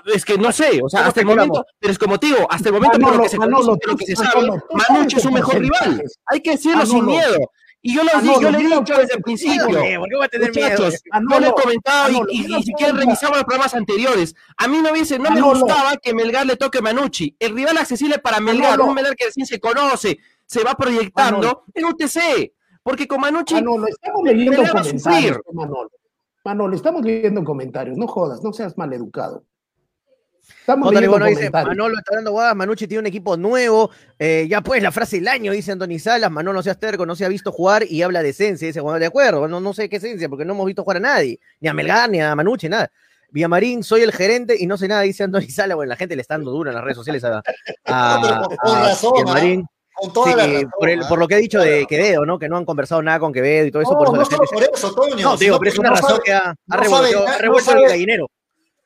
[0.06, 2.46] Es que no sé, o sea, ¿Cómo hasta el momento, pero es como te digo,
[2.50, 4.64] hasta el momento, por lo que se Manolo, conoce, por lo que se sabe, Manolo,
[4.72, 6.02] Manucci es un mejor rival.
[6.26, 7.18] Hay que decirlo sin Manolo.
[7.18, 7.50] miedo.
[7.86, 9.64] Y yo, lo di- Manolo, yo le he dilo, dicho pues, desde el principio.
[9.66, 9.96] ¿Por qué?
[9.98, 10.68] ¿Por qué va a tener miedo?
[10.70, 13.00] Muchachos, Manolo, yo le he comentado y- Manolo, y, y si quieren pregunta.
[13.00, 14.34] revisamos los programas anteriores.
[14.56, 17.36] A mí no, hubiese, no me gustaba que Melgar le toque Manucci.
[17.38, 21.84] El rival accesible para Melgar, un Melgar que recién se conoce, se va proyectando, es
[21.84, 22.52] UTC.
[22.82, 25.38] Porque con Manucci Manolo, estamos leyendo a comentarios.
[25.52, 25.90] Manolo.
[26.44, 29.44] Manolo, estamos leyendo comentarios, no jodas, no seas maleducado.
[30.60, 31.50] Estamos leyendo Libono dice.
[31.50, 35.28] Manolo está dando guadas, Manucci tiene un equipo nuevo, eh, ya pues la frase del
[35.28, 38.22] año, dice Anthony Salas, Manolo no seas terco, no se ha visto jugar y habla
[38.22, 40.82] de esencia, dice Juan, de acuerdo, no, no sé qué esencia, porque no hemos visto
[40.82, 42.90] jugar a nadie, ni a Melgar, ni a Manucci, nada.
[43.30, 46.22] Villamarín, soy el gerente y no sé nada, dice Anthony Salas, bueno, la gente le
[46.22, 47.42] está dando duro en las redes sociales a,
[47.84, 49.66] a, No, razón, Villamarín.
[49.94, 51.86] Con toda Sí, la razón, por, el- por lo que ha dicho de.
[51.86, 52.38] Quevedo, ¿no?
[52.38, 54.24] Que no han conversado nada con Quevedo y todo eso, No, por eso no la
[54.26, 55.16] solo gente por eso, Toño.
[55.30, 56.76] No, digo, pero es una no razón sabe- que ha, ha no
[57.42, 58.26] revuelto- el gallinero.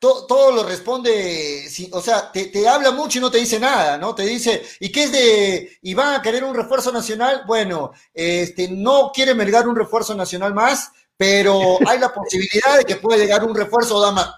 [0.01, 3.97] To- todo lo responde, o sea, te, te habla mucho y no te dice nada,
[3.97, 4.15] ¿no?
[4.15, 7.43] Te dice, ¿y qué es de, y van a querer un refuerzo nacional?
[7.47, 12.97] Bueno, este, no quiere Melgar un refuerzo nacional más, pero hay la posibilidad de que
[12.97, 14.37] pueda llegar un refuerzo Dama.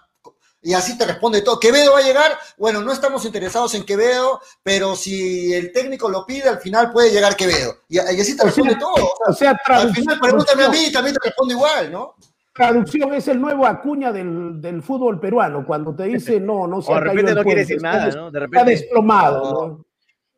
[0.66, 1.60] Y así te responde todo.
[1.60, 2.38] ¿Quevedo va a llegar?
[2.58, 7.12] Bueno, no estamos interesados en Quevedo, pero si el técnico lo pide, al final puede
[7.12, 7.80] llegar Quevedo.
[7.90, 9.14] Y, y así te O responde sea, todo.
[9.28, 12.16] O sea, Al final, pregúntame a mí, también te respondo igual, ¿no?
[12.54, 16.92] Traducción es el nuevo acuña del, del fútbol peruano, cuando te dice no, no se
[16.92, 18.32] O de ha caído repente no quiere decir nada, está, ¿no?
[18.32, 18.72] De Está repente.
[18.72, 19.86] desplomado,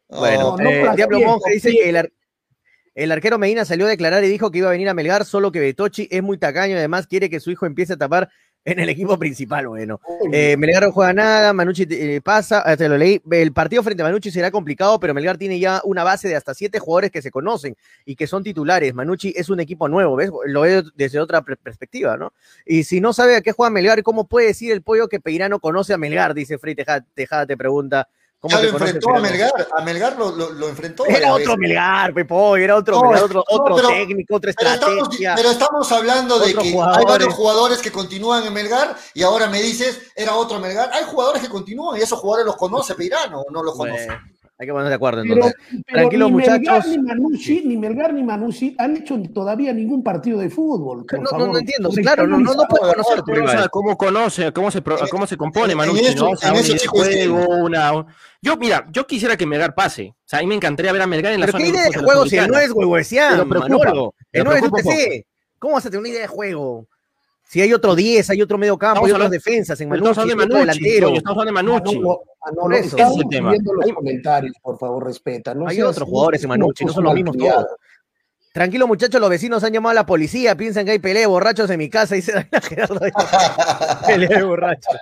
[0.10, 0.18] ¿no?
[0.20, 2.12] Bueno, No, no eh, Diablo Monje dice que el, ar-
[2.94, 5.52] el arquero Medina salió a declarar y dijo que iba a venir a Melgar, solo
[5.52, 8.30] que Betochi es muy tacaño y además quiere que su hijo empiece a tapar
[8.66, 9.68] en el equipo principal.
[9.68, 10.02] Bueno,
[10.34, 13.22] eh, Melgar no juega nada, Manucci eh, pasa, ah, te lo leí.
[13.32, 16.54] El partido frente a Manucci será complicado, pero Melgar tiene ya una base de hasta
[16.56, 18.94] siete jugadores que se conocen y que son titulares.
[18.94, 20.32] Manucci es un equipo nuevo, ¿ves?
[20.48, 22.34] Lo veo desde otra per- perspectiva, ¿no?
[22.66, 25.60] Y si no sabe a qué juega Melgar, ¿cómo puede decir el pollo que Peirano
[25.60, 26.34] conoce a Melgar?
[26.34, 28.10] Dice Frey Tejada, Tejada te pregunta.
[28.40, 29.20] ¿Cómo Ya lo enfrentó a?
[29.20, 31.06] Melgar, a Melgar lo, lo, lo enfrentó.
[31.08, 31.58] Era otro.
[31.58, 35.34] Melgar, Pepo, era otro, No, Melgar, otro, no, otro pero- técnico, otra Pero estamos, estrategia.
[35.36, 39.62] pero estamos hablando de que hay varios jugadores que continúan en Melgar y ahora me
[39.62, 40.92] dices, era otro Melgar.
[40.94, 44.08] Hay jugadores que continúan y esos jugadores los conoce Peirano o no los conoce.
[44.58, 45.56] Hay que ponerse de acuerdo Pero, entonces.
[45.70, 46.60] pero Tranquilo, ni muchachos.
[46.62, 51.06] Melgar, ni Manucci, ni Melgar ni Manucci han hecho todavía ningún partido de fútbol.
[51.06, 51.48] por No, no, favor.
[51.52, 53.70] no entiendo, Por claro, no, no, no conocer tu Pero, o sea, rival.
[53.70, 56.32] cómo conoce, cómo se, pro- cómo se compone Manucci, en eso- ¿no?
[56.32, 58.06] O sea, un eso juego, una...
[58.42, 60.14] Yo, mira, yo quisiera que Melgar pase.
[60.16, 61.84] O sea, a mí me encantaría ver a Melgar en la Pero zona qué idea
[61.84, 62.74] de juego si el no es
[63.32, 64.14] Pero preocupa, Manolo.
[64.32, 65.26] El pero no es UTC.
[65.60, 66.88] ¿Cómo vas a tener una idea de juego?
[67.48, 70.10] Si hay otro 10, hay otro medio campo, Estamos hay otras hablando- defensas en Manucci,
[70.10, 71.08] Estamos hablando de Manucci, delantero.
[71.08, 71.96] coño, estamos hablando de Manucci.
[71.96, 72.98] Manolo, Manolo, eso.
[72.98, 73.52] estamos es tema.
[73.54, 75.54] los Hay- comentarios, por favor, respeta.
[75.54, 77.66] No Hay otros jugadores en Manucci, no son los mismos todos.
[78.52, 81.70] Tranquilo, muchachos, los vecinos han llamado a la policía, piensan que hay pelea de borrachos
[81.70, 83.00] en mi casa, dice Daniela Gerardo.
[84.08, 84.96] pelea de borrachos.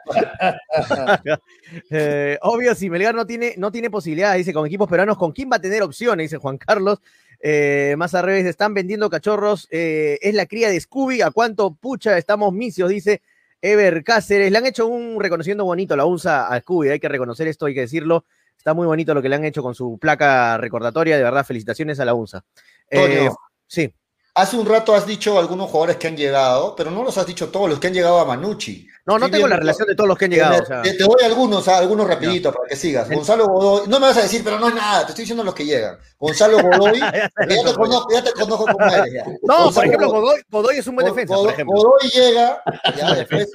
[1.92, 5.50] Eh, obvio, si Melgar no tiene, no tiene posibilidades, dice, con equipos peruanos, ¿con quién
[5.52, 6.26] va a tener opciones?
[6.26, 7.00] Dice Juan Carlos.
[7.46, 11.76] Eh, más arriba dice, están vendiendo cachorros, eh, es la cría de Scooby, ¿a cuánto
[11.76, 12.90] pucha estamos misios?
[12.90, 13.22] Dice
[13.62, 14.50] Ever Cáceres.
[14.50, 17.74] Le han hecho un reconociendo bonito la UNSA a Scooby, hay que reconocer esto, hay
[17.74, 18.26] que decirlo.
[18.58, 22.00] Está muy bonito lo que le han hecho con su placa recordatoria, de verdad, felicitaciones
[22.00, 22.46] a la UNSA.
[22.90, 23.30] Eh,
[23.68, 23.94] sí.
[24.36, 27.50] Hace un rato has dicho algunos jugadores que han llegado, pero no los has dicho
[27.50, 28.88] todos los que han llegado a Manucci.
[29.06, 30.64] No, no tengo la relación de todos los que han llegado.
[30.64, 30.82] o sea.
[30.82, 33.10] te, te doy algunos, ah, algunos rapidito para que sigas.
[33.10, 35.54] Gonzalo Godoy, no me vas a decir, pero no es nada, te estoy diciendo los
[35.54, 35.98] que llegan.
[36.18, 39.14] Gonzalo Godoy, Ya te conozco, ya te conozco cómo eres.
[39.14, 39.26] ya.
[39.44, 41.76] No, por ejemplo, Godoy- Godoy, es un buen defensa, Godoy- por ejemplo.
[41.76, 42.64] Godoy llega,
[42.98, 43.50] ya después,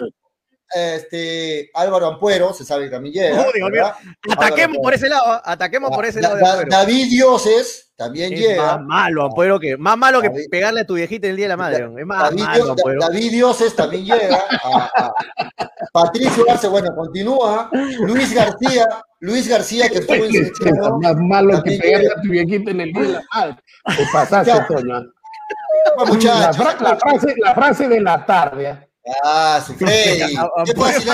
[0.75, 3.41] este, Álvaro Ampuero, se sabe que también llega.
[4.31, 6.59] Ataquemos Álvaro por ese lado, ataquemos por ese Da- lado.
[6.59, 6.65] Da-.
[6.69, 8.77] David Dioses también Es llega.
[8.79, 11.49] más malo, Ampuero, que más malo que David- pegarle a tu viejita el día de
[11.49, 11.89] la madre.
[11.99, 13.01] Es más David, malo, Dio- Ampuero.
[13.01, 15.13] David Dioses también llega a, a-
[15.93, 17.69] Patricio Arce, bueno, continúa.
[18.01, 18.87] Luis García,
[19.21, 21.01] Luis García, que estuvo en Es selección.
[21.01, 22.15] más malo que pegarle llega.
[22.19, 23.57] a tu viejita en el día de la madre.
[23.97, 24.67] Te pasaste, Ya.
[24.67, 25.03] Toño.
[26.23, 28.89] La, fra- la frase, la frase de la tarde.
[29.25, 30.37] Ah, su Freddy.
[30.67, 31.13] Qué fácil.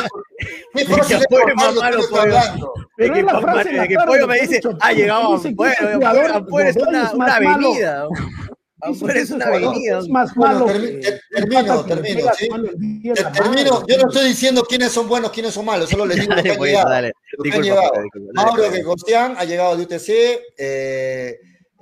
[0.75, 2.23] Qué es Apoyo cortar más lo pollo.
[2.23, 2.75] hablando.
[2.97, 4.61] De que, la frase de la de que Pollo me de dice,
[4.95, 5.51] llegado dice que
[6.35, 8.09] Ampuero, es una, avenida.
[8.83, 9.99] Ampuero es una avenida.
[9.99, 10.73] Es más Bueno, malo.
[11.31, 16.07] termino, termino, de Termino, yo no estoy diciendo quiénes son buenos, quiénes son malos, solo
[16.07, 17.93] les digo que Dale, han pues, llegado.
[17.93, 18.73] Pollo, Mauro pues.
[18.73, 20.41] Gegostián ha llegado de UTC,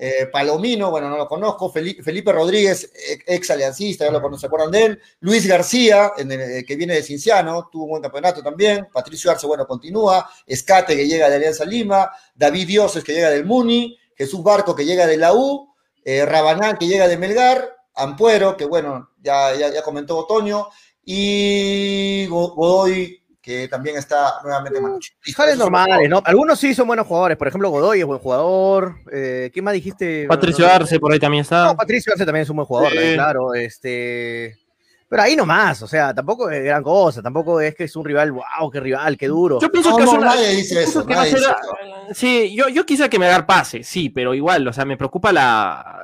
[0.04, 2.90] eh, Palomino, bueno, no lo conozco, Felipe, Rodríguez,
[3.24, 7.04] ex, aliancista, ya lo conocen, se acuerdan de él, Luis García, eh, que viene de
[7.04, 11.64] Cinciano, tuvo un buen campeonato también, Patricio Arce, bueno, continúa, Escate, que llega de Alianza
[11.64, 15.72] Lima, David Dioses, que llega del Muni, Jesús Barco, que llega de la U,
[16.04, 20.66] eh, Rabanal, que llega de Melgar, Ampuero, que bueno, ya, ya, ya comentó Otoño,
[21.04, 25.10] y Go- Godoy, que también está nuevamente en Manucci.
[25.34, 26.22] Son normales, ¿no?
[26.24, 27.36] Algunos sí son buenos jugadores.
[27.36, 28.94] Por ejemplo, Godoy es buen jugador.
[29.12, 30.26] Eh, ¿Qué más dijiste?
[30.28, 31.66] Patricio Arce por ahí también está.
[31.66, 32.96] No, Patricio Arce también es un buen jugador, Sí.
[32.96, 33.52] también, claro.
[33.54, 34.56] Este.
[35.08, 38.32] Pero ahí nomás, o sea, tampoco es gran cosa, tampoco es que es un rival,
[38.32, 39.58] wow, qué rival, qué duro.
[39.60, 41.14] Yo pienso No, que no, es una- nadie dice eso, que
[42.14, 45.30] Sí, yo, yo quisiera que me dar pase, sí, pero igual, o sea, me preocupa
[45.30, 46.02] la,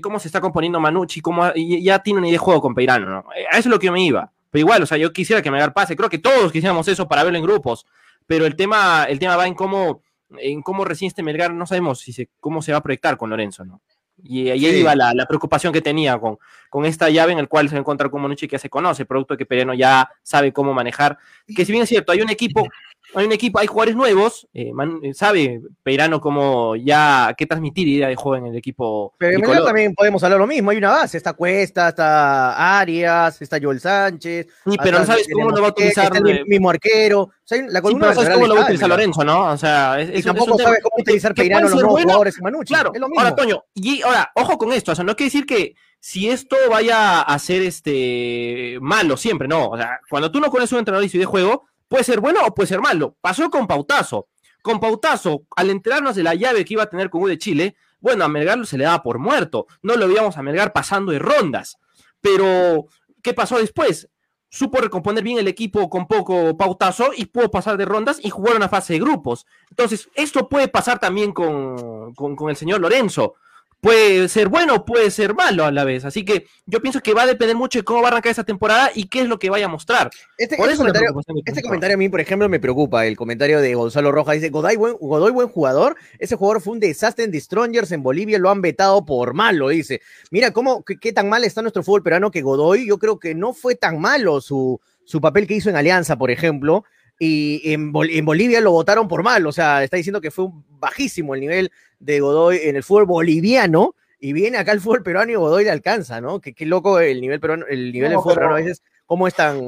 [0.00, 3.06] cómo se está componiendo Manucci, cómo y ya tiene una idea de juego con Peirano,
[3.06, 3.24] ¿no?
[3.34, 4.30] Eh, A eso es lo que yo me iba.
[4.50, 7.06] Pero igual, o sea, yo quisiera que me dar pase, creo que todos quisiéramos eso
[7.08, 7.86] para verlo en grupos,
[8.26, 10.02] pero el tema, el tema va en cómo,
[10.38, 13.30] en cómo recién este Melgar, no sabemos si se, cómo se va a proyectar con
[13.30, 13.80] Lorenzo, ¿no?
[14.22, 14.80] Y ahí Sí.
[14.80, 16.38] iba la, la preocupación que tenía con,
[16.68, 19.34] con esta llave en el cual se encuentra con Manucci que ya se conoce, producto
[19.36, 21.16] que Peirano ya sabe cómo manejar.
[21.46, 22.66] Que si bien es cierto, hay un equipo,
[23.14, 27.88] hay un equipo, hay jugadores nuevos, eh, man- eh, sabe Peirano cómo ya qué transmitir
[27.88, 29.14] idea de juego en el equipo.
[29.18, 29.40] Pero en.
[29.40, 33.80] Melgar también podemos hablar lo mismo, hay una base, está Cuesta, está Arias, está Joel
[33.80, 34.46] Sánchez.
[34.64, 36.04] Sí, pero no hasta sabes cómo lo va a utilizar.
[36.04, 37.20] está el eh, mismo arquero.
[37.22, 38.88] O sea, la sí, columna pero no sabes cómo lo va a utilizar.
[38.88, 39.50] Lorenzo, ¿no?
[39.50, 42.36] O sea, es, Y es- es tampoco sabe cómo utilizar Peirano los nuevos bueno, jugadores
[42.38, 42.74] en Manucci.
[42.74, 43.20] Claro, es lo mismo.
[43.20, 46.56] ahora, Toño, y ahora, ojo con esto, o sea, no quiere decir que si esto
[46.70, 49.68] vaya a ser este malo siempre, no.
[49.70, 52.20] O sea, cuando tú no conoces un entrenador y su idea de juego, puede ser
[52.20, 53.16] bueno o puede ser malo.
[53.20, 54.28] Pasó con Pautazo.
[54.62, 57.76] Con Pautazo, al enterarnos de la llave que iba a tener con U de Chile,
[57.98, 59.66] bueno, a Melgar se le daba por muerto.
[59.82, 61.78] No lo veíamos a Melgar pasando de rondas.
[62.20, 62.86] Pero,
[63.22, 64.08] ¿qué pasó después?
[64.48, 68.56] Supo recomponer bien el equipo con poco pautazo y pudo pasar de rondas y jugar
[68.56, 69.46] una fase de grupos.
[69.70, 73.34] Entonces, esto puede pasar también con, con, con el señor Lorenzo.
[73.80, 76.04] Puede ser bueno o puede ser malo a la vez.
[76.04, 78.44] Así que yo pienso que va a depender mucho de cómo va a arrancar esta
[78.44, 80.10] temporada y qué es lo que vaya a mostrar.
[80.36, 83.06] Este, Por este eso comentario, este comentario a mí, por ejemplo, me preocupa.
[83.06, 85.96] El comentario de Gonzalo Rojas dice: Godoy buen, Godoy, buen jugador.
[86.18, 88.38] Ese jugador fue un desastre en The Strongers en Bolivia.
[88.38, 89.70] Lo han vetado por malo.
[89.70, 92.86] Dice: Mira cómo, qué, qué tan mal está nuestro fútbol peruano que Godoy.
[92.86, 96.30] Yo creo que no fue tan malo su, su papel que hizo en Alianza, por
[96.30, 96.84] ejemplo.
[97.22, 99.46] Y en, Bol- en Bolivia lo votaron por mal.
[99.46, 103.04] O sea, está diciendo que fue un bajísimo el nivel de Godoy en el fútbol
[103.04, 103.94] boliviano.
[104.18, 106.40] Y viene acá el fútbol peruano y Godoy le alcanza, ¿no?
[106.40, 109.28] Qué, qué loco el nivel peruano, el nivel No, del fútbol peruano a veces, cómo
[109.28, 109.60] es tan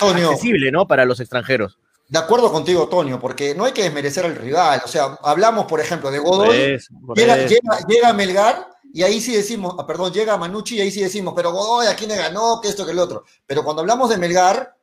[0.00, 0.86] accesible, ¿no?
[0.86, 1.78] Para los extranjeros.
[2.08, 4.80] De acuerdo contigo, Toño, porque no hay que desmerecer al rival.
[4.84, 9.34] O sea, hablamos, por ejemplo, de Godoy, eso, llega, llega, llega Melgar y ahí sí
[9.34, 12.60] decimos, ah, perdón, llega Manucci y ahí sí decimos, pero Godoy, ¿a quién le ganó?
[12.62, 13.24] Que esto, que el otro.
[13.46, 14.75] Pero cuando hablamos de Melgar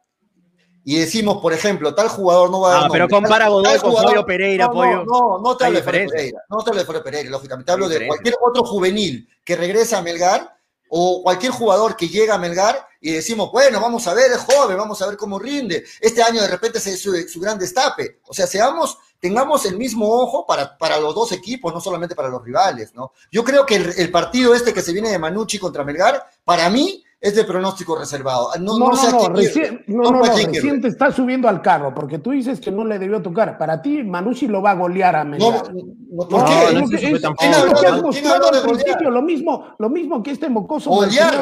[0.85, 3.91] y decimos, por ejemplo, tal jugador no va a dar Ah, pero compara Godoy con
[3.91, 5.03] jugador- Fabio Pereira, no, pollo.
[5.05, 6.09] No, no, no te hablo de Fabio.
[6.09, 7.65] Pereira, no te hablo de Fabio Pereira, lógicamente.
[7.65, 10.55] Te hablo de cualquier otro juvenil que regresa a Melgar
[10.89, 14.77] o cualquier jugador que llega a Melgar y decimos, bueno, vamos a ver, es joven,
[14.77, 15.83] vamos a ver cómo rinde.
[15.99, 18.19] Este año de repente es su, su gran destape.
[18.27, 22.29] O sea, seamos, tengamos el mismo ojo para, para los dos equipos, no solamente para
[22.29, 23.11] los rivales, ¿no?
[23.31, 26.69] Yo creo que el, el partido este que se viene de Manucci contra Melgar, para
[26.69, 28.49] mí es de pronóstico reservado.
[28.59, 32.19] No, No, no, sé no, recién, no, No recién te estás subiendo al carro, porque
[32.19, 33.57] tú dices que no le debió tocar.
[33.57, 35.73] Para ti, Manucci lo va a golear a No, Melgar.
[35.73, 36.73] no, ¿por No, qué?
[36.73, 38.83] no es- lo que has ¿Quién habló mostrado de al golear?
[38.83, 40.91] principio, lo mismo, lo mismo que este mocoso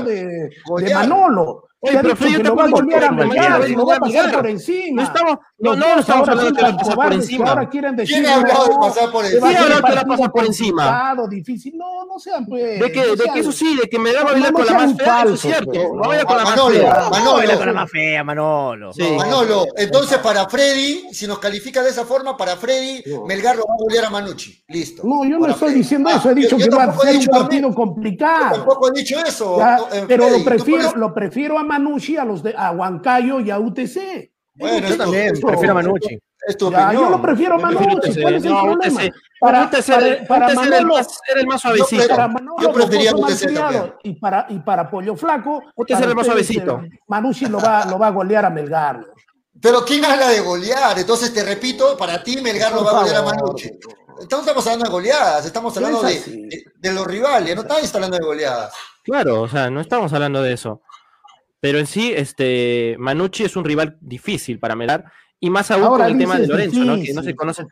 [0.03, 0.93] de, de.
[0.93, 1.63] Manolo.
[1.83, 4.31] Oye, Te pero Freddy, yo que lo va a Melgar, Melgar, lo va a pasar
[4.31, 5.01] por encima.
[5.01, 7.49] No estamos, no, no estamos hablando de la pasar por encima.
[7.49, 9.47] ahora quieren decir ¿Quién ha hablado de no, pasar por encima?
[9.47, 11.15] ¿Quién ha hablado de la pasar por encima?
[11.27, 11.75] difícil.
[11.75, 12.79] No, no sean pues.
[12.79, 14.57] De que, no de que eso sí, de que me da No, a bailar no
[14.59, 15.71] con la más fea, eso es cierto.
[15.73, 16.93] No con la más Manolo, fea.
[17.09, 18.93] Manolo, No, baila con la más fea, Manolo.
[18.93, 19.11] Sí.
[19.17, 23.25] Manolo, entonces para Freddy, si nos califica de esa forma, para Freddy, No.
[23.25, 24.63] Melgar lo va a golear a Manucci.
[24.67, 25.01] Listo.
[25.03, 27.73] No, yo no estoy diciendo Ah, eso, he dicho que va a ser un partido
[27.73, 28.55] complicado.
[28.57, 29.57] tampoco he dicho eso.
[29.59, 30.27] No, pero
[30.95, 34.31] lo prefiero a Manucci a los de a Huancayo y a UTC.
[34.56, 36.19] Bueno, Yo también, esto- prefiero a Manucci.
[36.48, 38.19] Es tu Ya, yo lo prefiero a Manucci.
[38.22, 39.02] ¿Cuál es el No, problema?
[39.03, 39.14] UTC.
[39.39, 42.07] Para, UTC para, para UTC era el Manolo, más- era el más Yo suavecito.
[42.10, 43.93] para Manolo, Yo prefería UTC también.
[44.03, 46.81] y para y para Pollo Flaco, UTC para era el más suavecito.
[46.84, 49.06] eh, Manucci lo va, lo va a golear a Melgar.
[49.61, 50.98] Pero ¿quién habla de golear?
[50.98, 53.69] Entonces te repito, para ti Melgar no va a golear a Manucci.
[54.19, 58.18] Estamos, estamos hablando de goleadas, estamos hablando de, de, de, los rivales, no estamos hablando
[58.18, 58.73] de goleadas.
[59.03, 60.81] Claro, o sea, no estamos hablando de eso.
[61.61, 65.05] Pero en sí, este, Manucci es un rival difícil para Melgar,
[65.39, 66.99] y más aún Ahora con el tema de Lorenzo, difícil.
[66.99, 67.03] ¿no?
[67.03, 67.65] Que no se conoce.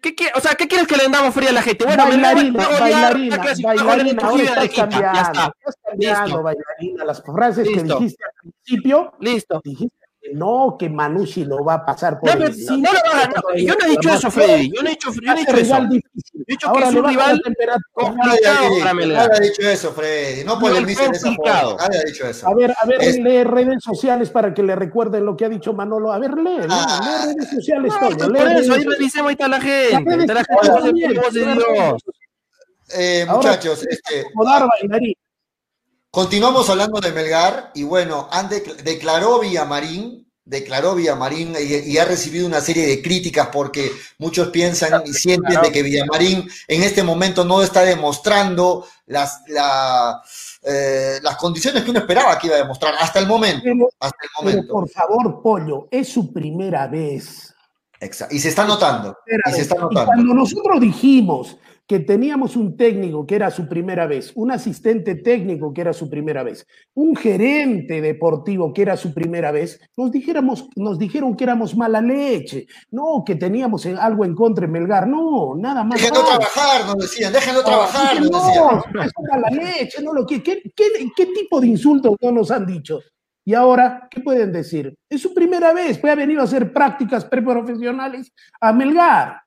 [0.00, 1.84] ¿Qué, qué, o sea, ¿qué quieres que le damos fría a la gente?
[1.84, 5.52] Bueno, bailarina, bailarina, bailarina, ahora estás cambiando, ya está.
[5.82, 7.82] cambiando, bailarina, las frases Listo.
[7.82, 9.12] que dijiste al principio.
[9.20, 9.60] Listo.
[9.64, 13.74] Dijiste no, que Manucci lo va a pasar por no, el, si no, no, yo
[13.74, 14.72] no he dicho eso, Freddy.
[14.74, 15.80] Yo no he dicho, yo no he dicho eso.
[15.84, 16.32] Difícil.
[16.32, 17.42] Yo he dicho Ahora que es un rival
[17.92, 19.28] complicado para Melgar.
[19.28, 20.44] Nadie ha dicho eso, Freddy.
[20.44, 21.76] No polemicen esa forma.
[21.78, 22.48] Nadie ha dicho eso.
[22.48, 23.18] A ver, a ver, es...
[23.18, 26.12] lee redes sociales para que le recuerden lo que ha dicho Manolo.
[26.12, 28.10] A ver, lee, ah, lee redes sociales, no.
[28.10, 30.16] Lee por eso, ahí revisemos ahí está la gente.
[30.26, 30.94] La gente,
[31.32, 32.02] de Dios.
[32.96, 35.14] Eh, muchachos, este, bailarín.
[36.14, 38.28] Continuamos hablando de Melgar y bueno,
[38.84, 45.02] declaró Villamarín, declaró Villamarín y, y, ha recibido una serie de críticas porque muchos piensan
[45.04, 50.22] y sienten de que Villamarín en este momento no está demostrando las, la,
[50.62, 53.62] eh, las condiciones que uno esperaba que iba a demostrar hasta el momento.
[53.64, 54.62] Pero, hasta el momento.
[54.62, 57.52] Pero por favor, Pollo, es su primera vez.
[57.98, 58.32] Exacto.
[58.32, 59.18] Y se está notando.
[59.48, 60.02] Y se está notando.
[60.02, 65.16] Y cuando nosotros dijimos que teníamos un técnico que era su primera vez, un asistente
[65.16, 70.10] técnico que era su primera vez, un gerente deportivo que era su primera vez, nos,
[70.10, 75.06] dijéramos, nos dijeron que éramos mala leche, no, que teníamos algo en contra de Melgar,
[75.06, 76.00] no, nada más.
[76.00, 78.64] Déjenlo trabajar, nos decían, déjenlo no, trabajar, nos decían.
[78.94, 80.84] No, es mala leche, no lo que, ¿qué, qué,
[81.14, 83.00] ¿qué tipo de insultos no nos han dicho?
[83.46, 84.96] Y ahora, ¿qué pueden decir?
[85.08, 89.43] Es su primera vez, pues ha venido a hacer prácticas preprofesionales a Melgar.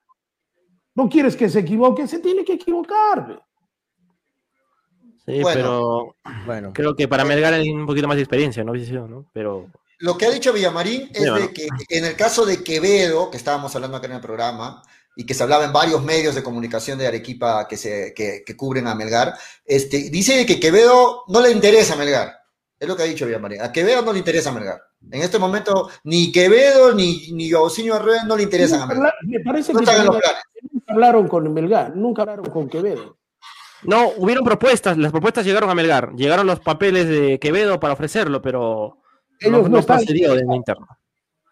[0.97, 2.07] ¿No quieres que se equivoque?
[2.07, 3.39] Se tiene que equivocar.
[5.23, 6.15] Sí, bueno, pero
[6.47, 8.73] bueno, creo que para Melgar hay un poquito más de experiencia, ¿no?
[8.73, 9.29] ¿no?
[9.31, 9.67] Pero...
[9.99, 13.75] Lo que ha dicho Villamarín es de que en el caso de Quevedo, que estábamos
[13.75, 14.81] hablando acá en el programa,
[15.15, 18.57] y que se hablaba en varios medios de comunicación de Arequipa que, se, que, que
[18.57, 22.33] cubren a Melgar, este, dice que Quevedo no le interesa a Melgar.
[22.79, 23.61] Es lo que ha dicho Villamarín.
[23.61, 24.81] A Quevedo no le interesa a Melgar.
[25.11, 29.13] En este momento, ni Quevedo ni, ni Osinio Arrueda no le interesan a Melgar.
[29.23, 30.43] Me parece no que están en los planes
[30.87, 33.17] hablaron con Melgar, nunca hablaron con Quevedo.
[33.83, 38.41] No, hubieron propuestas, las propuestas llegaron a Melgar, llegaron los papeles de Quevedo para ofrecerlo,
[38.41, 38.97] pero
[39.39, 40.87] ellos no, no procedió de interno.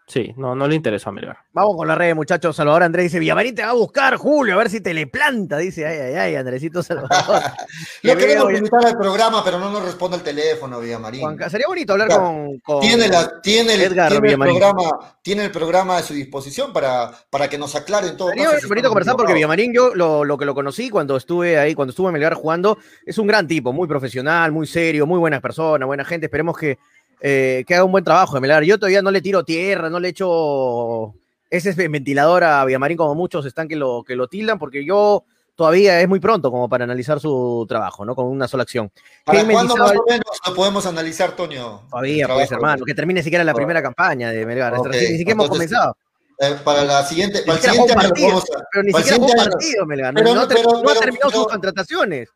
[0.08, 1.38] Sí, no, no le interesó a Melgar.
[1.52, 2.54] Vamos con la red, muchachos.
[2.54, 5.58] Salvador Andrés dice, Villamarín te va a buscar, Julio, a ver si te le planta.
[5.58, 7.10] Dice, ay, ay, ay, Andresito Salvador.
[8.02, 11.36] Lo queremos invitar al programa, pero no nos responde el teléfono, Villamarín.
[11.50, 14.90] Sería bonito hablar con, con, Tiene, la, tiene, el, Edgar tiene, el programa,
[15.22, 18.28] tiene el programa a su disposición para, para que nos aclaren todo.
[18.28, 21.74] Sería caso, bonito conversar porque Villamarín, yo lo, lo, que lo conocí cuando estuve ahí,
[21.74, 25.40] cuando estuve en Melgar jugando, es un gran tipo, muy profesional, muy serio, muy buena
[25.40, 26.26] persona, buena gente.
[26.26, 26.78] Esperemos que
[27.20, 28.62] eh, que haga un buen trabajo de Melgar.
[28.64, 31.14] Yo todavía no le tiro tierra, no le echo
[31.50, 35.24] ese ventilador a Villamarín como muchos están que lo, que lo tildan, porque yo
[35.54, 38.14] todavía es muy pronto como para analizar su trabajo, ¿no?
[38.14, 38.90] Con una sola acción.
[39.24, 41.82] ¿Para cuándo más o menos lo podemos analizar, Toño?
[41.90, 44.74] Todavía, pues, hermano, que termine siquiera la primera campaña de Melgar.
[44.78, 45.12] Okay.
[45.12, 45.96] Ni siquiera hemos comenzado.
[46.38, 49.86] Eh, para la siguiente, para el siguiente año vamos a, Pero ni siquiera jugó partido,
[49.86, 50.14] Melgar.
[50.14, 52.28] Pero, no, pero, no, pero, ha terminado sus contrataciones.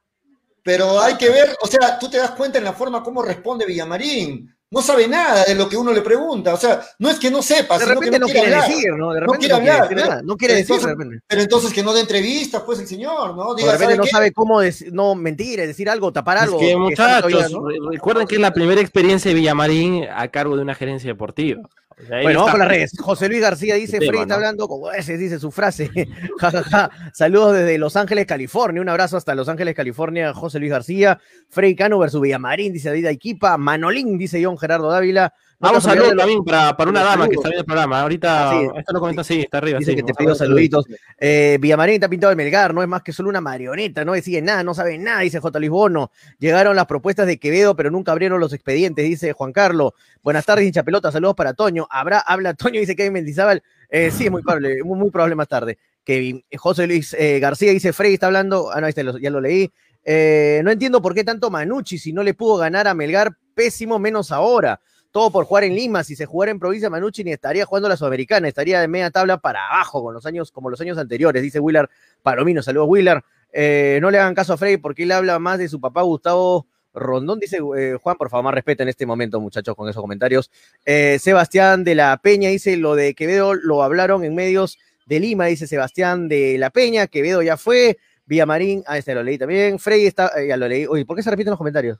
[0.62, 3.66] Pero hay que ver, o sea, tú te das cuenta en la forma como responde
[3.66, 6.55] Villamarín no sabe nada de lo que uno le pregunta.
[6.55, 8.70] O sea, no es que no sepa, de repente sino que no, quiere hablar.
[8.70, 9.12] decir, ¿no?
[9.12, 9.88] De repente no quiere hablar.
[9.88, 11.24] Quiere decir, no quiere decir, entonces, de repente.
[11.26, 13.55] Pero entonces que no dé entrevistas, pues el señor, ¿no?
[13.55, 14.10] Diga, de repente no qué?
[14.10, 16.59] sabe cómo decir, no mentir, decir algo, tapar es algo.
[16.60, 17.90] Que, muchachos, que ¿no?
[17.90, 21.62] recuerden que es la primera experiencia de Villamarín a cargo de una gerencia deportiva.
[22.09, 22.93] Bueno, vamos con las redes.
[22.98, 24.35] José Luis García dice, Freddy está ¿no?
[24.35, 25.90] hablando como ese, dice su frase.
[26.39, 26.90] ja, ja, ja.
[27.12, 28.81] Saludos desde Los Ángeles, California.
[28.81, 31.20] Un abrazo hasta Los Ángeles, California, José Luis García.
[31.48, 33.56] Frey Cano versus Villamarín, dice David Equipa.
[33.56, 35.35] Manolín, dice John Gerardo Dávila.
[35.62, 38.00] Vamos a saludos también para, para una dama que está viendo el programa.
[38.00, 39.78] Ahorita, ah, sí, esto lo comenta, sí, está arriba.
[39.78, 40.86] Dice sí, que te pido saluditos.
[41.18, 44.40] Eh, Villamarín está pintado de Melgar, no es más que solo una marioneta, no decide
[44.40, 45.58] nada, no sabe nada, dice J.
[45.58, 46.12] Luis Bono.
[46.38, 49.92] Llegaron las propuestas de Quevedo, pero nunca abrieron los expedientes, dice Juan Carlos.
[50.22, 51.86] Buenas tardes, hincha pelota, saludos para Toño.
[51.90, 53.62] Habrá, habla Toño, dice Kevin Mendizábal.
[53.90, 55.76] Eh, sí, es muy probable, muy, muy probable más tarde.
[56.02, 59.42] Kevin, José Luis eh, García dice, Frey está hablando, ah, no, este lo, ya lo
[59.42, 59.70] leí.
[60.02, 63.98] Eh, no entiendo por qué tanto Manucci si no le pudo ganar a Melgar, pésimo
[63.98, 64.80] menos ahora
[65.10, 66.04] todo por jugar en Lima.
[66.04, 69.38] Si se jugara en provincia, Manucci ni estaría jugando la Sudamericana, estaría de media tabla
[69.38, 71.88] para abajo, con los años, como los años anteriores, dice Willard
[72.22, 72.62] Palomino.
[72.62, 73.22] Saludos, Willard.
[73.52, 76.66] Eh, no le hagan caso a Frey porque él habla más de su papá Gustavo
[76.92, 80.50] Rondón, dice eh, Juan, por favor, más respeto en este momento, muchachos, con esos comentarios.
[80.84, 85.46] Eh, Sebastián de la Peña dice lo de Quevedo lo hablaron en medios de Lima,
[85.46, 90.06] dice Sebastián de la Peña, Quevedo ya fue, Villamarín, ah, este lo leí también, Frey
[90.06, 90.86] está, eh, ya lo leí.
[90.86, 91.98] Oye, ¿por qué se repiten los comentarios?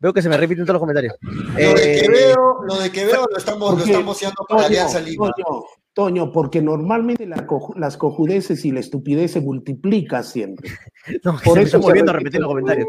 [0.00, 1.14] Veo que se me repiten todos los comentarios.
[1.22, 5.00] Lo de Eh, Quevedo, lo de Quevedo lo estamos, lo estamos haciendo para Toño, Alianza
[5.00, 5.32] Lima.
[5.36, 10.70] Toño, Toño, porque normalmente la coju- las cojudeces y la estupidez se multiplican siempre.
[11.24, 12.86] no, Por se me eso se volviendo a repetir los comentarios.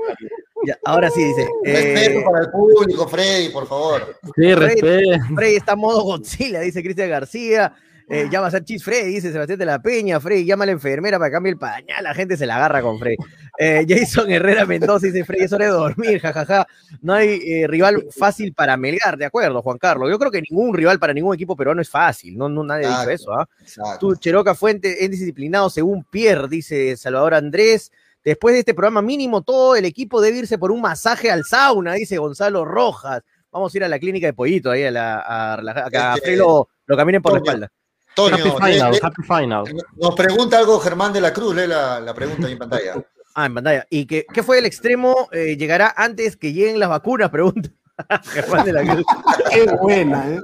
[0.68, 1.48] Ya, ahora sí dice.
[1.64, 4.16] Respeto eh, para el público, Freddy, por favor.
[4.36, 5.10] Sí, respeto.
[5.36, 7.74] Frey está en modo Godzilla, dice Cristian García.
[8.12, 10.20] Eh, ya va a ser Chis Frey, dice Sebastián de la Peña.
[10.20, 12.04] Frey, llama a la enfermera para que cambie el pañal.
[12.04, 13.16] La gente se la agarra con Frey.
[13.60, 16.66] Eh, Jason Herrera Mendoza dice: Frey, es hora de dormir, jajaja.
[17.02, 20.10] No hay eh, rival fácil para Melgar, de acuerdo, Juan Carlos.
[20.10, 22.36] Yo creo que ningún rival para ningún equipo peruano es fácil.
[22.36, 23.12] No, no nadie Exacto.
[23.12, 23.34] eso.
[23.34, 23.48] ¿ah?
[24.00, 27.92] Tú, Cheroca Fuente, es disciplinado según Pierre, dice Salvador Andrés.
[28.24, 31.94] Después de este programa mínimo, todo el equipo debe irse por un masaje al sauna,
[31.94, 33.22] dice Gonzalo Rojas.
[33.52, 36.14] Vamos a ir a la clínica de Pollito, ahí a, la, a a que a
[36.16, 37.72] Este, Frey lo, lo caminen por la espalda.
[38.18, 39.64] Happy final, le- happy final.
[39.96, 42.94] nos pregunta algo Germán de la Cruz, lee la, la pregunta ahí en pantalla.
[43.36, 43.86] Ah, en pantalla.
[43.90, 45.30] ¿Y qué, qué fue el extremo?
[45.32, 47.30] Eh, ¿Llegará antes que lleguen las vacunas?
[47.30, 47.70] Pregunta.
[48.26, 49.06] Germán de la Cruz.
[49.52, 50.40] Qué buena, ¿eh?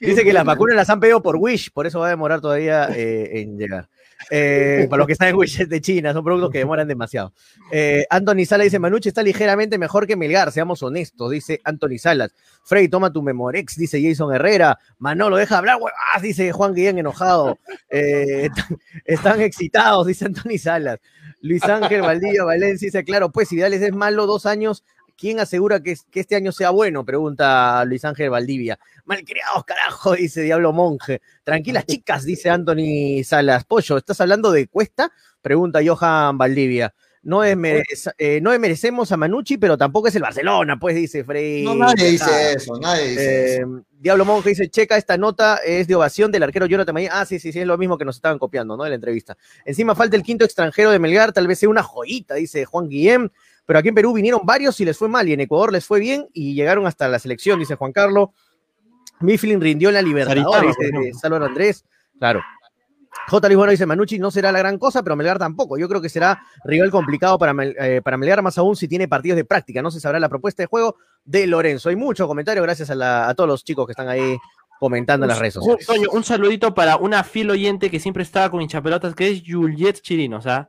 [0.00, 2.88] Dice que las vacunas las han pedido por Wish, por eso va a demorar todavía
[2.94, 3.88] eh, en llegar.
[4.30, 7.32] Eh, para los que están en Wish es de China, son productos que demoran demasiado.
[7.70, 12.34] Eh, Anthony Salas dice: Manucci está ligeramente mejor que Melgar, seamos honestos, dice Anthony Salas.
[12.64, 14.78] Frey, toma tu Memorex, dice Jason Herrera.
[14.98, 17.58] Manolo, deja hablar, huevas, dice Juan Guillén enojado.
[17.90, 20.98] Eh, están, están excitados, dice Anthony Salas.
[21.40, 24.84] Luis Ángel Valdivia Valencia dice: Claro, pues si Vidales es malo dos años,
[25.18, 27.04] ¿quién asegura que, este año sea bueno?
[27.04, 28.78] Pregunta Luis Ángel Valdivia.
[29.04, 31.20] Malcriados, carajo, dice Diablo Monje.
[31.42, 33.64] Tranquilas, chicas, dice Anthony Salas.
[33.64, 35.12] Pollo, ¿estás hablando de Cuesta?
[35.42, 36.94] Pregunta Johan Valdivia.
[37.28, 41.62] No, desmerece- eh, no desmerecemos a Manucci, pero tampoco es el Barcelona, pues dice Frey.
[41.62, 43.84] No, nadie Ah, dice eso, nadie dice eh, eso.
[44.00, 47.10] Diablo Monje dice, checa, esta nota es de ovación del arquero Jonathan Mayer.
[47.12, 48.84] Ah, sí, sí, sí, es lo mismo que nos estaban copiando, ¿no?
[48.84, 49.36] De la entrevista.
[49.66, 53.28] Encima falta el quinto extranjero de Melgar, tal vez sea una joyita, dice Juan Guillem.
[53.66, 56.00] Pero aquí en Perú vinieron varios y les fue mal, y en Ecuador les fue
[56.00, 58.30] bien y llegaron hasta la selección, dice Juan Carlos.
[59.20, 61.12] Mifflin rindió en la Libertadores, dice.
[61.12, 61.84] Salvador Andrés.
[62.18, 62.40] Claro.
[63.28, 63.48] J.
[63.48, 65.76] Luis Bueno dice, Manucci no será la gran cosa, pero Melgar tampoco.
[65.78, 69.06] Yo creo que será rival complicado para, Mel- eh, para Melgar, más aún si tiene
[69.08, 69.82] partidos de práctica.
[69.82, 71.88] No se sabrá la propuesta de juego de Lorenzo.
[71.90, 74.36] Hay muchos comentarios, gracias a, la- a todos los chicos que están ahí
[74.80, 75.86] comentando en las redes sociales.
[75.86, 80.00] Toño, un saludito para una fiel oyente que siempre estaba con hinchapelotas, que es Juliet
[80.00, 80.68] Chirino, o sea,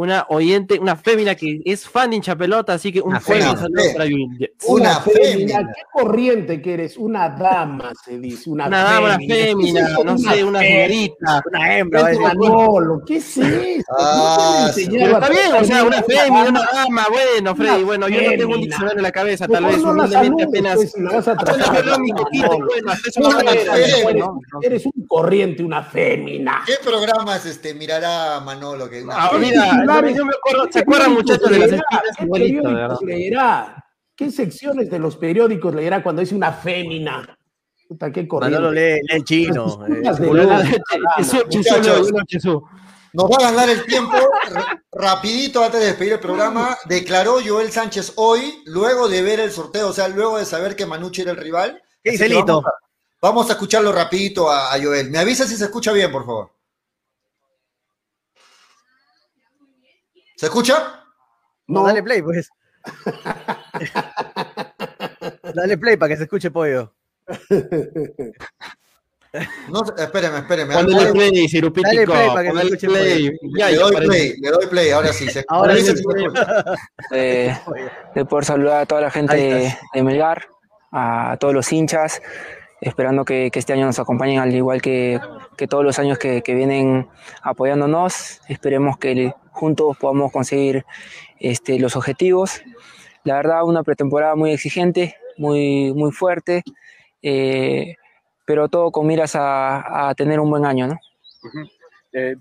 [0.00, 3.60] una oyente, una fémina que es fan de hinchapelota, así que un Una fuerte fémina.
[3.60, 4.52] saludo para Juliet.
[4.66, 5.30] Una fémina.
[5.30, 5.58] fémina.
[5.74, 8.50] Qué corriente que eres, una dama, se dice.
[8.50, 9.34] Una, Una dama, una fémina.
[9.36, 10.30] fémina, ¿Qué es no eso?
[10.30, 11.42] sé, una señorita.
[11.46, 12.10] Una hembra.
[12.20, 13.84] Manolo, ¿qué es eso?
[13.98, 14.88] Ah, No te sí.
[14.90, 18.30] Pero está bien, o sea, una fémina, una dama, bueno, Freddy, Una bueno, yo no
[18.36, 20.78] tengo un diccionario en la cabeza, tal vez humildemente apenas.
[24.62, 26.62] eres un corriente, una fémina.
[26.66, 28.88] ¿Qué programas este, mirará Manolo?
[28.88, 32.02] Que una- Ah, mira, no me- yo me acuerdo, ¿se acuerdan muchachos de las espinas?
[32.16, 33.84] ¿Qué Igualito, periódicos leerá?
[34.16, 37.36] ¿Qué secciones de los periódicos leerá cuando dice una fémina?
[37.88, 38.58] Puta, qué corriente.
[38.58, 39.84] Manolo lee, lee chino.
[39.86, 41.12] Eh, escuchas de Bueno, luz, Jesús, dama.
[41.16, 42.12] Jesús, Muchachos.
[42.12, 42.56] no, Jesús.
[43.12, 44.16] Nos va a ganar el tiempo.
[44.92, 49.88] Rapidito antes de despedir el programa, declaró Joel Sánchez hoy, luego de ver el sorteo,
[49.88, 51.82] o sea, luego de saber que Manucci era el rival.
[52.04, 52.44] ¿Qué dice Lito?
[52.46, 52.70] Vamos a,
[53.20, 55.10] vamos a escucharlo rapidito a, a Joel.
[55.10, 56.50] Me avisa si se escucha bien, por favor.
[60.40, 61.04] ¿Se escucha?
[61.66, 62.48] No, No, dale play, pues.
[65.54, 66.94] dale play para que se escuche pollo.
[69.68, 70.72] No, espéreme, espéreme.
[70.74, 72.12] Ponle Dale- play, Dale Cirupítico.
[72.12, 73.30] play para que Ponle se escuche play.
[73.58, 74.08] Ya, le ya doy parece.
[74.08, 75.28] play, le doy play, ahora sí.
[75.28, 75.82] Se, Ahora sí.
[75.82, 76.64] se escucha.
[77.10, 77.54] de,
[78.14, 80.48] de poder saludar a toda la gente de Melgar,
[80.90, 82.22] a todos los hinchas,
[82.80, 85.20] esperando que, que este año nos acompañen al igual que,
[85.58, 87.10] que todos los años que, que vienen
[87.42, 88.40] apoyándonos.
[88.48, 90.84] Esperemos que juntos podamos conseguir
[91.38, 92.62] este, los objetivos.
[93.24, 96.62] La verdad, una pretemporada muy exigente, muy, muy fuerte,
[97.22, 97.96] eh,
[98.46, 100.98] pero todo con miras a, a tener un buen año, ¿no?
[102.12, 102.36] Eh,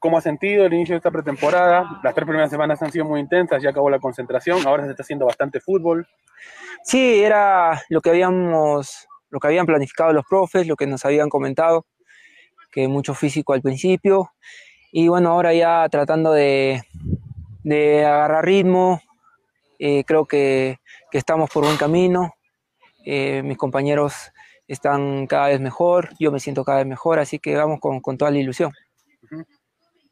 [0.00, 2.00] ¿Cómo ha sentido el inicio de esta pretemporada?
[2.02, 5.02] Las tres primeras semanas han sido muy intensas, ya acabó la concentración, ahora se está
[5.02, 6.06] haciendo bastante fútbol.
[6.82, 11.30] Sí, era lo que habíamos, lo que habían planificado los profes, lo que nos habían
[11.30, 11.86] comentado,
[12.70, 14.32] que mucho físico al principio.
[14.96, 16.84] Y bueno, ahora ya tratando de,
[17.64, 19.02] de agarrar ritmo,
[19.80, 20.78] eh, creo que,
[21.10, 22.34] que estamos por buen camino.
[23.04, 24.30] Eh, mis compañeros
[24.68, 28.16] están cada vez mejor, yo me siento cada vez mejor, así que vamos con, con
[28.16, 28.70] toda la ilusión.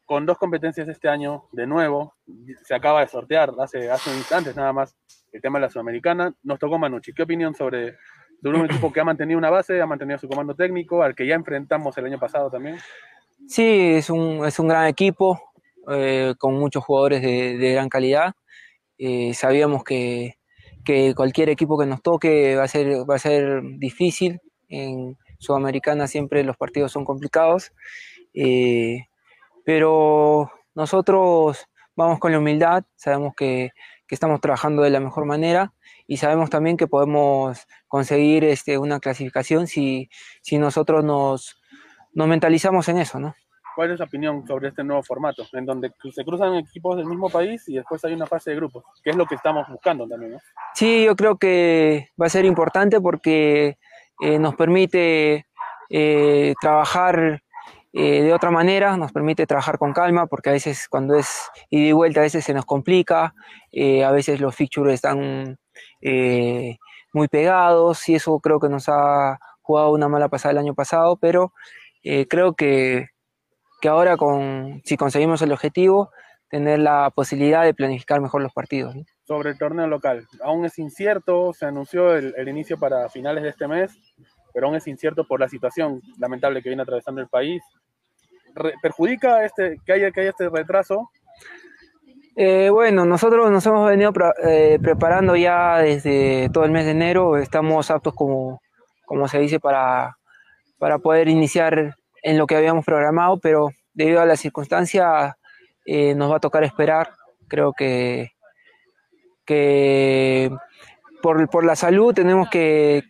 [0.03, 2.15] Con dos competencias este año, de nuevo,
[2.65, 4.97] se acaba de sortear hace, hace instantes nada más
[5.31, 6.35] el tema de la Sudamericana.
[6.43, 7.13] Nos tocó Manucci.
[7.13, 7.95] ¿Qué opinión sobre,
[8.41, 11.25] sobre un equipo que ha mantenido una base, ha mantenido su comando técnico, al que
[11.25, 12.77] ya enfrentamos el año pasado también?
[13.47, 13.63] Sí,
[13.95, 15.41] es un, es un gran equipo,
[15.89, 18.33] eh, con muchos jugadores de, de gran calidad.
[18.97, 20.35] Eh, sabíamos que,
[20.83, 24.39] que cualquier equipo que nos toque va a ser, va a ser difícil.
[24.69, 27.71] En Sudamericana siempre los partidos son complicados.
[28.33, 29.05] Eh,
[29.65, 31.65] pero nosotros
[31.95, 33.71] vamos con la humildad, sabemos que,
[34.07, 35.73] que, estamos trabajando de la mejor manera
[36.07, 40.09] y sabemos también que podemos conseguir este, una clasificación si,
[40.41, 41.61] si nosotros nos,
[42.13, 43.35] nos mentalizamos en eso, ¿no?
[43.75, 47.29] ¿Cuál es la opinión sobre este nuevo formato, en donde se cruzan equipos del mismo
[47.29, 50.33] país y después hay una fase de grupos, que es lo que estamos buscando también?
[50.33, 50.39] ¿no?
[50.75, 53.77] Sí, yo creo que va a ser importante porque
[54.21, 55.47] eh, nos permite
[55.89, 57.41] eh, trabajar
[57.93, 61.87] eh, de otra manera, nos permite trabajar con calma, porque a veces cuando es ida
[61.87, 63.33] y vuelta, a veces se nos complica,
[64.05, 65.57] a veces los fixtures están
[67.11, 71.17] muy pegados y eso creo que nos ha jugado una mala pasada el año pasado,
[71.17, 71.53] pero
[72.29, 73.07] creo que
[73.83, 76.09] que ahora con, si conseguimos el objetivo,
[76.47, 78.95] tener la posibilidad de planificar mejor los partidos.
[78.95, 79.03] ¿no?
[79.25, 83.49] Sobre el torneo local, aún es incierto, se anunció el, el, inicio para finales de
[83.49, 83.91] este mes,
[84.53, 87.61] pero aún es incierto por la situación lamentable que viene atravesando el país.
[88.81, 91.09] ¿Perjudica este, que, haya, que haya este retraso?
[92.37, 94.13] Eh, bueno, nosotros nos hemos venido
[94.45, 98.61] eh, preparando ya desde todo el mes de enero, estamos aptos como,
[99.05, 100.15] como se dice para,
[100.77, 105.37] para poder iniciar en lo que habíamos programado, pero debido a la circunstancia
[105.85, 107.11] eh, nos va a tocar esperar.
[107.47, 108.31] Creo que,
[109.45, 110.49] que
[111.21, 113.03] por, por la salud tenemos que,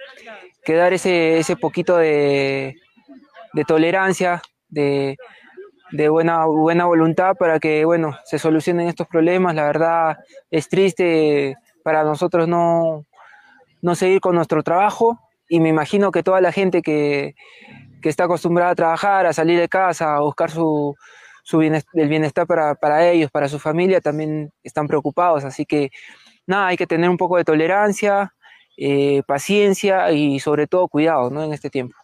[0.64, 2.76] que dar ese, ese poquito de,
[3.54, 5.18] de tolerancia, de,
[5.92, 9.56] de, buena, buena voluntad para que bueno, se solucionen estos problemas.
[9.56, 10.18] La verdad
[10.50, 13.06] es triste para nosotros no,
[13.82, 15.20] no seguir con nuestro trabajo
[15.54, 17.36] y me imagino que toda la gente que,
[18.02, 20.96] que está acostumbrada a trabajar, a salir de casa, a buscar su,
[21.44, 25.44] su bienestar, el bienestar para, para, ellos, para su familia, también están preocupados.
[25.44, 25.92] Así que
[26.48, 28.34] nada, hay que tener un poco de tolerancia,
[28.78, 31.44] eh, paciencia y sobre todo cuidado ¿no?
[31.44, 31.96] en este tiempo.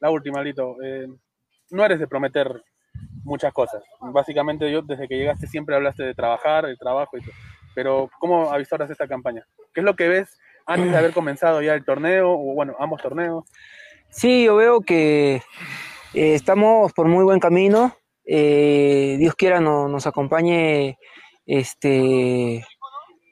[0.00, 0.74] La última, Lito.
[0.82, 1.06] Eh,
[1.70, 2.60] no eres de prometer
[3.22, 3.84] muchas cosas.
[4.00, 7.34] Básicamente yo desde que llegaste siempre hablaste de trabajar, de trabajo y todo.
[7.72, 9.46] Pero ¿cómo avisoras esta campaña?
[9.72, 10.40] ¿Qué es lo que ves
[10.70, 13.44] antes de haber comenzado ya el torneo, o bueno, ambos torneos?
[14.08, 15.42] Sí, yo veo que
[16.14, 17.96] eh, estamos por muy buen camino.
[18.24, 20.98] Eh, Dios quiera no, nos acompañe
[21.46, 22.64] este,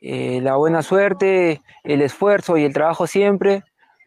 [0.00, 3.62] eh, la buena suerte, el esfuerzo y el trabajo siempre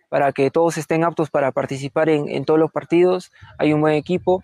[0.10, 3.32] para que todos estén aptos para participar en, en todos los partidos.
[3.58, 4.44] Hay un buen equipo.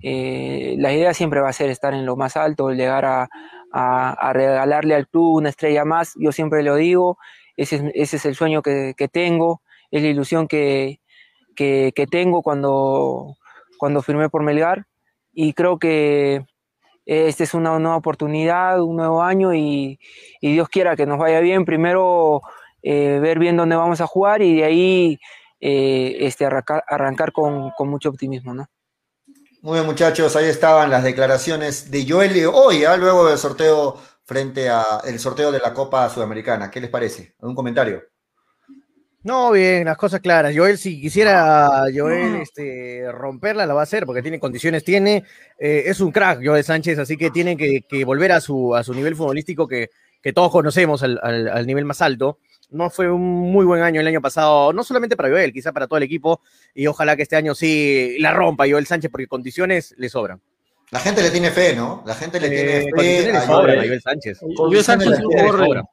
[0.00, 3.28] la idea siempre va a ser estar en lo más alto, llegar a,
[3.72, 6.12] a, a regalarle al club una estrella más.
[6.16, 7.18] Yo siempre lo digo,
[7.58, 11.00] ese es, ese es el sueño que, que tengo, es la ilusión que,
[11.56, 13.36] que, tengo cuando,
[13.78, 14.86] cuando firmé por Melgar
[15.32, 16.46] y creo que
[17.04, 19.98] esta es una nueva oportunidad, un nuevo año y,
[20.40, 21.64] Dios quiera que nos vaya bien.
[21.64, 22.42] Primero
[22.82, 25.18] eh, ver bien dónde vamos a jugar y de ahí
[25.60, 28.54] eh, este, arrancar, arrancar con, con, mucho optimismo.
[28.54, 28.68] ¿no?
[29.62, 32.96] Muy bien muchachos, ahí estaban las declaraciones de Joel hoy, ¿eh?
[32.98, 33.96] luego del sorteo
[34.28, 36.70] frente a el sorteo de la Copa Sudamericana.
[36.70, 37.34] ¿Qué les parece?
[37.40, 38.02] ¿Algún comentario?
[39.22, 40.54] No, bien, las cosas claras.
[40.54, 45.24] Joel, si quisiera Joel este, romperla, la va a hacer porque tiene condiciones, tiene,
[45.58, 48.84] eh, es un crack Joel Sánchez, así que tiene que, que volver a su, a
[48.84, 49.88] su nivel futbolístico que,
[50.22, 52.38] que todos conocemos al, al, al, nivel más alto.
[52.68, 55.86] No fue un muy buen año el año pasado, no solamente para Joel, quizá para
[55.86, 56.42] todo el equipo,
[56.74, 60.42] y ojalá que este año sí la rompa Joel Sánchez porque condiciones le sobran.
[60.90, 62.02] La gente le tiene fe, ¿no?
[62.06, 64.40] La gente le eh, tiene fe a Joel, Sánchez.
[64.56, 65.84] Joel Sánchez es un jugador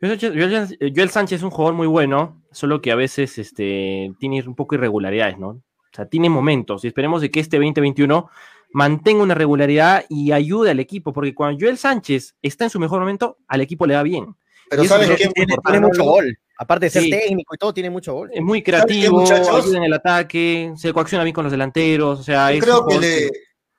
[0.00, 4.74] Joel Sánchez es un jugador muy bueno, solo que a veces este, tiene un poco
[4.74, 5.48] irregularidades, ¿no?
[5.48, 8.28] O sea, tiene momentos y esperemos de que este 2021
[8.72, 13.00] mantenga una regularidad y ayude al equipo, porque cuando Joel Sánchez está en su mejor
[13.00, 14.36] momento, al equipo le va bien.
[14.68, 16.38] Pero sabes que tiene, tiene, mucho gol.
[16.58, 17.10] Aparte de ser sí.
[17.10, 18.30] técnico y todo, tiene mucho gol.
[18.32, 22.20] Es muy creativo, ayuda en el ataque, se coacciona bien con los delanteros.
[22.20, 23.30] O sea, yo creo que le,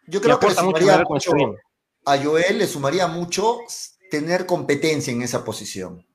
[0.07, 1.31] yo creo que le sumaría mucho,
[2.05, 3.59] a Joel le sumaría mucho
[4.09, 6.05] tener competencia en esa posición.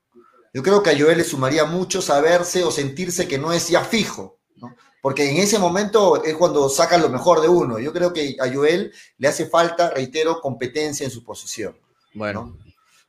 [0.54, 3.82] Yo creo que a Joel le sumaría mucho saberse o sentirse que no es ya
[3.84, 4.74] fijo, ¿no?
[5.02, 7.78] porque en ese momento es cuando saca lo mejor de uno.
[7.78, 11.76] Yo creo que a Joel le hace falta, reitero, competencia en su posición.
[12.14, 12.56] Bueno.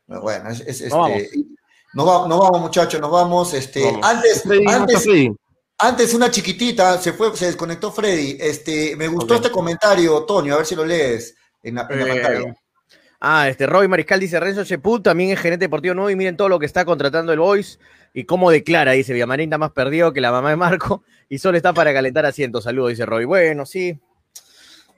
[0.08, 0.22] ¿no?
[0.22, 0.90] Bueno, es, este,
[1.94, 2.62] nos, vamos.
[2.62, 3.54] Muchachos, nos vamos.
[3.54, 4.02] Este, vamos.
[4.04, 5.08] Antes, antes.
[5.88, 8.38] Antes, una chiquitita, se fue, se desconectó Freddy.
[8.40, 9.38] Este, me gustó okay.
[9.38, 12.56] este comentario, Tonio, a ver si lo lees en la, en la eh, pantalla.
[13.26, 16.50] Ah, este Roy Mariscal dice Renzo Cheput también es gerente deportivo nuevo y miren todo
[16.50, 17.80] lo que está contratando el Boys
[18.14, 21.56] y cómo declara, dice Villamarín está más perdido que la mamá de Marco y solo
[21.56, 22.66] está para calentar asientos.
[22.66, 23.24] Saludos, dice Roy.
[23.24, 23.98] Bueno, sí.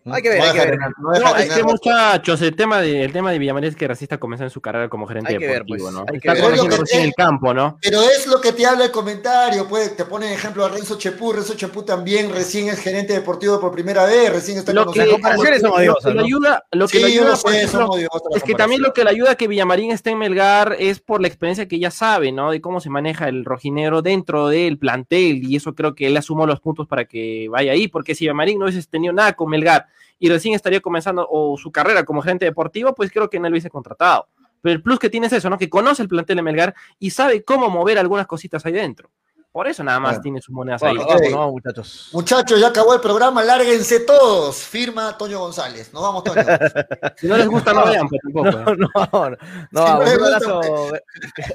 [0.08, 0.78] Hay que ver, No hay que ver.
[1.00, 4.06] no No, es que muchachos, el tema de, el tema de Villamarín es que recién
[4.06, 6.00] está comenzando su carrera como gerente Hay que ver, deportivo, pues, ¿no?
[6.02, 6.70] hay que Está ver.
[6.70, 7.80] que- recién el campo, ¿no?
[7.82, 11.34] Pero es lo que te habla el comentario, pues te pone ejemplo a Renzo Chepú,
[11.34, 15.14] Renzo Chepú también recién es gerente deportivo por primera vez, recién está Lo que, conociendo-
[15.14, 18.22] comparaciones son lo ayuda, lo que Sí, le ayuda, yo por sé, ejemplo, son odiosas
[18.30, 21.00] las es que también lo que le ayuda a que Villamarín esté en Melgar es
[21.00, 22.52] por la experiencia que ya sabe, ¿no?
[22.52, 26.46] De cómo se maneja el rojinero dentro del plantel y eso creo que él asumó
[26.46, 29.88] los puntos para que vaya ahí, porque si Villamarín no hubiese tenido nada con Melgar
[30.20, 33.54] y recién estaría comenzando o su carrera como gerente deportivo, pues creo que no lo
[33.54, 34.28] hubiese contratado.
[34.62, 35.58] Pero el plus que tiene es eso, ¿no?
[35.58, 39.12] Que conoce el plantel de Melgar y sabe cómo mover algunas cositas ahí dentro.
[39.56, 40.98] Por eso nada más tiene sus monedas ahí.
[40.98, 41.08] Ok.
[41.08, 42.10] vamos, vamos, muchachos.
[42.12, 44.58] Muchachos, ya acabó el programa, lárguense todos.
[44.58, 45.94] Firma Toño González.
[45.94, 46.42] Nos vamos, Toño.
[47.16, 48.52] Si no les gusta, no vean, pues tampoco.
[48.52, 48.78] No, ¿eh?
[48.78, 49.38] no, no,
[49.72, 50.62] no, Sí, me un abrazo,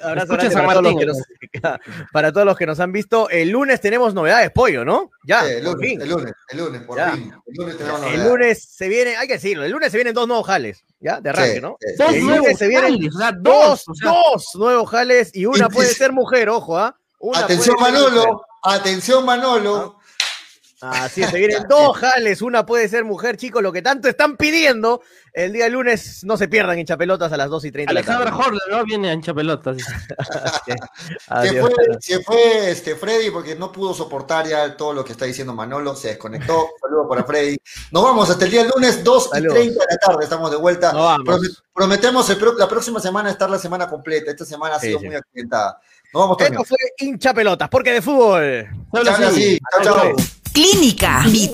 [0.03, 1.19] abrazo grande para todos, los que Martín, nos,
[2.13, 3.29] para todos los que nos han visto.
[3.29, 5.11] El lunes tenemos novedades, pollo, ¿no?
[5.25, 6.01] Ya, Sí, el, por lunes, fin.
[6.01, 7.11] el lunes, el lunes, por Ya.
[7.13, 7.35] fin.
[7.47, 8.31] El lunes tenemos El novedades.
[8.31, 11.21] lunes se viene, hay que decirlo, el lunes se vienen dos nuevos jales, ¿ya?
[11.21, 11.77] De arranque, Sí, ¿no?
[11.79, 12.15] sí, Dos sí.
[12.17, 15.31] El nuevos lunes se vienen jales, o sea, Dos, dos, o sea, dos nuevos jales
[15.37, 16.97] y una puede ser mujer, ojo, ¿ah?
[17.21, 17.93] Una Atención, mujer.
[17.93, 18.43] Manolo.
[18.63, 20.01] Atención, Manolo.
[20.83, 24.39] Así es, se vienen dos jales, una puede ser mujer, chicos, lo que tanto están
[24.39, 25.03] pidiendo.
[25.33, 28.01] El día lunes no se pierdan en Chapelotas a las 2 y 30 de la
[28.01, 28.45] Alejandra tarde.
[28.45, 28.85] Horler, ¿no?
[28.85, 29.77] Viene a hincha pelotas.
[29.77, 29.93] dice.
[31.43, 35.27] Se fue, se fue este Freddy porque no pudo soportar ya todo lo que está
[35.27, 36.71] diciendo Manolo, se desconectó.
[36.81, 37.57] Saludos para Freddy.
[37.93, 39.55] Nos vamos hasta el día lunes, 2 y Saludos.
[39.55, 40.93] 30 de la tarde, estamos de vuelta.
[41.73, 44.31] Prometemos el la próxima semana estar la semana completa.
[44.31, 45.07] Esta semana ha sido sí.
[45.07, 45.81] muy accidentada.
[46.13, 46.37] Nos vamos.
[46.41, 48.67] Esto fue hincha pelotas, porque de fútbol.
[48.93, 49.43] Se habla Chao, así.
[49.43, 49.59] así.
[49.85, 50.13] Chao, chao.
[50.53, 51.25] Clínica.
[51.27, 51.53] Vi-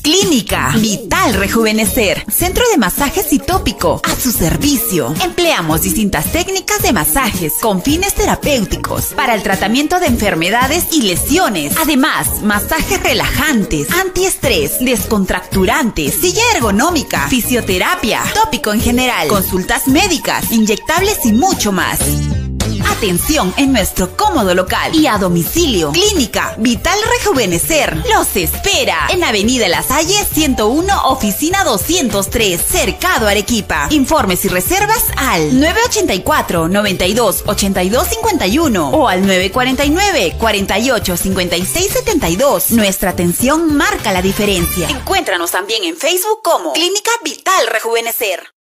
[0.00, 5.12] Clínica Vital Rejuvenecer, centro de masajes y tópico, a su servicio.
[5.22, 11.76] Empleamos distintas técnicas de masajes con fines terapéuticos para el tratamiento de enfermedades y lesiones.
[11.76, 21.32] Además, masajes relajantes, antiestrés, descontracturantes, silla ergonómica, fisioterapia, tópico en general, consultas médicas, inyectables y
[21.32, 21.98] mucho más.
[22.98, 25.92] Atención en nuestro cómodo local y a domicilio.
[25.92, 33.86] Clínica Vital Rejuvenecer los espera en Avenida La Salle 101, oficina 203, Cercado Arequipa.
[33.90, 42.70] Informes y reservas al 984 92 82 51 o al 949 48 56 72.
[42.72, 44.88] Nuestra atención marca la diferencia.
[44.88, 48.57] Encuéntranos también en Facebook como Clínica Vital Rejuvenecer.